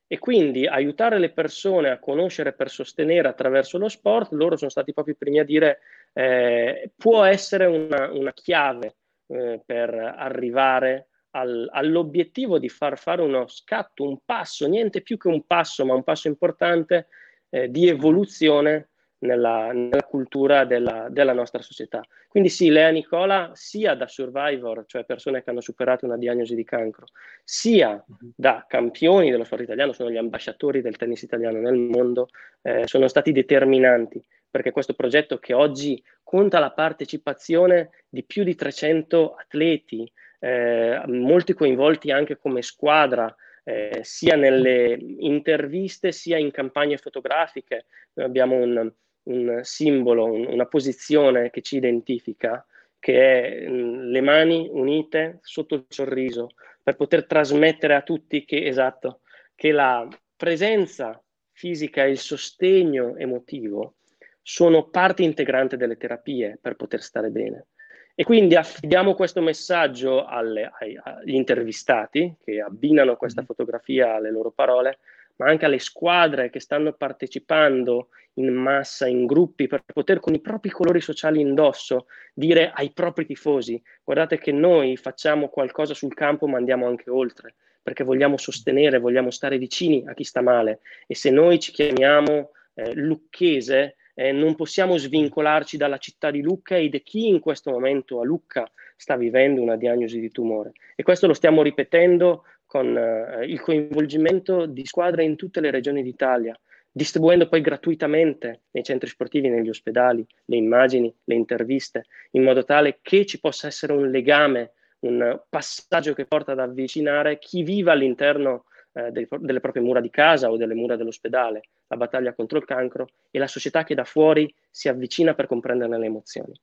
e 0.08 0.18
quindi 0.18 0.66
aiutare 0.66 1.20
le 1.20 1.30
persone 1.30 1.92
a 1.92 2.00
conoscere 2.00 2.54
per 2.54 2.72
sostenere 2.72 3.28
attraverso 3.28 3.78
lo 3.78 3.90
sport, 3.90 4.32
loro 4.32 4.58
sono 4.58 4.72
stati 4.72 4.92
proprio 4.92 5.14
i 5.14 5.18
primi 5.18 5.38
a 5.38 5.44
dire 5.44 5.80
eh, 6.14 6.92
può 6.96 7.24
essere 7.24 7.66
una, 7.66 8.12
una 8.12 8.34
chiave 8.34 8.96
eh, 9.28 9.62
per 9.64 9.94
arrivare 9.94 11.10
al, 11.32 11.70
all'obiettivo 11.72 12.58
di 12.58 12.70
far 12.70 12.98
fare 12.98 13.22
uno 13.22 13.46
scatto, 13.46 14.04
un 14.04 14.18
passo, 14.26 14.68
niente 14.68 15.02
più 15.02 15.18
che 15.18 15.28
un 15.28 15.46
passo, 15.46 15.86
ma 15.86 15.94
un 15.94 16.04
passo 16.04 16.28
importante 16.28 17.08
eh, 17.50 17.70
di 17.70 17.88
evoluzione 17.88 18.90
nella, 19.26 19.72
nella 19.72 20.04
cultura 20.04 20.66
della, 20.66 21.08
della, 21.10 21.34
nostra 21.34 21.62
società. 21.62 22.02
Quindi 22.28 22.50
sì, 22.50 22.70
Lea 22.70 22.90
Nicola, 22.90 23.52
sia 23.54 23.96
da 23.96 24.08
survivor, 24.08 24.86
cioè 24.86 25.04
persone 25.04 25.44
che 25.44 25.50
hanno 25.50 25.62
superato 25.62 26.06
una 26.06 26.18
diagnosi 26.18 26.56
di 26.56 26.64
cancro, 26.64 27.08
sia 27.44 27.92
mhm. 27.92 28.32
da 28.36 28.66
campioni 28.68 29.32
dello 29.32 29.44
sport 29.44 29.64
italiano, 29.64 29.94
sono 29.94 30.10
gli 30.10 30.18
ambasciatori 30.18 30.82
del 30.82 30.98
tennis 30.98 31.22
italiano 31.24 31.60
nel 31.60 31.76
mondo, 31.76 32.30
eh, 32.62 32.88
sono 32.88 33.08
stati 33.08 33.32
determinanti 33.32 34.24
perché 34.56 34.72
questo 34.72 34.94
progetto 34.94 35.38
che 35.38 35.54
oggi 35.54 36.02
conta 36.24 36.60
la 36.60 36.72
partecipazione 36.72 37.90
di 38.08 38.24
più 38.24 38.46
di 38.46 38.56
300 38.56 39.36
atleti, 39.36 40.10
eh, 40.40 41.02
molti 41.08 41.54
coinvolti 41.54 42.10
anche 42.10 42.38
come 42.38 42.62
squadra, 42.62 43.36
eh, 43.66 44.00
sia 44.04 44.38
nelle 44.38 44.98
interviste 45.00 46.14
sia 46.14 46.38
in 46.38 46.52
campagne 46.52 46.98
fotografiche. 46.98 47.88
Noi 48.14 48.28
abbiamo 48.28 48.56
un, 48.56 48.90
un 49.26 49.60
simbolo, 49.64 50.26
un, 50.26 50.46
una 50.48 50.66
posizione 50.66 51.50
che 51.50 51.62
ci 51.62 51.78
identifica, 51.78 52.66
che 53.00 53.64
è 53.64 53.68
mh, 53.68 53.74
mm, 53.74 54.00
le 54.12 54.22
mani 54.22 54.68
unite 54.72 55.40
sotto 55.42 55.76
il 55.76 55.86
sorriso, 55.88 56.50
per 56.82 56.96
poter 56.96 57.26
trasmettere 57.26 57.96
a 57.96 58.02
tutti 58.02 58.46
che, 58.46 58.66
esatto, 58.66 59.22
che 59.56 59.72
la 59.72 60.08
presenza 60.36 61.22
fisica 61.52 62.04
e 62.04 62.12
il 62.12 62.18
sostegno 62.18 63.16
emotivo 63.16 63.96
sono 64.42 64.90
parte 64.90 65.24
integrante 65.24 65.78
delle 65.78 65.98
terapie 65.98 66.60
per 66.62 66.76
poter 66.76 67.02
stare 67.02 67.30
bene. 67.30 67.68
E 68.14 68.24
quindi 68.24 68.56
affidiamo 68.56 69.14
questo 69.14 69.42
messaggio 69.42 70.26
alle, 70.26 70.72
ai, 70.80 70.98
agli 71.02 71.34
intervistati 71.34 72.36
che 72.44 72.62
abbinano 72.62 73.18
questa 73.18 73.42
mm-hmm. 73.42 73.50
fotografia 73.50 74.16
alle 74.16 74.32
loro 74.32 74.52
parole, 74.52 75.00
ma 75.38 75.48
anche 75.48 75.66
alle 75.66 75.80
squadre 75.80 76.50
che 76.50 76.60
stanno 76.60 76.94
partecipando 76.94 78.10
in 78.36 78.54
massa, 78.54 79.08
in 79.08 79.26
gruppi, 79.26 79.68
per 79.68 79.84
poter 79.86 80.20
con 80.20 80.34
i 80.34 80.42
propri 80.42 80.70
colori 80.70 81.02
sociali 81.02 81.40
indosso 81.40 82.08
dire 82.34 82.72
ai 82.74 82.92
propri 82.92 83.26
tifosi, 83.26 83.82
guardate 84.04 84.38
che 84.38 84.52
noi 84.52 84.98
facciamo 84.98 85.50
qualcosa 85.50 85.94
sul 85.94 86.14
campo 86.14 86.48
ma 86.48 86.58
andiamo 86.58 86.88
anche 86.88 87.10
oltre, 87.10 87.56
perché 87.82 88.04
vogliamo 88.04 88.38
sostenere, 88.38 89.00
vogliamo 89.00 89.32
stare 89.32 89.58
vicini 89.58 90.04
a 90.08 90.14
chi 90.14 90.24
sta 90.24 90.42
male. 90.42 90.80
E 91.08 91.16
se 91.16 91.30
noi 91.30 91.60
ci 91.60 91.72
chiamiamo 91.72 92.52
eh, 92.74 92.94
lucchese, 92.94 93.96
eh, 94.16 94.32
non 94.32 94.56
possiamo 94.56 94.98
svincolarci 94.98 95.78
dalla 95.78 95.98
città 95.98 96.32
di 96.32 96.42
Lucca 96.42 96.78
e 96.78 96.90
da 96.90 96.98
chi 97.00 97.28
in 97.28 97.40
questo 97.40 97.72
momento 97.72 98.22
a 98.22 98.26
Lucca 98.26 98.70
sta 98.96 99.18
vivendo 99.18 99.62
una 99.62 99.76
diagnosi 99.76 100.20
di 100.20 100.32
tumore. 100.32 100.72
E 100.96 101.04
questo 101.04 101.28
lo 101.28 101.34
stiamo 101.34 101.62
ripetendo 101.62 102.44
con 102.66 102.98
eh, 102.98 103.46
il 103.46 103.60
coinvolgimento 103.62 104.66
di 104.66 104.86
squadre 104.86 105.24
in 105.24 105.36
tutte 105.36 105.62
le 105.62 105.72
regioni 105.72 106.04
d'Italia, 106.04 106.58
distribuendo 106.92 107.48
poi 107.48 107.62
gratuitamente 107.62 108.62
nei 108.72 108.84
centri 108.84 109.10
sportivi, 109.10 109.50
negli 109.50 109.70
ospedali, 109.70 110.26
le 110.46 110.56
immagini, 110.56 111.14
le 111.26 111.36
interviste, 111.36 112.06
in 112.32 112.44
modo 112.44 112.64
tale 112.64 113.00
che 113.02 113.26
ci 113.26 113.40
possa 113.40 113.68
essere 113.68 113.94
un 113.94 114.10
legame, 114.10 114.72
un 115.00 115.42
passaggio 115.50 116.14
che 116.14 116.26
porta 116.26 116.54
ad 116.54 116.60
avvicinare 116.60 117.38
chi 117.38 117.64
vive 117.64 117.92
all'interno 117.92 118.66
eh, 118.94 119.12
dei, 119.12 119.28
delle 119.40 119.60
proprie 119.60 119.84
mura 119.84 120.00
di 120.00 120.10
casa 120.10 120.50
o 120.50 120.56
delle 120.56 120.74
mura 120.74 120.96
dell'ospedale, 120.96 121.64
la 121.88 121.98
battaglia 121.98 122.34
contro 122.34 122.58
il 122.58 122.66
cancro 122.66 123.10
e 123.30 123.40
la 123.40 123.48
società 123.48 123.84
che 123.84 123.94
da 123.94 124.06
fuori 124.06 124.52
si 124.70 124.88
avvicina 124.88 125.34
per 125.34 125.48
comprenderne 125.48 125.98
le 125.98 126.06
emozioni. 126.06 126.54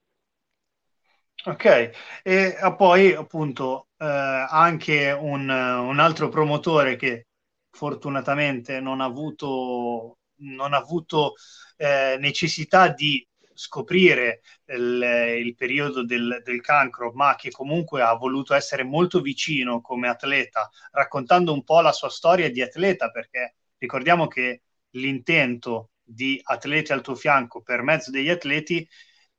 Ok, 1.44 1.90
e 2.22 2.56
poi 2.76 3.12
appunto 3.14 3.88
eh, 3.98 4.04
anche 4.06 5.10
un, 5.10 5.48
un, 5.48 5.98
altro 5.98 6.28
promotore 6.28 6.94
che 6.94 7.26
fortunatamente 7.70 8.78
non 8.78 9.00
ha 9.00 9.06
avuto, 9.06 10.18
non 10.36 10.72
ha 10.72 10.76
avuto 10.76 11.34
eh, 11.76 12.16
necessità 12.20 12.88
di 12.88 13.26
scoprire 13.54 14.42
il, 14.66 15.02
il 15.44 15.54
periodo 15.56 16.04
del, 16.04 16.42
del, 16.44 16.60
cancro, 16.60 17.10
ma 17.12 17.34
che 17.34 17.50
comunque 17.50 18.02
ha 18.02 18.14
voluto 18.14 18.54
essere 18.54 18.84
molto 18.84 19.20
vicino 19.20 19.80
come 19.80 20.08
atleta, 20.08 20.70
raccontando 20.92 21.52
un 21.52 21.64
po' 21.64 21.80
la 21.80 21.92
sua 21.92 22.08
storia 22.08 22.50
di 22.52 22.62
atleta, 22.62 23.10
perché 23.10 23.56
ricordiamo 23.78 24.28
che 24.28 24.62
l'intento 24.90 25.90
di 26.02 26.40
atleti 26.44 26.92
al 26.92 27.02
tuo 27.02 27.16
fianco 27.16 27.62
per 27.62 27.82
mezzo 27.82 28.12
degli 28.12 28.28
atleti 28.28 28.86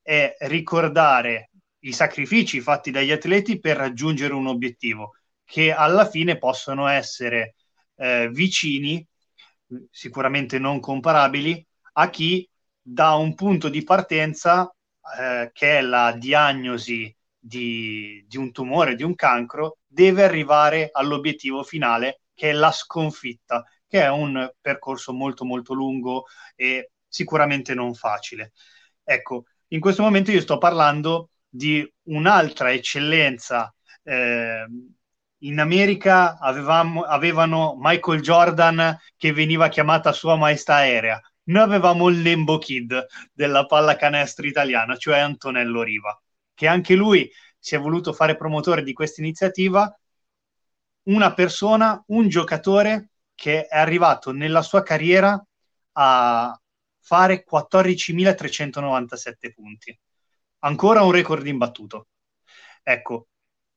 è 0.02 0.36
ricordare 0.42 1.50
i 1.84 1.93
sacrifici 1.93 2.62
fatti 2.62 2.91
dagli 2.91 3.12
atleti 3.12 3.60
per 3.60 3.78
raggiungere 3.78 4.34
un 4.34 4.48
obiettivo 4.48 5.15
che 5.43 5.72
alla 5.72 6.08
fine 6.08 6.38
possono 6.38 6.88
essere 6.88 7.56
eh, 7.96 8.30
vicini, 8.32 9.06
sicuramente 9.89 10.60
non 10.60 10.80
comparabili, 10.80 11.65
a 11.93 12.10
chi 12.10 12.48
da 12.82 13.13
un 13.13 13.36
punto 13.36 13.69
di 13.69 13.84
partenza 13.84 14.74
eh, 15.19 15.52
che 15.54 15.78
è 15.78 15.82
la 15.82 16.13
diagnosi 16.13 17.13
di, 17.38 18.24
di 18.28 18.38
un 18.38 18.52
tumore, 18.52 18.96
di 18.96 19.04
un 19.04 19.15
cancro, 19.15 19.80
deve 19.86 20.24
arrivare 20.24 20.89
all'obiettivo 20.91 21.63
finale 21.63 22.22
che 22.34 22.50
è 22.50 22.54
la 22.54 22.72
sconfitta, 22.72 23.63
che 23.88 24.02
è 24.02 24.10
un 24.10 24.52
percorso 24.60 25.13
molto 25.13 25.46
molto 25.46 25.74
lungo 25.74 26.26
e 26.56 26.91
sicuramente 27.08 27.74
non 27.74 27.93
facile. 27.93 28.54
Ecco, 29.04 29.46
in 29.67 29.80
questo 29.80 30.02
momento 30.02 30.32
io 30.32 30.41
sto 30.41 30.58
parlando 30.58 31.30
di 31.54 31.88
un'altra 32.06 32.74
eccellenza. 32.74 33.72
Eh, 34.02 34.66
in 35.39 35.60
America 35.60 36.38
avevamo, 36.39 37.04
avevano 37.04 37.76
Michael 37.78 38.22
Jordan 38.22 38.98
che 39.18 39.34
veniva 39.34 39.68
chiamata 39.70 40.12
Sua 40.13 40.36
Maestà 40.36 40.76
Aerea. 40.76 41.22
Noi 41.46 41.62
avevamo 41.62 42.08
il 42.10 42.22
Lembo 42.22 42.58
Kid 42.58 43.06
della 43.32 43.66
pallacanestro 43.68 44.48
italiana, 44.48 44.98
cioè 44.98 45.20
Antonello 45.20 45.84
Riva, 45.84 46.20
che 46.56 46.68
anche 46.68 46.96
lui 46.96 47.30
si 47.60 47.76
è 47.76 47.80
voluto 47.80 48.13
fare 48.13 48.36
promotore 48.36 48.82
di 48.84 48.94
questa 48.94 49.22
iniziativa. 49.22 49.96
Una 51.04 51.34
persona, 51.34 52.02
un 52.08 52.30
giocatore 52.30 53.10
che 53.36 53.68
è 53.68 53.78
arrivato 53.78 54.32
nella 54.32 54.62
sua 54.62 54.82
carriera 54.82 55.42
a 55.94 56.60
fare 57.00 57.46
14.397 57.48 59.52
punti 59.54 60.00
ancora 60.63 61.04
un 61.04 61.12
record 61.12 61.45
imbattuto. 61.47 62.08
Ecco, 62.82 63.28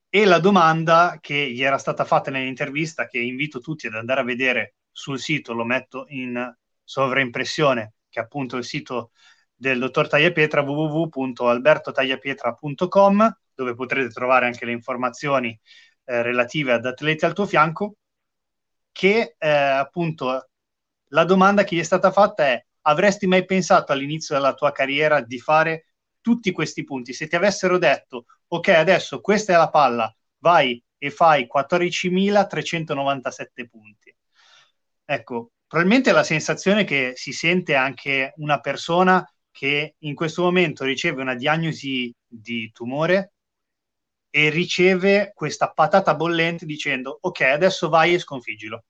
e 0.09 0.25
la 0.25 0.39
domanda 0.39 1.19
che 1.21 1.51
gli 1.53 1.63
era 1.63 1.77
stata 1.79 2.05
fatta 2.05 2.31
nell'intervista, 2.31 3.07
che 3.07 3.19
invito 3.19 3.61
tutti 3.61 3.87
ad 3.87 3.95
andare 3.95 4.21
a 4.21 4.25
vedere 4.25 4.77
sul 4.91 5.21
sito, 5.21 5.53
lo 5.53 5.65
metto 5.65 6.07
in 6.09 6.55
sovraimpressione, 6.83 7.95
che 8.09 8.21
è 8.21 8.23
appunto 8.23 8.57
il 8.57 8.65
sito 8.65 9.11
del 9.55 9.79
dottor 9.79 10.09
Tagliapietra, 10.09 10.63
www.albertotagliapietra.com, 10.63 13.39
dove 13.55 13.75
potrete 13.75 14.09
trovare 14.11 14.47
anche 14.47 14.65
le 14.65 14.73
informazioni 14.73 15.59
eh, 16.05 16.23
relative 16.23 16.73
ad 16.73 16.87
atleti 16.87 17.25
al 17.25 17.35
tuo 17.35 17.47
fianco, 17.47 17.97
che 18.93 19.35
eh, 19.39 19.49
appunto 19.49 20.49
la 21.09 21.25
domanda 21.25 21.65
che 21.65 21.77
gli 21.77 21.81
è 21.81 21.83
stata 21.83 22.11
fatta 22.11 22.47
è 22.47 22.65
avresti 22.83 23.27
mai 23.27 23.45
pensato 23.45 23.93
all'inizio 23.93 24.35
della 24.35 24.55
tua 24.55 24.73
carriera 24.73 25.21
di 25.21 25.39
fare 25.39 25.96
tutti 26.27 26.51
questi 26.51 26.83
punti, 26.83 27.13
se 27.13 27.29
ti 27.29 27.37
avessero 27.37 27.79
detto, 27.79 28.25
ok, 28.49 28.67
adesso 28.71 29.21
questa 29.21 29.53
è 29.53 29.57
la 29.57 29.71
palla, 29.71 30.13
vai 30.39 30.83
e 30.99 31.13
fai 31.13 31.47
14.397 31.47 33.69
punti. 33.71 34.13
Ecco, 35.05 35.53
probabilmente 35.69 36.11
la 36.11 36.25
sensazione 36.25 36.83
che 36.83 37.13
si 37.15 37.31
sente 37.31 37.77
anche 37.77 38.33
una 38.39 38.59
persona 38.59 39.25
che 39.53 39.95
in 39.99 40.17
questo 40.17 40.43
momento 40.43 40.83
riceve 40.83 41.23
una 41.23 41.37
diagnosi 41.37 42.13
di 42.27 42.73
tumore 42.73 43.35
e 44.29 44.51
riceve 44.51 45.31
questa 45.33 45.71
patata 45.71 46.17
bollente 46.17 46.67
dicendo 46.67 47.19
ok, 47.21 47.41
adesso 47.43 47.89
vai 47.89 48.15
e 48.15 48.19
sconfiggilo. 48.19 48.83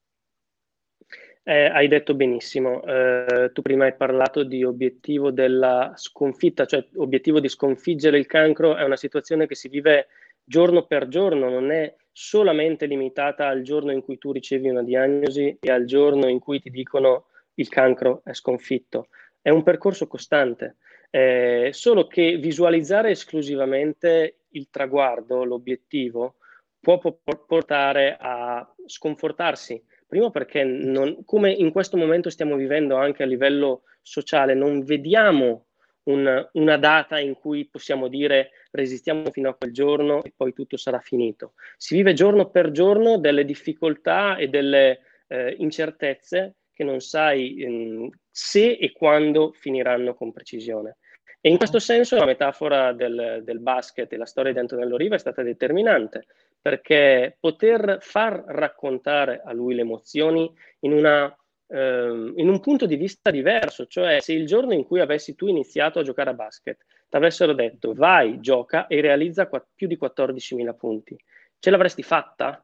Eh, 1.48 1.66
hai 1.66 1.87
detto 1.87 2.14
benissimo, 2.14 2.82
eh, 2.82 3.52
tu 3.52 3.62
prima 3.62 3.85
hai 3.85 3.94
parlato 3.94 4.42
di 4.42 4.64
obiettivo 4.64 5.30
della 5.30 5.92
sconfitta, 5.94 6.64
cioè 6.64 6.85
obiettivo 6.96 7.38
di 7.38 7.48
sconfiggere 7.48 8.18
il 8.18 8.26
cancro. 8.26 8.74
È 8.74 8.82
una 8.82 8.96
situazione 8.96 9.46
che 9.46 9.54
si 9.54 9.68
vive 9.68 10.09
giorno 10.42 10.87
per 10.87 11.06
giorno, 11.06 11.48
non 11.48 11.70
è 11.70 11.94
solamente 12.11 12.87
limitata 12.87 13.46
al 13.46 13.62
giorno 13.62 13.92
in 13.92 14.02
cui 14.02 14.18
tu 14.18 14.32
ricevi 14.32 14.68
una 14.68 14.82
diagnosi 14.82 15.56
e 15.61 15.70
al 15.70 15.85
giorno 15.85 16.26
in 16.26 16.40
cui 16.40 16.59
ti 16.61 16.68
dicono 16.68 17.26
il 17.54 17.68
cancro 17.68 18.22
è 18.24 18.32
sconfitto, 18.32 19.06
è 19.40 19.50
un 19.50 19.62
percorso 19.62 20.09
costante, 20.09 20.78
eh, 21.11 21.68
solo 21.72 22.09
che 22.09 22.38
visualizzare 22.38 23.11
esclusivamente 23.11 24.38
il 24.48 24.66
traguardo, 24.68 25.44
l'obiettivo, 25.44 26.38
può 26.80 26.98
portare 26.98 28.16
a 28.18 28.68
sconfortarsi 28.85 29.80
Primo 30.07 30.31
perché 30.31 30.62
non, 30.62 31.25
come 31.25 31.53
in 31.53 31.73
questo 31.73 31.97
momento 31.97 32.31
stiamo 32.31 32.57
vivendo 32.57 32.97
anche 32.97 33.23
a 33.23 33.27
livello 33.27 33.83
sociale, 34.03 34.55
non 34.55 34.85
vediamo 34.85 35.66
un, 36.05 36.49
una 36.53 36.77
data 36.77 37.19
in 37.19 37.35
cui 37.35 37.69
possiamo 37.69 38.09
dire 38.09 38.51
resistiamo 38.71 39.31
fino 39.31 39.49
a 39.49 39.55
quel 39.55 39.73
giorno 39.73 40.23
e 40.23 40.33
poi 40.37 40.53
tutto 40.53 40.77
sarà 40.77 41.01
finito. 41.01 41.55
Si 41.77 41.97
vive 41.97 42.12
giorno 42.12 42.51
per 42.51 42.71
giorno 42.71 43.19
delle 43.19 43.45
difficoltà 43.45 44.37
e 44.37 44.49
delle 44.49 45.01
eh, 45.29 45.55
incertezze 45.59 46.57
che 46.73 46.85
non 46.85 47.01
sai 47.01 47.57
eh, 47.57 48.11
se 48.31 48.73
e 48.73 48.92
quando 48.92 49.53
finiranno 49.53 50.14
con 50.14 50.33
precisione. 50.33 50.99
E 51.46 51.48
in 51.48 51.59
questo 51.59 51.78
senso 51.78 52.16
la 52.16 52.24
metafora 52.24 52.92
del, 52.92 53.40
del 53.44 53.61
basket 53.61 54.12
e 54.12 54.16
la 54.16 54.26
storia 54.26 54.50
di 54.50 54.59
Antonello 54.59 54.96
Riva 54.96 55.14
è 55.14 55.18
stata 55.20 55.44
determinante, 55.44 56.26
perché 56.61 57.37
poter 57.38 57.98
far 58.00 58.42
raccontare 58.48 59.42
a 59.44 59.52
lui 59.52 59.76
le 59.76 59.82
emozioni 59.82 60.52
in, 60.80 60.90
una, 60.90 61.32
ehm, 61.68 62.32
in 62.35 62.48
un 62.48 62.59
punto 62.59 62.87
di 62.87 62.96
vista 62.96 63.30
diverso, 63.30 63.87
cioè 63.87 64.18
se 64.18 64.32
il 64.32 64.44
giorno 64.44 64.72
in 64.72 64.82
cui 64.85 64.98
avessi 64.98 65.37
tu 65.37 65.46
iniziato 65.46 66.00
a 66.00 66.02
giocare 66.02 66.30
a 66.30 66.35
basket 66.35 66.85
ti 67.09 67.16
avessero 67.16 67.52
detto 67.52 67.94
vai, 67.94 68.40
gioca 68.40 68.88
e 68.88 69.00
realizza 69.00 69.46
qu- 69.46 69.66
più 69.72 69.87
di 69.87 69.96
14.000 69.96 70.74
punti, 70.74 71.16
ce 71.61 71.70
l'avresti 71.70 72.02
fatta? 72.02 72.61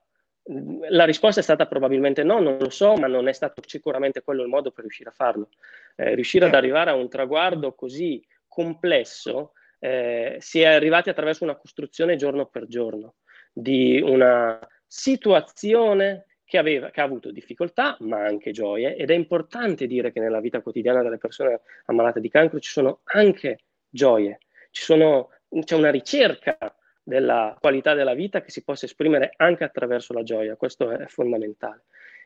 La 0.88 1.04
risposta 1.04 1.38
è 1.38 1.44
stata 1.44 1.66
probabilmente 1.66 2.24
no, 2.24 2.40
non 2.40 2.56
lo 2.58 2.70
so, 2.70 2.94
ma 2.94 3.06
non 3.06 3.28
è 3.28 3.32
stato 3.32 3.62
sicuramente 3.64 4.22
quello 4.22 4.42
il 4.42 4.48
modo 4.48 4.72
per 4.72 4.82
riuscire 4.82 5.10
a 5.10 5.12
farlo. 5.12 5.50
Eh, 5.94 6.16
riuscire 6.16 6.46
ad 6.46 6.54
arrivare 6.54 6.90
a 6.90 6.94
un 6.94 7.08
traguardo 7.08 7.74
così 7.74 8.20
complesso 8.52 9.52
eh, 9.78 10.36
si 10.38 10.60
è 10.60 10.66
arrivati 10.66 11.08
attraverso 11.08 11.44
una 11.44 11.56
costruzione 11.56 12.16
giorno 12.16 12.46
per 12.46 12.66
giorno 12.66 13.14
di 13.50 13.98
una 14.00 14.60
situazione 14.86 16.26
che, 16.44 16.58
aveva, 16.58 16.90
che 16.90 17.00
ha 17.00 17.04
avuto 17.04 17.30
difficoltà 17.30 17.96
ma 18.00 18.22
anche 18.22 18.50
gioie 18.50 18.94
ed 18.94 19.10
è 19.10 19.14
importante 19.14 19.86
dire 19.86 20.12
che 20.12 20.20
nella 20.20 20.40
vita 20.40 20.60
quotidiana 20.60 21.02
delle 21.02 21.16
persone 21.16 21.62
ammalate 21.86 22.20
di 22.20 22.28
cancro 22.28 22.60
ci 22.60 22.70
sono 22.70 23.00
anche 23.04 23.60
gioie, 23.88 24.38
sono, 24.70 25.30
c'è 25.64 25.74
una 25.74 25.90
ricerca 25.90 26.58
della 27.02 27.56
qualità 27.58 27.94
della 27.94 28.14
vita 28.14 28.42
che 28.42 28.50
si 28.50 28.62
possa 28.62 28.84
esprimere 28.84 29.32
anche 29.36 29.64
attraverso 29.64 30.12
la 30.12 30.22
gioia, 30.22 30.56
questo 30.56 30.90
è 30.90 31.06
fondamentale. 31.06 31.84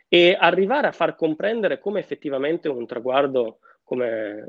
E 0.08 0.36
arrivare 0.38 0.88
a 0.88 0.92
far 0.92 1.14
comprendere 1.14 1.78
come 1.78 2.00
effettivamente 2.00 2.68
un 2.68 2.86
traguardo 2.86 3.58
come 3.82 4.44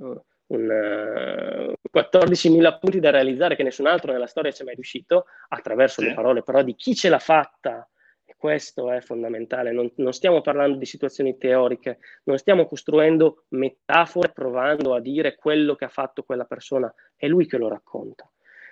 un, 0.47 1.75
uh, 1.81 1.97
14.000 1.97 2.77
punti 2.79 2.99
da 2.99 3.09
realizzare 3.09 3.55
che 3.55 3.63
nessun 3.63 3.87
altro 3.87 4.11
nella 4.11 4.27
storia 4.27 4.51
ci 4.51 4.61
è 4.61 4.65
mai 4.65 4.75
riuscito 4.75 5.25
attraverso 5.49 6.01
sì. 6.01 6.07
le 6.07 6.13
parole 6.13 6.43
però 6.43 6.61
di 6.61 6.75
chi 6.75 6.95
ce 6.95 7.09
l'ha 7.09 7.19
fatta 7.19 7.87
e 8.23 8.35
questo 8.37 8.91
è 8.91 9.01
fondamentale 9.01 9.71
non, 9.71 9.91
non, 9.97 10.13
stiamo 10.13 10.41
parlando 10.41 10.77
di 10.77 10.85
situazioni 10.85 11.37
teoriche 11.37 11.99
non 12.23 12.37
stiamo 12.37 12.65
costruendo 12.65 13.45
metafore 13.49 14.31
provando 14.31 14.93
a 14.93 14.99
dire 14.99 15.35
quello 15.35 15.75
che 15.75 15.85
ha 15.85 15.89
fatto 15.89 16.23
quella 16.23 16.45
persona 16.45 16.93
è 17.15 17.27
lui 17.27 17.45
che 17.45 17.57
lo 17.57 17.67
racconta 17.67 18.29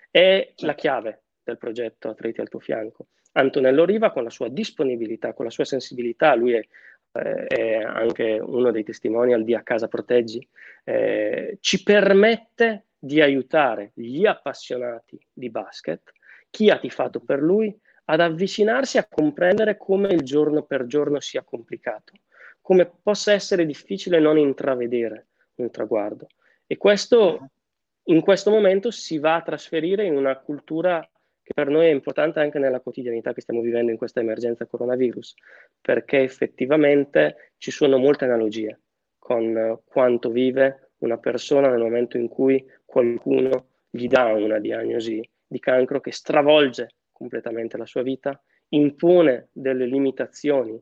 è 0.10 0.54
sì. 0.56 0.66
la 0.66 0.76
chiave 0.76 1.24
del 1.44 1.58
progetto 1.58 2.10
Atleti 2.10 2.42
al 2.42 2.50
tuo 2.50 2.60
fianco 2.60 3.08
Antonello 3.34 3.84
Riva 3.84 4.12
con 4.12 4.24
la 4.24 4.30
sua 4.30 4.48
disponibilità 4.48 5.34
con 5.34 5.46
la 5.46 5.52
sua 5.52 5.66
sensibilità 5.66 6.36
lui 6.36 6.54
è 6.54 6.66
eh, 7.15 7.45
è 7.47 7.75
anche 7.82 8.39
uno 8.41 8.71
dei 8.71 8.84
testimonial 8.84 9.43
di 9.43 9.56
A 9.56 9.63
Casa 9.63 9.88
Proteggi, 9.88 10.47
eh, 10.84 11.58
ci 11.60 11.84
permette 11.84 12.86
di 12.97 13.21
aiutare 13.21 13.91
gli 13.93 14.25
appassionati 14.25 15.19
di 15.32 15.49
basket, 15.49 16.12
chi 16.49 16.69
ha 16.69 16.80
tifato 16.80 17.19
per 17.19 17.41
lui, 17.41 17.78
ad 18.06 18.19
avvicinarsi 18.19 18.97
a 18.97 19.08
comprendere 19.10 19.78
come 19.78 20.10
il 20.10 20.21
giorno 20.21 20.63
per 20.63 20.86
giorno 20.86 21.19
sia 21.19 21.43
complicato, 21.43 22.13
come 22.62 22.91
possa 23.01 23.34
essere 23.34 23.65
difficile 23.65 24.19
non 24.19 24.38
intravedere 24.38 25.28
un 25.56 25.71
traguardo. 25.71 26.28
E 26.67 26.78
questo 26.78 27.49
in 28.08 28.21
questo 28.21 28.51
momento 28.51 28.91
si 28.91 29.17
va 29.17 29.36
a 29.36 29.41
trasferire 29.41 30.06
in 30.06 30.15
una 30.15 30.38
cultura 30.38 31.08
che 31.46 31.54
per 31.54 31.70
noi 31.70 31.86
è 31.86 31.92
importante 31.92 32.40
anche 32.40 32.58
nella 32.58 32.80
quotidianità 32.80 33.32
che 33.32 33.42
stiamo 33.42 33.62
vivendo 33.62 33.92
in 33.92 33.98
questa 33.98 34.20
emergenza 34.20 34.66
coronavirus, 34.66 35.36
perché 35.80 36.24
effettivamente 36.24 37.52
ci 37.60 37.70
sono 37.70 38.00
molte 38.00 38.26
analogie 38.26 38.80
con 39.20 39.80
quanto 39.86 40.32
vive 40.32 40.94
una 41.00 41.20
persona 41.20 41.70
nel 41.70 41.84
momento 41.84 42.18
in 42.18 42.30
cui 42.30 42.66
qualcuno 42.84 43.68
gli 43.92 44.08
dà 44.08 44.34
una 44.34 44.58
diagnosi 44.58 45.22
di 45.46 45.60
cancro 45.60 46.02
che 46.02 46.12
stravolge 46.12 46.96
completamente 47.12 47.78
la 47.78 47.86
sua 47.86 48.02
vita, 48.02 48.42
impone 48.70 49.50
delle 49.52 49.86
limitazioni 49.86 50.82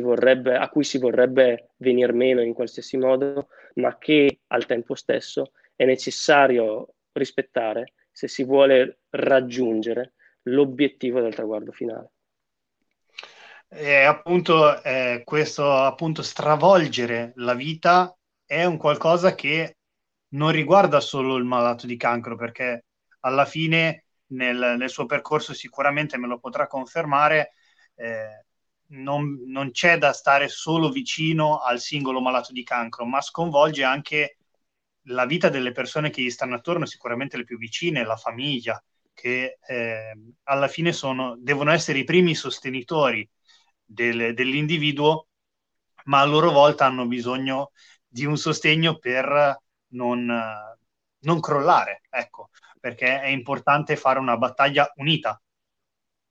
vorrebbe, 0.00 0.56
a 0.56 0.68
cui 0.68 0.84
si 0.84 0.98
vorrebbe 0.98 1.70
venir 1.78 2.12
meno 2.12 2.42
in 2.42 2.52
qualsiasi 2.52 2.98
modo, 2.98 3.48
ma 3.76 3.96
che 3.96 4.40
al 4.48 4.66
tempo 4.66 4.94
stesso 4.94 5.52
è 5.74 5.86
necessario 5.86 6.96
rispettare 7.12 7.94
se 8.14 8.28
si 8.28 8.44
vuole 8.44 9.00
raggiungere 9.10 10.14
l'obiettivo 10.42 11.20
del 11.20 11.34
traguardo 11.34 11.72
finale. 11.72 12.12
E 13.68 14.04
appunto 14.04 14.80
eh, 14.84 15.22
questo 15.24 15.72
appunto 15.72 16.22
stravolgere 16.22 17.32
la 17.36 17.54
vita 17.54 18.16
è 18.44 18.64
un 18.64 18.76
qualcosa 18.76 19.34
che 19.34 19.78
non 20.34 20.52
riguarda 20.52 21.00
solo 21.00 21.34
il 21.36 21.44
malato 21.44 21.86
di 21.86 21.96
cancro, 21.96 22.36
perché 22.36 22.84
alla 23.20 23.44
fine 23.44 24.04
nel, 24.28 24.76
nel 24.78 24.90
suo 24.90 25.06
percorso 25.06 25.52
sicuramente 25.52 26.16
me 26.16 26.28
lo 26.28 26.38
potrà 26.38 26.68
confermare. 26.68 27.52
Eh, 27.96 28.44
non, 28.86 29.42
non, 29.46 29.72
c'è 29.72 29.98
da 29.98 30.12
stare 30.12 30.46
solo 30.48 30.90
vicino 30.90 31.58
al 31.58 31.80
singolo 31.80 32.20
malato 32.20 32.52
di 32.52 32.62
cancro, 32.62 33.04
ma 33.06 33.20
sconvolge 33.20 33.82
anche 33.82 34.36
la 35.08 35.26
vita 35.26 35.48
delle 35.48 35.72
persone 35.72 36.10
che 36.10 36.22
gli 36.22 36.30
stanno 36.30 36.56
attorno, 36.56 36.86
sicuramente 36.86 37.36
le 37.36 37.44
più 37.44 37.58
vicine, 37.58 38.04
la 38.04 38.16
famiglia, 38.16 38.82
che 39.12 39.58
eh, 39.66 40.18
alla 40.44 40.68
fine 40.68 40.92
sono, 40.92 41.36
devono 41.38 41.70
essere 41.70 41.98
i 41.98 42.04
primi 42.04 42.34
sostenitori 42.34 43.28
del, 43.84 44.34
dell'individuo, 44.34 45.28
ma 46.04 46.20
a 46.20 46.24
loro 46.24 46.50
volta 46.50 46.86
hanno 46.86 47.06
bisogno 47.06 47.72
di 48.06 48.24
un 48.24 48.36
sostegno 48.36 48.98
per 48.98 49.58
non, 49.88 50.26
non 51.20 51.40
crollare, 51.40 52.02
ecco, 52.10 52.50
perché 52.80 53.20
è 53.20 53.28
importante 53.28 53.96
fare 53.96 54.18
una 54.18 54.36
battaglia 54.36 54.90
unita. 54.96 55.40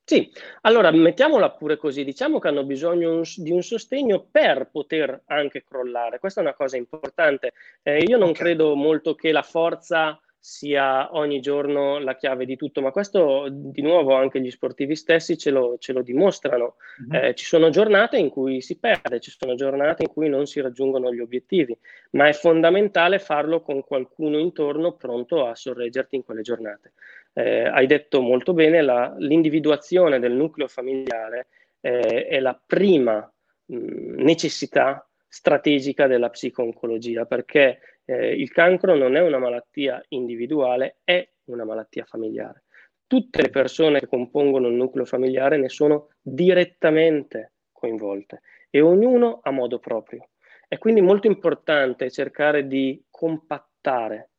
Sì, 0.05 0.29
allora 0.61 0.91
mettiamola 0.91 1.51
pure 1.51 1.77
così, 1.77 2.03
diciamo 2.03 2.39
che 2.39 2.49
hanno 2.49 2.65
bisogno 2.65 3.15
un, 3.15 3.23
di 3.37 3.51
un 3.51 3.63
sostegno 3.63 4.27
per 4.29 4.69
poter 4.69 5.23
anche 5.27 5.63
crollare, 5.63 6.19
questa 6.19 6.41
è 6.41 6.43
una 6.43 6.53
cosa 6.53 6.75
importante. 6.75 7.53
Eh, 7.81 7.99
io 7.99 8.17
non 8.17 8.29
okay. 8.29 8.41
credo 8.43 8.75
molto 8.75 9.15
che 9.15 9.31
la 9.31 9.43
forza 9.43 10.19
sia 10.45 11.15
ogni 11.15 11.39
giorno 11.39 11.99
la 11.99 12.17
chiave 12.17 12.43
di 12.43 12.57
tutto, 12.57 12.81
ma 12.81 12.91
questo 12.91 13.47
di 13.49 13.81
nuovo 13.81 14.13
anche 14.13 14.41
gli 14.41 14.51
sportivi 14.51 14.93
stessi 14.93 15.37
ce 15.37 15.51
lo, 15.51 15.77
ce 15.79 15.93
lo 15.93 16.01
dimostrano. 16.01 16.75
Mm-hmm. 17.01 17.23
Eh, 17.23 17.33
ci 17.35 17.45
sono 17.45 17.69
giornate 17.69 18.17
in 18.17 18.29
cui 18.29 18.59
si 18.59 18.77
perde, 18.77 19.21
ci 19.21 19.31
sono 19.31 19.55
giornate 19.55 20.03
in 20.03 20.09
cui 20.09 20.27
non 20.27 20.45
si 20.45 20.59
raggiungono 20.59 21.13
gli 21.13 21.21
obiettivi, 21.21 21.77
ma 22.11 22.27
è 22.27 22.33
fondamentale 22.33 23.19
farlo 23.19 23.61
con 23.61 23.85
qualcuno 23.85 24.37
intorno 24.37 24.97
pronto 24.97 25.47
a 25.47 25.55
sorreggerti 25.55 26.17
in 26.17 26.25
quelle 26.25 26.41
giornate. 26.41 26.91
Eh, 27.31 27.63
hai 27.63 27.87
detto 27.87 28.19
molto 28.19 28.51
bene, 28.51 28.81
la, 28.81 29.15
l'individuazione 29.19 30.19
del 30.19 30.33
nucleo 30.33 30.67
familiare 30.67 31.47
eh, 31.79 32.27
è 32.27 32.41
la 32.41 32.59
prima 32.67 33.31
mh, 33.67 34.21
necessità 34.21 35.07
strategica 35.25 36.05
della 36.05 36.29
psico-oncologia, 36.29 37.23
perché 37.25 37.79
eh, 38.05 38.33
il 38.33 38.51
cancro 38.51 38.95
non 38.95 39.15
è 39.15 39.21
una 39.21 39.39
malattia 39.39 40.03
individuale, 40.09 40.97
è 41.03 41.27
una 41.45 41.65
malattia 41.65 42.05
familiare. 42.05 42.63
Tutte 43.07 43.41
le 43.41 43.49
persone 43.49 43.99
che 43.99 44.07
compongono 44.07 44.67
il 44.67 44.75
nucleo 44.75 45.05
familiare 45.05 45.57
ne 45.57 45.69
sono 45.69 46.09
direttamente 46.21 47.53
coinvolte 47.71 48.41
e 48.69 48.81
ognuno 48.81 49.39
a 49.43 49.51
modo 49.51 49.79
proprio. 49.79 50.29
È 50.67 50.77
quindi 50.77 51.01
molto 51.01 51.27
importante 51.27 52.09
cercare 52.09 52.65
di 52.65 53.03
compattare 53.09 54.29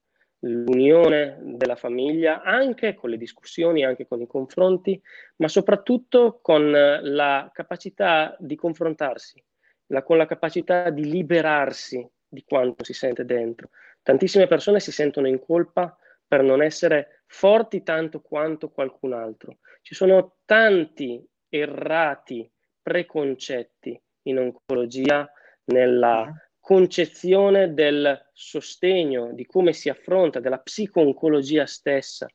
l'unione 0.41 1.39
della 1.41 1.77
famiglia 1.77 2.43
anche 2.43 2.95
con 2.95 3.11
le 3.11 3.17
discussioni, 3.17 3.85
anche 3.85 4.07
con 4.07 4.21
i 4.21 4.27
confronti, 4.27 5.01
ma 5.37 5.49
soprattutto 5.49 6.41
con 6.43 6.71
la 6.71 7.51
capacità 7.53 8.37
di 8.39 8.57
confrontarsi, 8.57 9.43
la, 9.87 10.03
con 10.03 10.17
la 10.17 10.27
capacità 10.27 10.91
di 10.91 11.09
liberarsi 11.09 12.07
di 12.35 12.45
quanto 12.47 12.85
si 12.85 12.93
sente 12.93 13.25
dentro. 13.25 13.71
Tantissime 14.03 14.47
persone 14.47 14.81
si 14.81 14.93
sentono 14.93 15.27
in 15.27 15.41
colpa 15.41 15.97
per 16.27 16.43
non 16.43 16.63
essere 16.63 17.23
forti 17.27 17.83
tanto 17.83 18.21
quanto 18.21 18.69
qualcun 18.69 19.15
altro. 19.15 19.59
Ci 19.81 19.95
sono 19.95 20.37
tanti 20.45 21.27
errati 21.49 22.51
preconcetti 22.83 23.99
in 24.23 24.39
oncologia 24.39 25.31
nella 25.65 26.25
mm-hmm. 26.25 26.35
concezione 26.61 27.73
del 27.73 28.31
sostegno, 28.33 29.33
di 29.33 29.47
come 29.47 29.73
si 29.73 29.89
affronta, 29.89 30.41
della 30.41 30.59
psico-oncologia 30.59 31.65
stessa. 31.65 32.27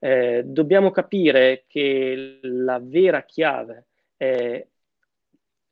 Eh, 0.00 0.42
dobbiamo 0.44 0.90
capire 0.90 1.64
che 1.66 2.38
la 2.42 2.80
vera 2.82 3.22
chiave 3.24 3.86
è 4.16 4.66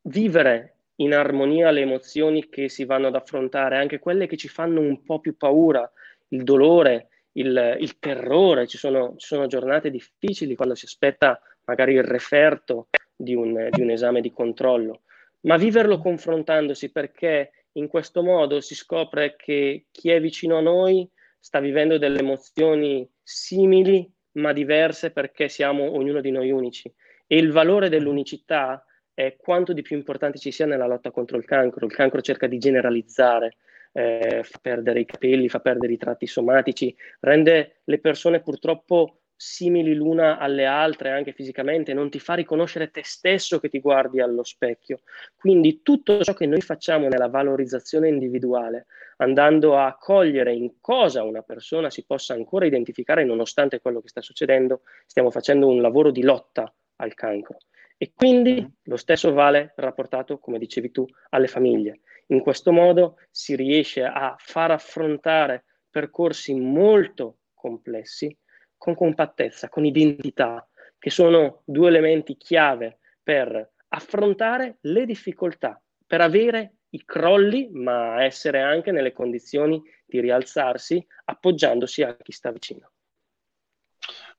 vivere 0.03 0.76
in 0.97 1.13
armonia 1.13 1.71
le 1.71 1.81
emozioni 1.81 2.49
che 2.49 2.69
si 2.69 2.85
vanno 2.85 3.09
ad 3.09 3.15
affrontare, 3.15 3.77
anche 3.77 3.99
quelle 3.99 4.27
che 4.27 4.37
ci 4.37 4.49
fanno 4.49 4.81
un 4.81 5.03
po' 5.03 5.21
più 5.21 5.37
paura, 5.37 5.91
il 6.29 6.43
dolore, 6.43 7.09
il, 7.33 7.77
il 7.81 7.99
terrore. 7.99 8.67
Ci 8.67 8.79
sono, 8.79 9.15
ci 9.17 9.27
sono, 9.27 9.47
giornate 9.47 9.91
difficili 9.91 10.55
quando 10.55 10.75
si 10.75 10.87
aspetta 10.87 11.41
magari 11.65 11.95
il 11.95 12.05
referto 12.05 12.89
di 13.15 13.35
un, 13.35 13.69
di 13.71 13.81
un 13.81 13.91
esame 13.91 14.21
di 14.21 14.33
controllo, 14.33 15.03
ma 15.43 15.57
viverlo 15.57 15.99
confrontandosi 15.99 16.93
perché 16.93 17.51
in 17.73 17.89
questo 17.89 18.23
modo 18.23 18.61
si 18.61 18.75
scopre 18.75 19.37
che 19.37 19.87
chi 19.91 20.11
è 20.11 20.21
vicino 20.21 20.57
a 20.57 20.63
noi 20.63 21.09
sta 21.39 21.61
vivendo 21.61 21.99
delle 21.99 22.21
emozioni 22.21 23.09
simili 23.23 24.11
ma 24.33 24.53
diverse 24.53 25.11
perché 25.11 25.49
siamo 25.49 25.93
ognuno 25.93 26.21
di 26.21 26.31
noi 26.31 26.51
unici. 26.51 26.93
E 27.27 27.37
il 27.37 27.51
valore 27.51 27.89
dell'unicità 27.89 28.85
è 29.17 29.35
quanto 29.39 29.73
di 29.73 29.81
più 29.81 29.97
importante 29.97 30.39
ci 30.39 30.51
sia 30.53 30.67
nella 30.67 30.87
lotta 30.87 31.11
contro 31.11 31.39
il 31.39 31.47
cancro. 31.47 31.87
Il 31.87 31.95
cancro 31.95 32.21
cerca 32.21 32.47
di 32.47 32.59
generalizzare, 32.59 33.57
eh, 33.93 34.43
fa 34.43 34.59
perdere 34.61 35.01
i 35.01 35.07
capelli, 35.07 35.49
fa 35.49 35.61
perdere 35.61 35.95
i 35.95 35.97
tratti 35.97 36.27
somatici, 36.27 36.95
rende 37.21 37.81
le 37.85 37.99
persone 37.99 38.43
purtroppo 38.43 39.21
simili 39.35 39.95
l'una 39.95 40.37
alle 40.37 40.67
altre 40.67 41.13
anche 41.13 41.33
fisicamente, 41.33 41.95
non 41.95 42.11
ti 42.11 42.19
fa 42.19 42.35
riconoscere 42.35 42.91
te 42.91 43.03
stesso 43.05 43.59
che 43.59 43.71
ti 43.71 43.81
guardi 43.81 44.21
allo 44.21 44.45
specchio. 44.45 45.01
Quindi 45.35 45.81
tutto 45.81 46.23
ciò 46.23 46.35
che 46.35 46.45
noi 46.45 46.61
facciamo 46.61 47.09
nella 47.09 47.29
valorizzazione 47.29 48.09
individuale, 48.09 48.85
andando 49.17 49.79
a 49.79 49.97
cogliere 49.99 50.53
in 50.53 50.75
cosa 50.83 51.23
una 51.23 51.41
persona 51.41 51.89
si 51.89 52.05
possa 52.05 52.35
ancora 52.35 52.67
identificare 52.67 53.25
nonostante 53.25 53.81
quello 53.81 54.03
che 54.03 54.09
sta 54.09 54.21
succedendo, 54.21 54.83
stiamo 55.07 55.31
facendo 55.31 55.69
un 55.69 55.81
lavoro 55.81 56.11
di 56.11 56.23
lotta 56.23 56.71
al 56.97 57.15
cancro. 57.15 57.57
E 57.99 58.13
quindi 58.15 58.61
mm. 58.61 58.67
lo 58.85 58.97
stesso 58.97 59.33
vale 59.33 59.73
rapportato, 59.77 60.39
come 60.39 60.59
dicevi 60.59 60.91
tu, 60.91 61.07
alle 61.31 61.49
famiglie. 61.49 62.01
In 62.29 62.41
questo 62.41 62.73
modo 62.73 63.19
si 63.31 63.55
riesce 63.55 64.03
a 64.03 64.35
far 64.39 64.71
affrontare 64.71 65.65
percorsi 65.89 66.55
molto 66.55 67.39
complessi 67.55 68.37
con 68.77 68.95
compattezza, 68.95 69.69
con 69.69 69.85
identità, 69.85 70.69
che 70.99 71.11
sono 71.11 71.63
due 71.65 71.89
elementi 71.89 72.37
chiave 72.37 72.99
per 73.23 73.73
affrontare 73.89 74.79
le 74.83 75.07
difficoltà, 75.07 75.81
per 76.07 76.21
avere 76.21 76.75
i 76.91 77.05
crolli, 77.05 77.69
ma 77.73 78.23
essere 78.25 78.61
anche 78.61 78.93
nelle 78.93 79.13
condizioni 79.13 79.81
di 80.05 80.21
rialzarsi 80.21 81.05
appoggiandosi 81.25 82.03
a 82.03 82.17
chi 82.17 82.33
sta 82.33 82.51
vicino. 82.51 82.91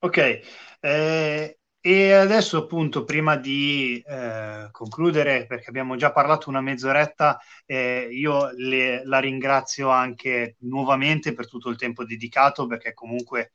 Ok, 0.00 0.40
eh, 0.80 1.58
e 1.90 2.12
adesso 2.12 2.58
appunto, 2.58 3.04
prima 3.04 3.36
di 3.36 4.04
eh, 4.06 4.68
concludere, 4.70 5.46
perché 5.46 5.70
abbiamo 5.70 5.96
già 5.96 6.12
parlato 6.12 6.50
una 6.50 6.60
mezz'oretta, 6.60 7.40
eh, 7.64 8.08
io 8.10 8.50
le, 8.56 9.06
la 9.06 9.20
ringrazio 9.20 9.88
anche 9.88 10.56
nuovamente 10.58 11.32
per 11.32 11.48
tutto 11.48 11.70
il 11.70 11.78
tempo 11.78 12.04
dedicato, 12.04 12.66
perché 12.66 12.92
comunque 12.92 13.52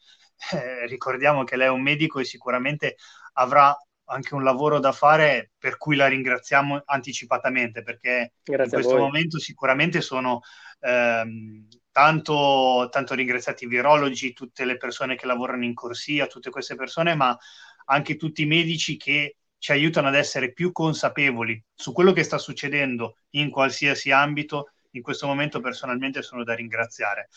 eh, 0.52 0.88
ricordiamo 0.88 1.44
che 1.44 1.58
lei 1.58 1.68
è 1.68 1.70
un 1.70 1.84
medico 1.84 2.18
e 2.18 2.24
sicuramente 2.26 2.96
avrà 3.34 3.78
anche 4.06 4.34
un 4.34 4.44
lavoro 4.44 4.80
da 4.80 4.92
fare, 4.92 5.52
per 5.60 5.78
cui 5.78 5.96
la 5.96 6.08
ringraziamo 6.08 6.82
anticipatamente, 6.86 7.84
perché 7.84 8.34
Grazie 8.44 8.64
in 8.64 8.70
questo 8.72 8.98
momento 8.98 9.38
sicuramente 9.38 10.02
sono 10.02 10.42
ehm, 10.80 11.68
tanto, 11.92 12.88
tanto 12.92 13.14
ringraziati 13.14 13.66
i 13.66 13.68
virologi, 13.68 14.34
tutte 14.34 14.66
le 14.66 14.78
persone 14.78 15.16
che 15.16 15.28
lavorano 15.28 15.64
in 15.64 15.76
corsia, 15.76 16.26
tutte 16.26 16.50
queste 16.50 16.76
persone, 16.76 17.14
ma 17.16 17.38
anche 17.86 18.16
tutti 18.16 18.44
i 18.44 18.46
medici 18.46 18.98
che 18.98 19.38
ci 19.58 19.72
aiutano 19.72 20.10
ad 20.10 20.16
essere 20.16 20.52
più 20.52 20.72
consapevoli 20.72 21.62
su 21.74 21.94
quello 21.94 22.12
che 22.12 22.24
sta 22.24 22.38
succedendo 22.38 23.18
in 23.32 23.50
qualsiasi 23.50 24.12
ambito. 24.12 24.72
In 24.92 25.02
questo 25.02 25.26
momento 25.26 25.60
personalmente 25.62 26.22
sono 26.22 26.44
da 26.44 26.54
ringraziare. 26.54 27.30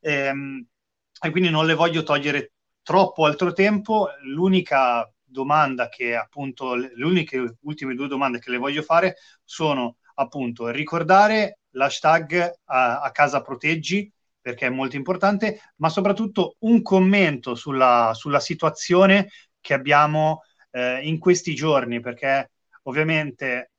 Ehm, 0.00 0.66
e 1.20 1.30
quindi 1.30 1.50
non 1.50 1.66
le 1.66 1.74
voglio 1.74 2.02
togliere 2.02 2.52
troppo 2.82 3.26
altro 3.26 3.52
tempo. 3.52 4.08
L'unica 4.22 5.10
domanda 5.22 5.88
che 5.88 6.16
appunto, 6.16 6.74
le 6.74 7.04
uniche 7.04 7.56
ultime 7.62 7.94
due 7.94 8.08
domande 8.08 8.38
che 8.38 8.50
le 8.50 8.58
voglio 8.58 8.82
fare 8.82 9.16
sono 9.44 9.96
appunto 10.14 10.68
ricordare 10.68 11.58
l'hashtag 11.70 12.60
a, 12.64 13.00
a 13.00 13.10
casa 13.10 13.42
proteggi 13.42 14.10
perché 14.40 14.66
è 14.66 14.70
molto 14.70 14.94
importante, 14.94 15.60
ma 15.76 15.88
soprattutto 15.88 16.54
un 16.60 16.80
commento 16.80 17.56
sulla, 17.56 18.12
sulla 18.14 18.38
situazione 18.38 19.28
che 19.66 19.74
abbiamo 19.74 20.42
eh, 20.70 21.00
in 21.02 21.18
questi 21.18 21.52
giorni, 21.54 21.98
perché 22.00 22.52
ovviamente 22.84 23.72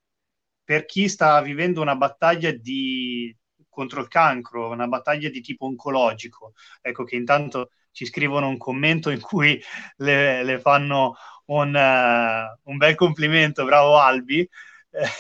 per 0.64 0.84
chi 0.86 1.08
sta 1.08 1.40
vivendo 1.42 1.80
una 1.82 1.96
battaglia 1.96 2.52
di, 2.52 3.34
contro 3.70 4.02
il 4.02 4.10
cancro, 4.10 4.70
una 4.70 4.88
battaglia 4.88 5.30
di 5.30 5.40
tipo 5.40 5.66
oncologico, 5.66 6.54
ecco 6.82 7.06
che 7.06 7.16
intanto 7.16 7.70
ci 7.92 8.06
scrivono 8.06 8.50
un 8.50 8.58
commento 8.58 9.10
in 9.10 9.22
cui 9.22 9.62
le, 9.98 10.44
le 10.44 10.60
fanno 10.60 11.16
un, 11.46 11.74
uh, 11.74 12.70
un, 12.70 12.78
bel 12.78 12.96
complimento, 12.96 13.64
bravo 13.64 13.98
Albi, 13.98 14.48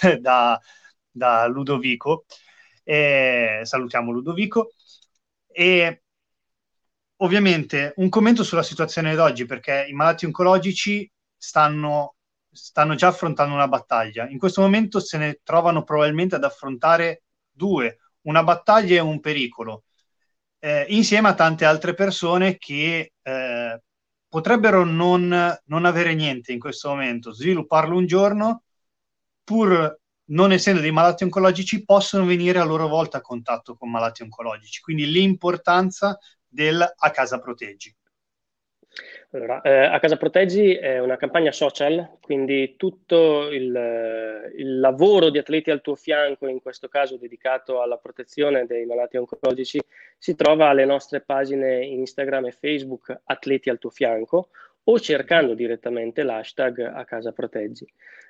eh, 0.01 0.19
da, 0.19 0.59
da, 1.09 1.45
Ludovico. 1.47 2.25
E 2.83 3.61
salutiamo 3.63 4.11
Ludovico. 4.11 4.71
E 5.47 6.03
ovviamente 7.17 7.93
un 7.97 8.09
commento 8.09 8.43
sulla 8.43 8.63
situazione 8.63 9.15
d'oggi, 9.15 9.45
perché 9.45 9.85
i 9.87 9.93
malati 9.93 10.25
oncologici 10.25 11.09
stanno, 11.35 12.15
stanno 12.51 12.95
già 12.95 13.07
affrontando 13.07 13.53
una 13.53 13.67
battaglia. 13.67 14.27
In 14.27 14.37
questo 14.37 14.61
momento 14.61 14.99
se 14.99 15.17
ne 15.17 15.39
trovano 15.43 15.83
probabilmente 15.83 16.35
ad 16.35 16.43
affrontare 16.43 17.23
due, 17.51 17.99
una 18.21 18.43
battaglia 18.43 18.97
e 18.97 18.99
un 18.99 19.19
pericolo, 19.19 19.85
eh, 20.59 20.85
insieme 20.89 21.29
a 21.29 21.33
tante 21.35 21.65
altre 21.65 21.93
persone 21.93 22.57
che 22.57 23.13
eh, 23.21 23.81
potrebbero 24.27 24.83
non, 24.83 25.59
non 25.65 25.85
avere 25.85 26.13
niente 26.13 26.51
in 26.51 26.59
questo 26.59 26.89
momento, 26.89 27.31
svilupparlo 27.31 27.95
un 27.95 28.05
giorno, 28.05 28.63
pur 29.43 29.99
non 30.29 30.51
essendo 30.51 30.81
dei 30.81 30.91
malati 30.91 31.23
oncologici, 31.23 31.85
possono 31.85 32.25
venire 32.25 32.59
a 32.59 32.65
loro 32.65 32.87
volta 32.87 33.19
a 33.19 33.21
contatto 33.21 33.75
con 33.75 33.89
malati 33.89 34.23
oncologici. 34.23 34.81
Quindi 34.81 35.09
l'importanza 35.09 36.17
del 36.47 36.81
a 36.81 37.11
casa 37.11 37.39
proteggi. 37.39 37.95
Allora, 39.31 39.61
eh, 39.61 39.85
a 39.85 39.99
casa 39.99 40.17
proteggi 40.17 40.73
è 40.73 40.99
una 40.99 41.17
campagna 41.17 41.51
social, 41.51 42.17
quindi 42.21 42.75
tutto 42.77 43.49
il, 43.49 44.51
il, 44.55 44.79
lavoro 44.79 45.29
di 45.29 45.37
atleti 45.37 45.69
al 45.69 45.81
tuo 45.81 45.95
fianco, 45.95 46.47
in 46.47 46.61
questo 46.61 46.87
caso 46.87 47.17
dedicato 47.17 47.81
alla 47.81 47.97
protezione 47.97 48.65
dei 48.65 48.85
malati 48.85 49.17
oncologici, 49.17 49.79
si 50.17 50.35
trova 50.35 50.69
alle 50.69 50.85
nostre 50.85 51.21
pagine 51.21 51.85
Instagram 51.85 52.45
e 52.45 52.51
Facebook 52.51 53.21
Atleti 53.25 53.69
al 53.69 53.77
tuo 53.77 53.89
fianco 53.89 54.49
o 54.83 54.99
cercando 54.99 55.53
direttamente 55.53 56.23
l'hashtag 56.23 56.79
a 56.79 57.03
casa 57.03 57.33
proteggi. 57.33 57.85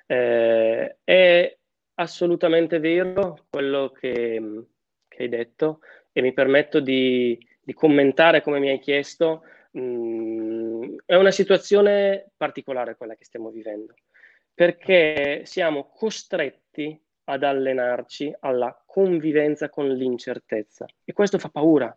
Eh, 0.06 0.96
è 1.04 1.56
assolutamente 1.94 2.78
vero 2.80 3.46
quello 3.48 3.90
che, 3.90 4.64
che, 5.06 5.22
hai 5.22 5.28
detto 5.28 5.80
e 6.12 6.20
mi 6.20 6.32
permetto 6.32 6.80
di, 6.80 7.38
di 7.68 7.74
commentare 7.74 8.40
come 8.40 8.60
mi 8.60 8.70
hai 8.70 8.78
chiesto. 8.78 9.42
Mh, 9.72 9.80
mm, 9.80 10.96
è 11.04 11.16
una 11.16 11.30
situazione 11.30 12.30
particolare 12.34 12.96
quella 12.96 13.14
che 13.14 13.26
stiamo 13.26 13.50
vivendo, 13.50 13.92
perché 14.54 15.42
siamo 15.44 15.90
costretti 15.94 16.98
ad 17.24 17.42
allenarci 17.42 18.34
alla 18.40 18.74
convivenza 18.86 19.68
con 19.68 19.86
l'incertezza 19.86 20.86
e 21.04 21.12
questo 21.12 21.38
fa 21.38 21.50
paura. 21.50 21.94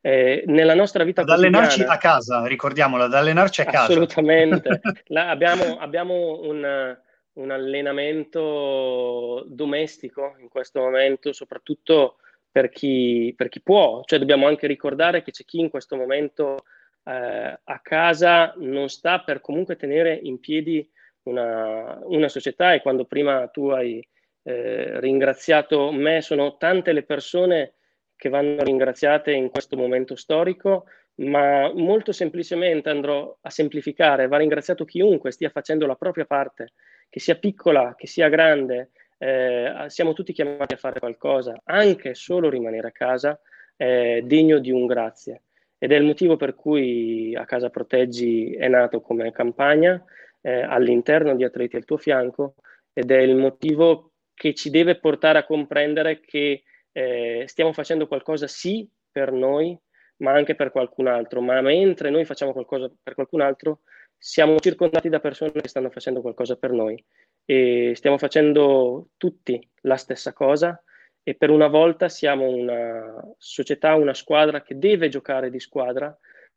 Eh, 0.00 0.44
nella 0.46 0.74
nostra 0.74 1.02
vita 1.02 1.22
ad 1.22 1.28
allenarci 1.28 1.82
a 1.82 1.98
casa, 1.98 2.46
ricordiamolo, 2.46 3.02
ad 3.02 3.12
allenarci 3.12 3.62
a 3.62 3.64
casa. 3.64 3.90
Assolutamente. 3.90 4.80
abbiamo, 5.12 5.76
abbiamo 5.78 6.40
un, 6.42 6.96
un, 7.32 7.50
allenamento 7.50 9.44
domestico 9.48 10.36
in 10.38 10.48
questo 10.48 10.80
momento, 10.80 11.32
soprattutto 11.32 12.18
per 12.50 12.70
chi, 12.70 13.32
per 13.36 13.48
chi, 13.48 13.60
può. 13.60 14.02
Cioè 14.04 14.18
dobbiamo 14.18 14.46
anche 14.46 14.66
ricordare 14.66 15.22
che 15.22 15.30
c'è 15.30 15.44
chi 15.44 15.60
in 15.60 15.70
questo 15.70 15.96
momento 15.96 16.64
eh, 17.04 17.58
a 17.62 17.80
casa 17.82 18.54
non 18.58 18.88
sta 18.88 19.20
per 19.20 19.40
comunque 19.40 19.76
tenere 19.76 20.18
in 20.22 20.40
piedi 20.40 20.88
una, 21.24 21.98
una 22.04 22.28
società 22.28 22.74
e 22.74 22.82
quando 22.82 23.04
prima 23.04 23.48
tu 23.48 23.68
hai 23.68 24.06
eh, 24.42 25.00
ringraziato 25.00 25.92
me, 25.92 26.20
sono 26.22 26.56
tante 26.56 26.92
le 26.92 27.02
persone 27.02 27.74
che 28.16 28.28
vanno 28.28 28.62
ringraziate 28.62 29.32
in 29.32 29.48
questo 29.48 29.76
momento 29.76 30.14
storico, 30.14 30.84
ma 31.16 31.72
molto 31.72 32.12
semplicemente 32.12 32.90
andrò 32.90 33.36
a 33.40 33.50
semplificare, 33.50 34.28
va 34.28 34.36
ringraziato 34.36 34.84
chiunque 34.84 35.30
stia 35.30 35.50
facendo 35.50 35.86
la 35.86 35.94
propria 35.94 36.26
parte, 36.26 36.72
che 37.08 37.20
sia 37.20 37.36
piccola, 37.36 37.94
che 37.96 38.06
sia 38.06 38.28
grande, 38.28 38.90
eh, 39.22 39.84
siamo 39.88 40.14
tutti 40.14 40.32
chiamati 40.32 40.72
a 40.72 40.78
fare 40.78 40.98
qualcosa, 40.98 41.60
anche 41.64 42.14
solo 42.14 42.48
rimanere 42.48 42.88
a 42.88 42.92
casa 42.92 43.38
è 43.76 44.22
degno 44.24 44.58
di 44.58 44.70
un 44.70 44.86
grazie. 44.86 45.42
Ed 45.76 45.92
è 45.92 45.96
il 45.96 46.04
motivo 46.04 46.36
per 46.36 46.54
cui 46.54 47.34
A 47.34 47.44
Casa 47.44 47.68
Proteggi 47.68 48.52
è 48.54 48.68
nato 48.68 49.00
come 49.00 49.30
campagna 49.30 50.02
eh, 50.40 50.62
all'interno 50.62 51.34
di 51.36 51.44
Atleti 51.44 51.76
al 51.76 51.84
tuo 51.84 51.98
fianco 51.98 52.54
ed 52.92 53.10
è 53.10 53.18
il 53.18 53.36
motivo 53.36 54.12
che 54.34 54.54
ci 54.54 54.70
deve 54.70 54.98
portare 54.98 55.38
a 55.38 55.44
comprendere 55.44 56.20
che 56.20 56.62
eh, 56.92 57.44
stiamo 57.46 57.72
facendo 57.72 58.06
qualcosa 58.06 58.46
sì 58.46 58.88
per 59.10 59.32
noi, 59.32 59.78
ma 60.18 60.32
anche 60.32 60.54
per 60.54 60.70
qualcun 60.70 61.08
altro, 61.08 61.42
ma 61.42 61.60
mentre 61.60 62.08
noi 62.08 62.24
facciamo 62.24 62.52
qualcosa 62.52 62.90
per 63.02 63.14
qualcun 63.14 63.42
altro, 63.42 63.80
siamo 64.22 64.58
circondati 64.60 65.08
da 65.08 65.18
persone 65.18 65.50
che 65.50 65.66
stanno 65.66 65.88
facendo 65.88 66.20
qualcosa 66.20 66.56
per 66.56 66.72
noi 66.72 67.02
e 67.46 67.94
stiamo 67.96 68.18
facendo 68.18 69.08
tutti 69.16 69.58
la 69.82 69.96
stessa 69.96 70.34
cosa 70.34 70.80
e 71.22 71.34
per 71.34 71.48
una 71.48 71.68
volta 71.68 72.10
siamo 72.10 72.46
una 72.50 73.34
società, 73.38 73.94
una 73.94 74.12
squadra 74.12 74.60
che 74.60 74.78
deve 74.78 75.08
giocare 75.08 75.48
di 75.48 75.58
squadra 75.58 76.16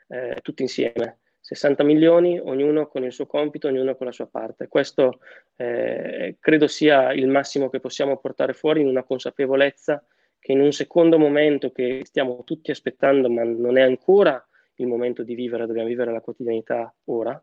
eh, 0.10 0.40
tutti 0.42 0.62
insieme. 0.62 1.20
60 1.40 1.84
milioni, 1.84 2.38
ognuno 2.38 2.88
con 2.88 3.04
il 3.04 3.14
suo 3.14 3.28
compito, 3.28 3.68
ognuno 3.68 3.96
con 3.96 4.08
la 4.08 4.14
sua 4.14 4.28
parte. 4.28 4.68
Questo 4.68 5.20
eh, 5.56 6.38
credo 6.40 6.68
sia 6.68 7.14
il 7.14 7.28
massimo 7.28 7.70
che 7.70 7.80
possiamo 7.80 8.18
portare 8.18 8.54
fuori 8.54 8.82
in 8.82 8.88
una 8.88 9.04
consapevolezza 9.04 10.06
che 10.38 10.52
in 10.52 10.60
un 10.60 10.74
secondo 10.74 11.18
momento 11.18 11.72
che 11.72 12.02
stiamo 12.04 12.44
tutti 12.44 12.72
aspettando, 12.72 13.30
ma 13.30 13.44
non 13.44 13.78
è 13.78 13.82
ancora 13.82 14.46
il 14.76 14.88
momento 14.88 15.24
di 15.24 15.36
vivere, 15.36 15.66
dobbiamo 15.66 15.88
vivere 15.88 16.12
la 16.12 16.20
quotidianità 16.20 16.94
ora, 17.06 17.42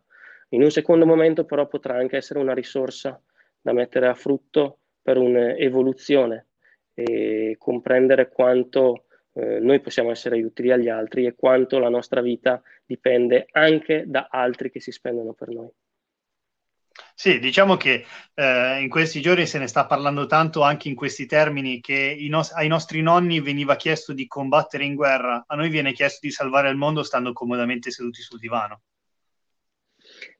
in 0.50 0.62
un 0.62 0.70
secondo 0.70 1.06
momento 1.06 1.44
però 1.44 1.66
potrà 1.66 1.96
anche 1.96 2.16
essere 2.16 2.38
una 2.38 2.54
risorsa 2.54 3.20
da 3.60 3.72
mettere 3.72 4.08
a 4.08 4.14
frutto 4.14 4.78
per 5.02 5.16
un'evoluzione 5.16 6.46
e 6.94 7.56
comprendere 7.58 8.30
quanto 8.30 9.04
eh, 9.34 9.58
noi 9.60 9.80
possiamo 9.80 10.10
essere 10.10 10.42
utili 10.42 10.72
agli 10.72 10.88
altri 10.88 11.26
e 11.26 11.34
quanto 11.34 11.78
la 11.78 11.88
nostra 11.88 12.20
vita 12.20 12.62
dipende 12.84 13.46
anche 13.52 14.04
da 14.06 14.28
altri 14.30 14.70
che 14.70 14.80
si 14.80 14.90
spendono 14.90 15.32
per 15.32 15.48
noi. 15.48 15.70
Sì, 17.14 17.38
diciamo 17.38 17.76
che 17.76 18.04
eh, 18.34 18.80
in 18.80 18.88
questi 18.88 19.20
giorni 19.20 19.46
se 19.46 19.58
ne 19.58 19.66
sta 19.66 19.86
parlando 19.86 20.26
tanto 20.26 20.62
anche 20.62 20.88
in 20.88 20.94
questi 20.94 21.26
termini 21.26 21.80
che 21.80 22.16
no- 22.28 22.42
ai 22.54 22.66
nostri 22.66 23.02
nonni 23.02 23.40
veniva 23.40 23.76
chiesto 23.76 24.12
di 24.12 24.26
combattere 24.26 24.84
in 24.84 24.94
guerra, 24.94 25.44
a 25.46 25.54
noi 25.54 25.68
viene 25.68 25.92
chiesto 25.92 26.18
di 26.22 26.32
salvare 26.32 26.68
il 26.70 26.76
mondo 26.76 27.02
stando 27.02 27.32
comodamente 27.32 27.90
seduti 27.90 28.22
sul 28.22 28.38
divano. 28.38 28.82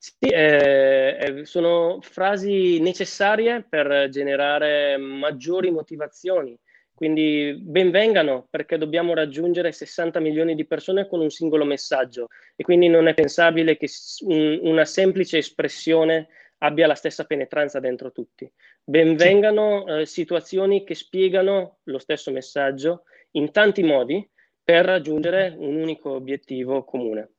Sì, 0.03 0.15
eh, 0.31 1.19
eh 1.21 1.45
sono 1.45 1.99
frasi 2.01 2.81
necessarie 2.81 3.63
per 3.69 4.09
generare 4.09 4.97
maggiori 4.97 5.71
motivazioni. 5.71 6.59
Quindi 6.95 7.55
benvengano 7.61 8.47
perché 8.49 8.79
dobbiamo 8.79 9.13
raggiungere 9.13 9.73
60 9.73 10.19
milioni 10.19 10.55
di 10.55 10.67
persone 10.67 11.07
con 11.07 11.21
un 11.21 11.29
singolo 11.29 11.67
messaggio 11.67 12.29
e 12.57 12.63
quindi 12.63 12.89
non 12.89 13.09
è 13.09 13.15
pensabile 13.15 13.77
che 13.77 13.91
un, 14.21 14.61
una 14.63 14.87
semplice 14.87 15.37
espressione 15.37 16.29
abbia 16.59 16.87
la 16.87 16.95
stessa 16.95 17.25
penetranza 17.25 17.79
dentro 17.79 18.11
tutti. 18.11 18.51
Benvengano 18.83 19.87
eh, 19.87 20.07
situazioni 20.07 20.83
che 20.85 20.95
spiegano 20.95 21.81
lo 21.85 21.99
stesso 21.99 22.31
messaggio 22.31 23.03
in 23.33 23.51
tanti 23.51 23.83
modi 23.83 24.27
per 24.65 24.87
raggiungere 24.87 25.55
un 25.59 25.75
unico 25.77 26.13
obiettivo 26.13 26.85
comune. 26.85 27.33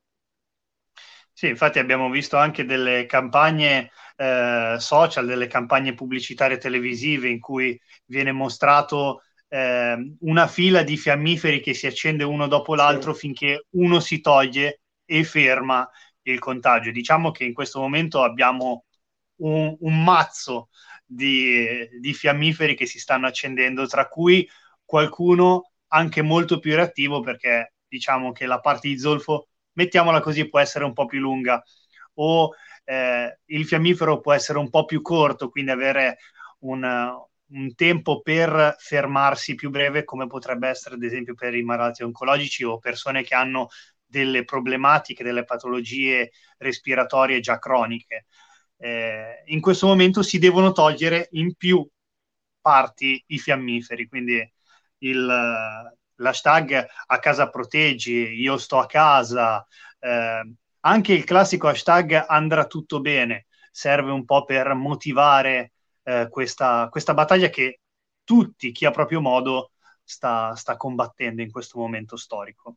Sì, 1.42 1.48
infatti 1.48 1.80
abbiamo 1.80 2.08
visto 2.08 2.36
anche 2.36 2.64
delle 2.64 3.04
campagne 3.06 3.90
eh, 4.14 4.76
social, 4.78 5.26
delle 5.26 5.48
campagne 5.48 5.92
pubblicitarie 5.92 6.56
televisive 6.56 7.28
in 7.28 7.40
cui 7.40 7.76
viene 8.04 8.30
mostrato 8.30 9.22
eh, 9.48 10.14
una 10.20 10.46
fila 10.46 10.84
di 10.84 10.96
fiammiferi 10.96 11.58
che 11.60 11.74
si 11.74 11.88
accende 11.88 12.22
uno 12.22 12.46
dopo 12.46 12.76
l'altro 12.76 13.12
sì. 13.12 13.18
finché 13.18 13.66
uno 13.70 13.98
si 13.98 14.20
toglie 14.20 14.82
e 15.04 15.24
ferma 15.24 15.90
il 16.22 16.38
contagio. 16.38 16.92
Diciamo 16.92 17.32
che 17.32 17.42
in 17.42 17.54
questo 17.54 17.80
momento 17.80 18.22
abbiamo 18.22 18.84
un, 19.38 19.74
un 19.80 20.04
mazzo 20.04 20.68
di, 21.04 21.88
di, 22.00 22.14
fiammiferi 22.14 22.76
che 22.76 22.86
si 22.86 23.00
stanno 23.00 23.26
accendendo, 23.26 23.88
tra 23.88 24.06
cui 24.06 24.48
qualcuno 24.84 25.72
anche 25.88 26.22
molto 26.22 26.60
più 26.60 26.76
reattivo 26.76 27.18
perché 27.18 27.72
diciamo 27.88 28.30
che 28.30 28.46
la 28.46 28.60
parte 28.60 28.86
di 28.86 28.96
zolfo 28.96 29.48
mettiamola 29.74 30.20
così, 30.20 30.48
può 30.48 30.58
essere 30.58 30.84
un 30.84 30.92
po' 30.92 31.06
più 31.06 31.20
lunga 31.20 31.62
o 32.14 32.50
eh, 32.84 33.38
il 33.46 33.66
fiammifero 33.66 34.20
può 34.20 34.32
essere 34.32 34.58
un 34.58 34.70
po' 34.70 34.84
più 34.84 35.00
corto, 35.02 35.48
quindi 35.48 35.70
avere 35.70 36.18
un, 36.60 36.82
un 36.84 37.74
tempo 37.74 38.20
per 38.20 38.76
fermarsi 38.78 39.54
più 39.54 39.70
breve, 39.70 40.04
come 40.04 40.26
potrebbe 40.26 40.68
essere 40.68 40.96
ad 40.96 41.02
esempio 41.02 41.34
per 41.34 41.54
i 41.54 41.62
malati 41.62 42.02
oncologici 42.02 42.64
o 42.64 42.78
persone 42.78 43.22
che 43.22 43.34
hanno 43.34 43.68
delle 44.04 44.44
problematiche, 44.44 45.24
delle 45.24 45.44
patologie 45.44 46.32
respiratorie 46.58 47.40
già 47.40 47.58
croniche. 47.58 48.26
Eh, 48.76 49.42
in 49.46 49.60
questo 49.60 49.86
momento 49.86 50.22
si 50.22 50.38
devono 50.38 50.72
togliere 50.72 51.28
in 51.32 51.54
più 51.54 51.86
parti 52.60 53.22
i 53.28 53.38
fiammiferi, 53.38 54.06
quindi 54.08 54.52
il, 54.98 55.92
l'hashtag 56.22 56.86
a 57.06 57.18
casa 57.18 57.50
proteggi, 57.50 58.40
io 58.40 58.56
sto 58.56 58.78
a 58.78 58.86
casa, 58.86 59.66
eh, 59.98 60.54
anche 60.80 61.12
il 61.12 61.24
classico 61.24 61.68
hashtag 61.68 62.24
andrà 62.26 62.66
tutto 62.66 63.00
bene 63.00 63.46
serve 63.70 64.10
un 64.10 64.24
po' 64.24 64.44
per 64.44 64.74
motivare 64.74 65.72
eh, 66.04 66.28
questa, 66.28 66.88
questa, 66.90 67.14
battaglia 67.14 67.48
che 67.48 67.80
tutti, 68.22 68.70
chi 68.70 68.84
ha 68.84 68.90
proprio 68.90 69.20
modo, 69.20 69.72
sta, 70.04 70.54
sta 70.54 70.76
combattendo 70.76 71.40
in 71.42 71.50
questo 71.50 71.78
momento 71.78 72.16
storico. 72.16 72.76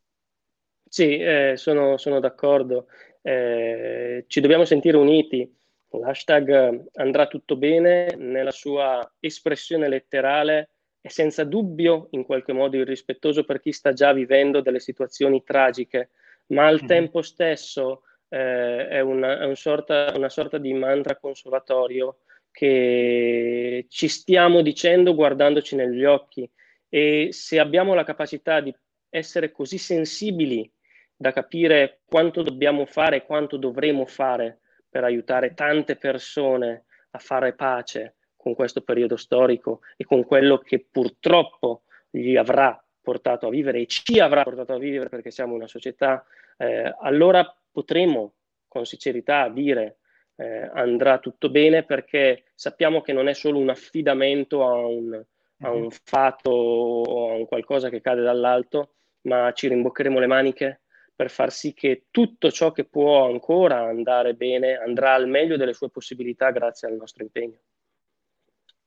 Sì, 0.88 1.18
eh, 1.18 1.54
sono, 1.58 1.98
sono, 1.98 2.20
d'accordo. 2.20 2.88
Eh, 3.22 4.24
ci 4.28 4.40
dobbiamo 4.40 4.66
sentire 4.66 4.98
uniti. 4.98 5.54
L'hashtag 5.90 6.90
andrà 6.94 7.28
tutto 7.28 7.58
bene 7.58 8.16
nella 8.16 8.52
sua 8.52 9.14
espressione 9.20 9.88
letterale 9.88 10.75
è 11.06 11.10
senza 11.10 11.44
dubbio 11.44 12.08
in 12.12 12.24
qualche 12.24 12.52
modo 12.52 12.78
irrispettoso 12.78 13.44
per 13.44 13.60
chi 13.60 13.72
sta 13.72 13.94
già 13.94 14.12
vivendo 14.12 14.62
delle 14.62 14.80
situazioni 14.80 15.44
tragiche, 15.44 16.10
ma 16.48 16.66
al 16.66 16.78
mm-hmm. 16.78 16.88
tempo 16.88 17.22
stesso 17.22 18.02
eh, 18.28 18.88
è, 18.88 19.02
una, 19.02 19.40
è 19.40 19.46
un 19.46 19.56
sorta, 19.56 20.12
una 20.16 20.30
sorta 20.30 20.58
di 20.58 20.74
mantra 20.74 21.16
consolatorio 21.18 22.22
che 22.50 23.86
ci 23.88 24.08
stiamo 24.08 24.64
dicendo 24.64 25.14
guardandoci 25.14 25.76
negli 25.76 26.04
occhi 26.06 26.50
e 26.90 27.28
se 27.30 27.60
abbiamo 27.60 27.94
la 27.94 28.04
capacità 28.04 28.60
di 28.60 28.76
essere 29.08 29.52
così 29.52 29.78
sensibili 29.78 30.68
da 31.16 31.32
capire 31.32 32.00
quanto 32.04 32.42
dobbiamo 32.42 32.88
fare, 32.88 33.26
quanto 33.26 33.58
dovremo 33.58 34.08
fare 34.08 34.62
per 34.90 35.04
aiutare 35.04 35.54
tante 35.54 35.98
persone 35.98 36.86
a 37.12 37.20
fare 37.20 37.54
pace 37.54 38.16
con 38.46 38.54
questo 38.54 38.82
periodo 38.82 39.16
storico 39.16 39.80
e 39.98 40.06
con 40.06 40.24
quello 40.24 40.60
che 40.60 40.86
purtroppo 40.88 41.82
gli 42.12 42.36
avrà 42.36 42.80
portato 43.02 43.48
a 43.48 43.50
vivere 43.50 43.80
e 43.80 43.88
ci 43.88 44.20
avrà 44.20 44.44
portato 44.44 44.74
a 44.74 44.78
vivere 44.78 45.10
perché 45.10 45.32
siamo 45.32 45.56
una 45.56 45.66
società, 45.66 46.24
eh, 46.58 46.94
allora 47.00 47.44
potremo 47.72 48.36
con 48.68 48.86
sincerità 48.86 49.50
dire 49.50 49.98
eh, 50.36 50.70
andrà 50.72 51.18
tutto 51.18 51.50
bene 51.50 51.86
perché 51.86 52.44
sappiamo 52.54 53.02
che 53.02 53.14
non 53.14 53.28
è 53.28 53.34
solo 53.34 53.58
un 53.58 53.70
affidamento 53.70 54.64
a 54.64 54.76
un, 54.76 55.26
a 55.62 55.72
un 55.72 55.82
mhm. 55.82 55.90
fatto 56.04 56.52
o 56.52 57.32
a 57.32 57.34
un 57.34 57.48
qualcosa 57.48 57.90
che 57.90 58.00
cade 58.00 58.22
dall'alto, 58.22 58.92
ma 59.22 59.52
ci 59.54 59.70
rimboccheremo 59.70 60.20
le 60.20 60.28
maniche 60.28 60.82
per 61.16 61.32
far 61.32 61.52
sì 61.52 61.74
che 61.74 62.04
tutto 62.12 62.52
ciò 62.52 62.72
che 62.72 62.84
può 62.84 63.26
ancora 63.26 63.86
andare 63.86 64.36
bene 64.36 64.76
andrà 64.76 65.16
al 65.16 65.28
meglio 65.28 65.58
delle 65.58 65.74
sue 65.74 65.90
possibilità 65.90 66.52
grazie 66.52 66.88
al 66.88 66.96
nostro 66.96 67.24
impegno. 67.24 67.58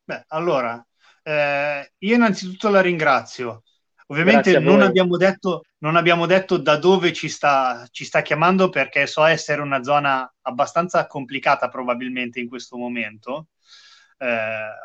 Beh, 0.09 0.23
allora, 0.29 0.83
eh, 1.21 1.91
io 1.99 2.15
innanzitutto 2.15 2.69
la 2.69 2.81
ringrazio. 2.81 3.61
Ovviamente 4.07 4.57
non 4.57 4.81
abbiamo, 4.81 5.17
detto, 5.17 5.65
non 5.81 5.95
abbiamo, 5.95 6.25
detto, 6.25 6.57
da 6.57 6.77
dove 6.77 7.13
ci 7.13 7.29
sta, 7.29 7.87
ci 7.91 8.05
sta, 8.05 8.23
chiamando 8.23 8.69
perché 8.69 9.05
so 9.05 9.23
essere 9.23 9.61
una 9.61 9.83
zona 9.83 10.27
abbastanza 10.41 11.05
complicata 11.05 11.67
probabilmente 11.67 12.39
in 12.39 12.47
questo 12.47 12.75
momento, 12.75 13.49
eh, 14.17 14.25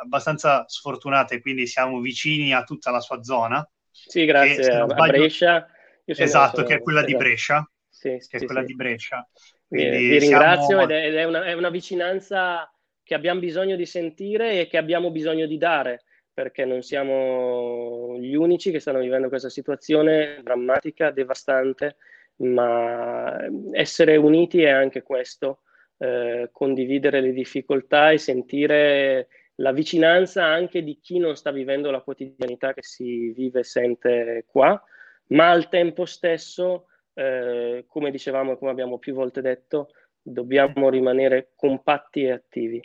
abbastanza 0.03 0.65
sfortunata 0.69 1.35
e 1.35 1.41
quindi 1.41 1.67
siamo 1.67 2.01
vicini 2.01 2.53
a 2.53 2.63
tutta 2.65 2.91
la 2.91 3.01
sua 3.01 3.23
zona. 3.23 3.67
Sì, 3.91 4.27
grazie 4.27 4.57
che, 4.57 4.63
sbaglio, 4.63 4.93
a 4.93 5.07
Brescia. 5.07 5.69
esatto, 6.05 6.57
sono, 6.57 6.67
che 6.67 6.75
è 6.75 6.83
quella 6.83 6.99
esatto. 6.99 7.17
di 7.17 7.25
Brescia. 7.25 7.71
Sì, 7.89 8.11
che 8.11 8.21
sì, 8.21 8.37
è 8.37 8.45
quella 8.45 8.61
sì. 8.61 8.67
di 8.67 8.75
Brescia. 8.75 9.27
Quindi 9.67 10.07
vi 10.07 10.19
ringrazio 10.19 10.67
siamo... 10.67 10.83
ed 10.83 10.91
è, 10.91 11.07
ed 11.07 11.15
è, 11.15 11.25
una, 11.25 11.45
è 11.45 11.55
una 11.55 11.71
vicinanza 11.71 12.69
che 13.05 13.15
abbiamo 13.15 13.39
bisogno 13.39 13.77
di 13.77 13.87
sentire 13.87 14.61
e 14.61 14.67
che 14.67 14.79
abbiamo 14.79 15.11
bisogno 15.11 15.47
di 15.47 15.59
dare 15.59 16.03
perché 16.35 16.65
non 16.65 16.83
siamo 16.83 18.19
gli 18.19 18.35
unici 18.35 18.73
che 18.73 18.81
stanno 18.81 18.99
vivendo 18.99 19.29
questa 19.29 19.49
situazione 19.49 20.41
drammatica, 20.43 21.13
devastante, 21.13 21.97
ma 22.39 23.39
essere 23.71 24.17
uniti 24.17 24.63
è 24.63 24.71
anche 24.71 25.03
questo, 25.03 25.61
eh, 25.99 26.49
condividere 26.51 27.21
le 27.21 27.33
difficoltà 27.33 28.11
e 28.11 28.19
sentire 28.19 29.29
la 29.57 29.71
vicinanza 29.71 30.45
anche 30.45 30.83
di 30.83 30.99
chi 31.01 31.19
non 31.19 31.37
sta 31.37 31.53
vivendo 31.53 31.93
la 31.93 32.01
quotidianità 32.01 32.75
che 32.75 32.83
si 32.83 33.31
vive 33.31 33.61
e 33.61 33.65
sente 33.65 34.45
qua, 34.49 34.83
ma 35.29 35.51
al 35.51 35.69
tempo 35.69 36.05
stesso, 36.05 36.89
eh, 37.15 37.85
come 37.87 38.11
dicevamo 38.11 38.53
e 38.53 38.59
come 38.59 38.73
abbiamo 38.73 38.99
più 38.99 39.15
volte 39.15 39.41
detto, 39.41 39.91
dobbiamo 40.21 40.89
rimanere 40.89 41.53
compatti 41.55 42.25
e 42.25 42.33
attivi. 42.33 42.83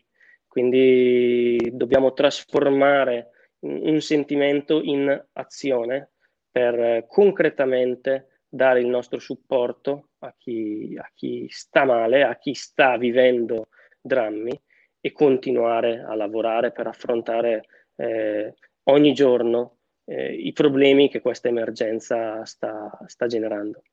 Quindi 0.50 1.70
dobbiamo 1.72 2.12
trasformare 2.12 3.54
un 3.60 4.02
sentimento 4.02 4.82
in 4.82 5.26
azione 5.34 6.14
per 6.50 7.06
concretamente 7.08 8.42
dare 8.50 8.80
il 8.80 8.88
nostro 8.88 9.20
supporto 9.20 10.10
a 10.20 10.34
chi, 10.36 10.98
a 11.00 11.08
chi 11.14 11.48
sta 11.50 11.86
male, 11.86 12.24
a 12.24 12.36
chi 12.38 12.56
sta 12.56 12.98
vivendo 12.98 13.70
drammi 14.02 14.60
e 15.00 15.12
continuare 15.12 16.02
a 16.02 16.16
lavorare 16.16 16.72
per 16.72 16.88
affrontare 16.88 17.66
eh, 17.96 18.56
ogni 18.86 19.14
giorno 19.14 19.78
eh, 20.06 20.34
i 20.34 20.52
problemi 20.52 21.10
che 21.10 21.22
questa 21.22 21.48
emergenza 21.48 22.44
sta, 22.44 22.90
sta 23.06 23.28
generando. 23.28 23.84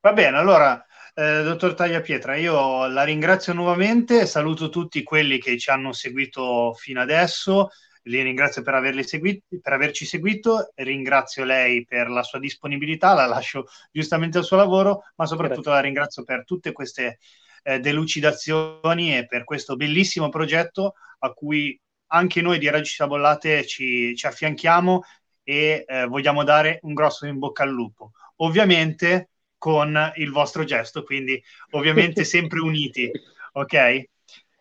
Va 0.00 0.12
bene, 0.12 0.36
allora, 0.36 0.84
eh, 1.14 1.42
dottor 1.42 1.74
Tagliapietra, 1.74 2.36
io 2.36 2.86
la 2.86 3.04
ringrazio 3.04 3.52
nuovamente, 3.52 4.26
saluto 4.26 4.68
tutti 4.68 5.02
quelli 5.02 5.38
che 5.38 5.56
ci 5.58 5.70
hanno 5.70 5.92
seguito 5.92 6.74
fino 6.74 7.00
adesso 7.00 7.70
li 8.04 8.22
ringrazio 8.22 8.62
per, 8.62 9.04
seguiti, 9.04 9.60
per, 9.60 9.72
averci 9.72 10.04
seguito, 10.04 10.72
ringrazio 10.74 11.44
lei 11.44 11.84
per 11.84 12.08
la 12.08 12.22
sua 12.22 12.38
disponibilità, 12.38 13.14
la 13.14 13.26
lascio 13.26 13.66
giustamente 13.90 14.38
al 14.38 14.44
suo 14.44 14.56
lavoro, 14.56 15.04
ma 15.16 15.26
soprattutto 15.26 15.62
Grazie. 15.62 15.72
la 15.72 15.80
ringrazio 15.80 16.24
per 16.24 16.44
tutte 16.44 16.72
queste 16.72 17.18
eh, 17.62 17.80
delucidazioni 17.80 19.16
e 19.16 19.26
per 19.26 19.44
questo 19.44 19.76
bellissimo 19.76 20.28
progetto 20.28 20.94
a 21.20 21.32
cui 21.32 21.78
anche 22.08 22.42
noi 22.42 22.58
di 22.58 22.68
Raggi 22.68 22.90
Sabollate 22.90 23.66
ci, 23.66 24.14
ci 24.14 24.26
affianchiamo 24.26 25.02
e 25.42 25.84
eh, 25.86 26.04
vogliamo 26.06 26.44
dare 26.44 26.80
un 26.82 26.92
grosso 26.92 27.26
in 27.26 27.38
bocca 27.38 27.62
al 27.62 27.70
lupo. 27.70 28.12
Ovviamente 28.36 29.30
con 29.58 30.12
il 30.16 30.30
vostro 30.30 30.64
gesto, 30.64 31.02
quindi 31.02 31.42
ovviamente 31.70 32.24
sempre 32.24 32.60
uniti, 32.60 33.10
ok? 33.52 33.70
Grazie. 33.70 34.08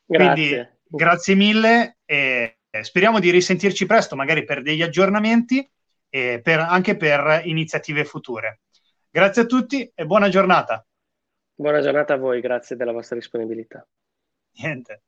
Quindi 0.05 0.67
grazie 0.85 1.35
mille 1.35 1.97
e 2.05 2.59
speriamo 2.81 3.19
di 3.19 3.29
risentirci 3.29 3.85
presto, 3.85 4.15
magari 4.15 4.43
per 4.43 4.61
degli 4.61 4.81
aggiornamenti 4.81 5.67
e 6.09 6.41
per, 6.41 6.59
anche 6.59 6.95
per 6.95 7.41
iniziative 7.45 8.05
future. 8.05 8.61
Grazie 9.09 9.43
a 9.43 9.45
tutti 9.45 9.91
e 9.93 10.05
buona 10.05 10.29
giornata. 10.29 10.85
Buona 11.55 11.81
giornata 11.81 12.13
a 12.13 12.17
voi, 12.17 12.41
grazie 12.41 12.75
della 12.75 12.91
vostra 12.91 13.15
disponibilità. 13.15 13.85
Niente. 14.55 15.03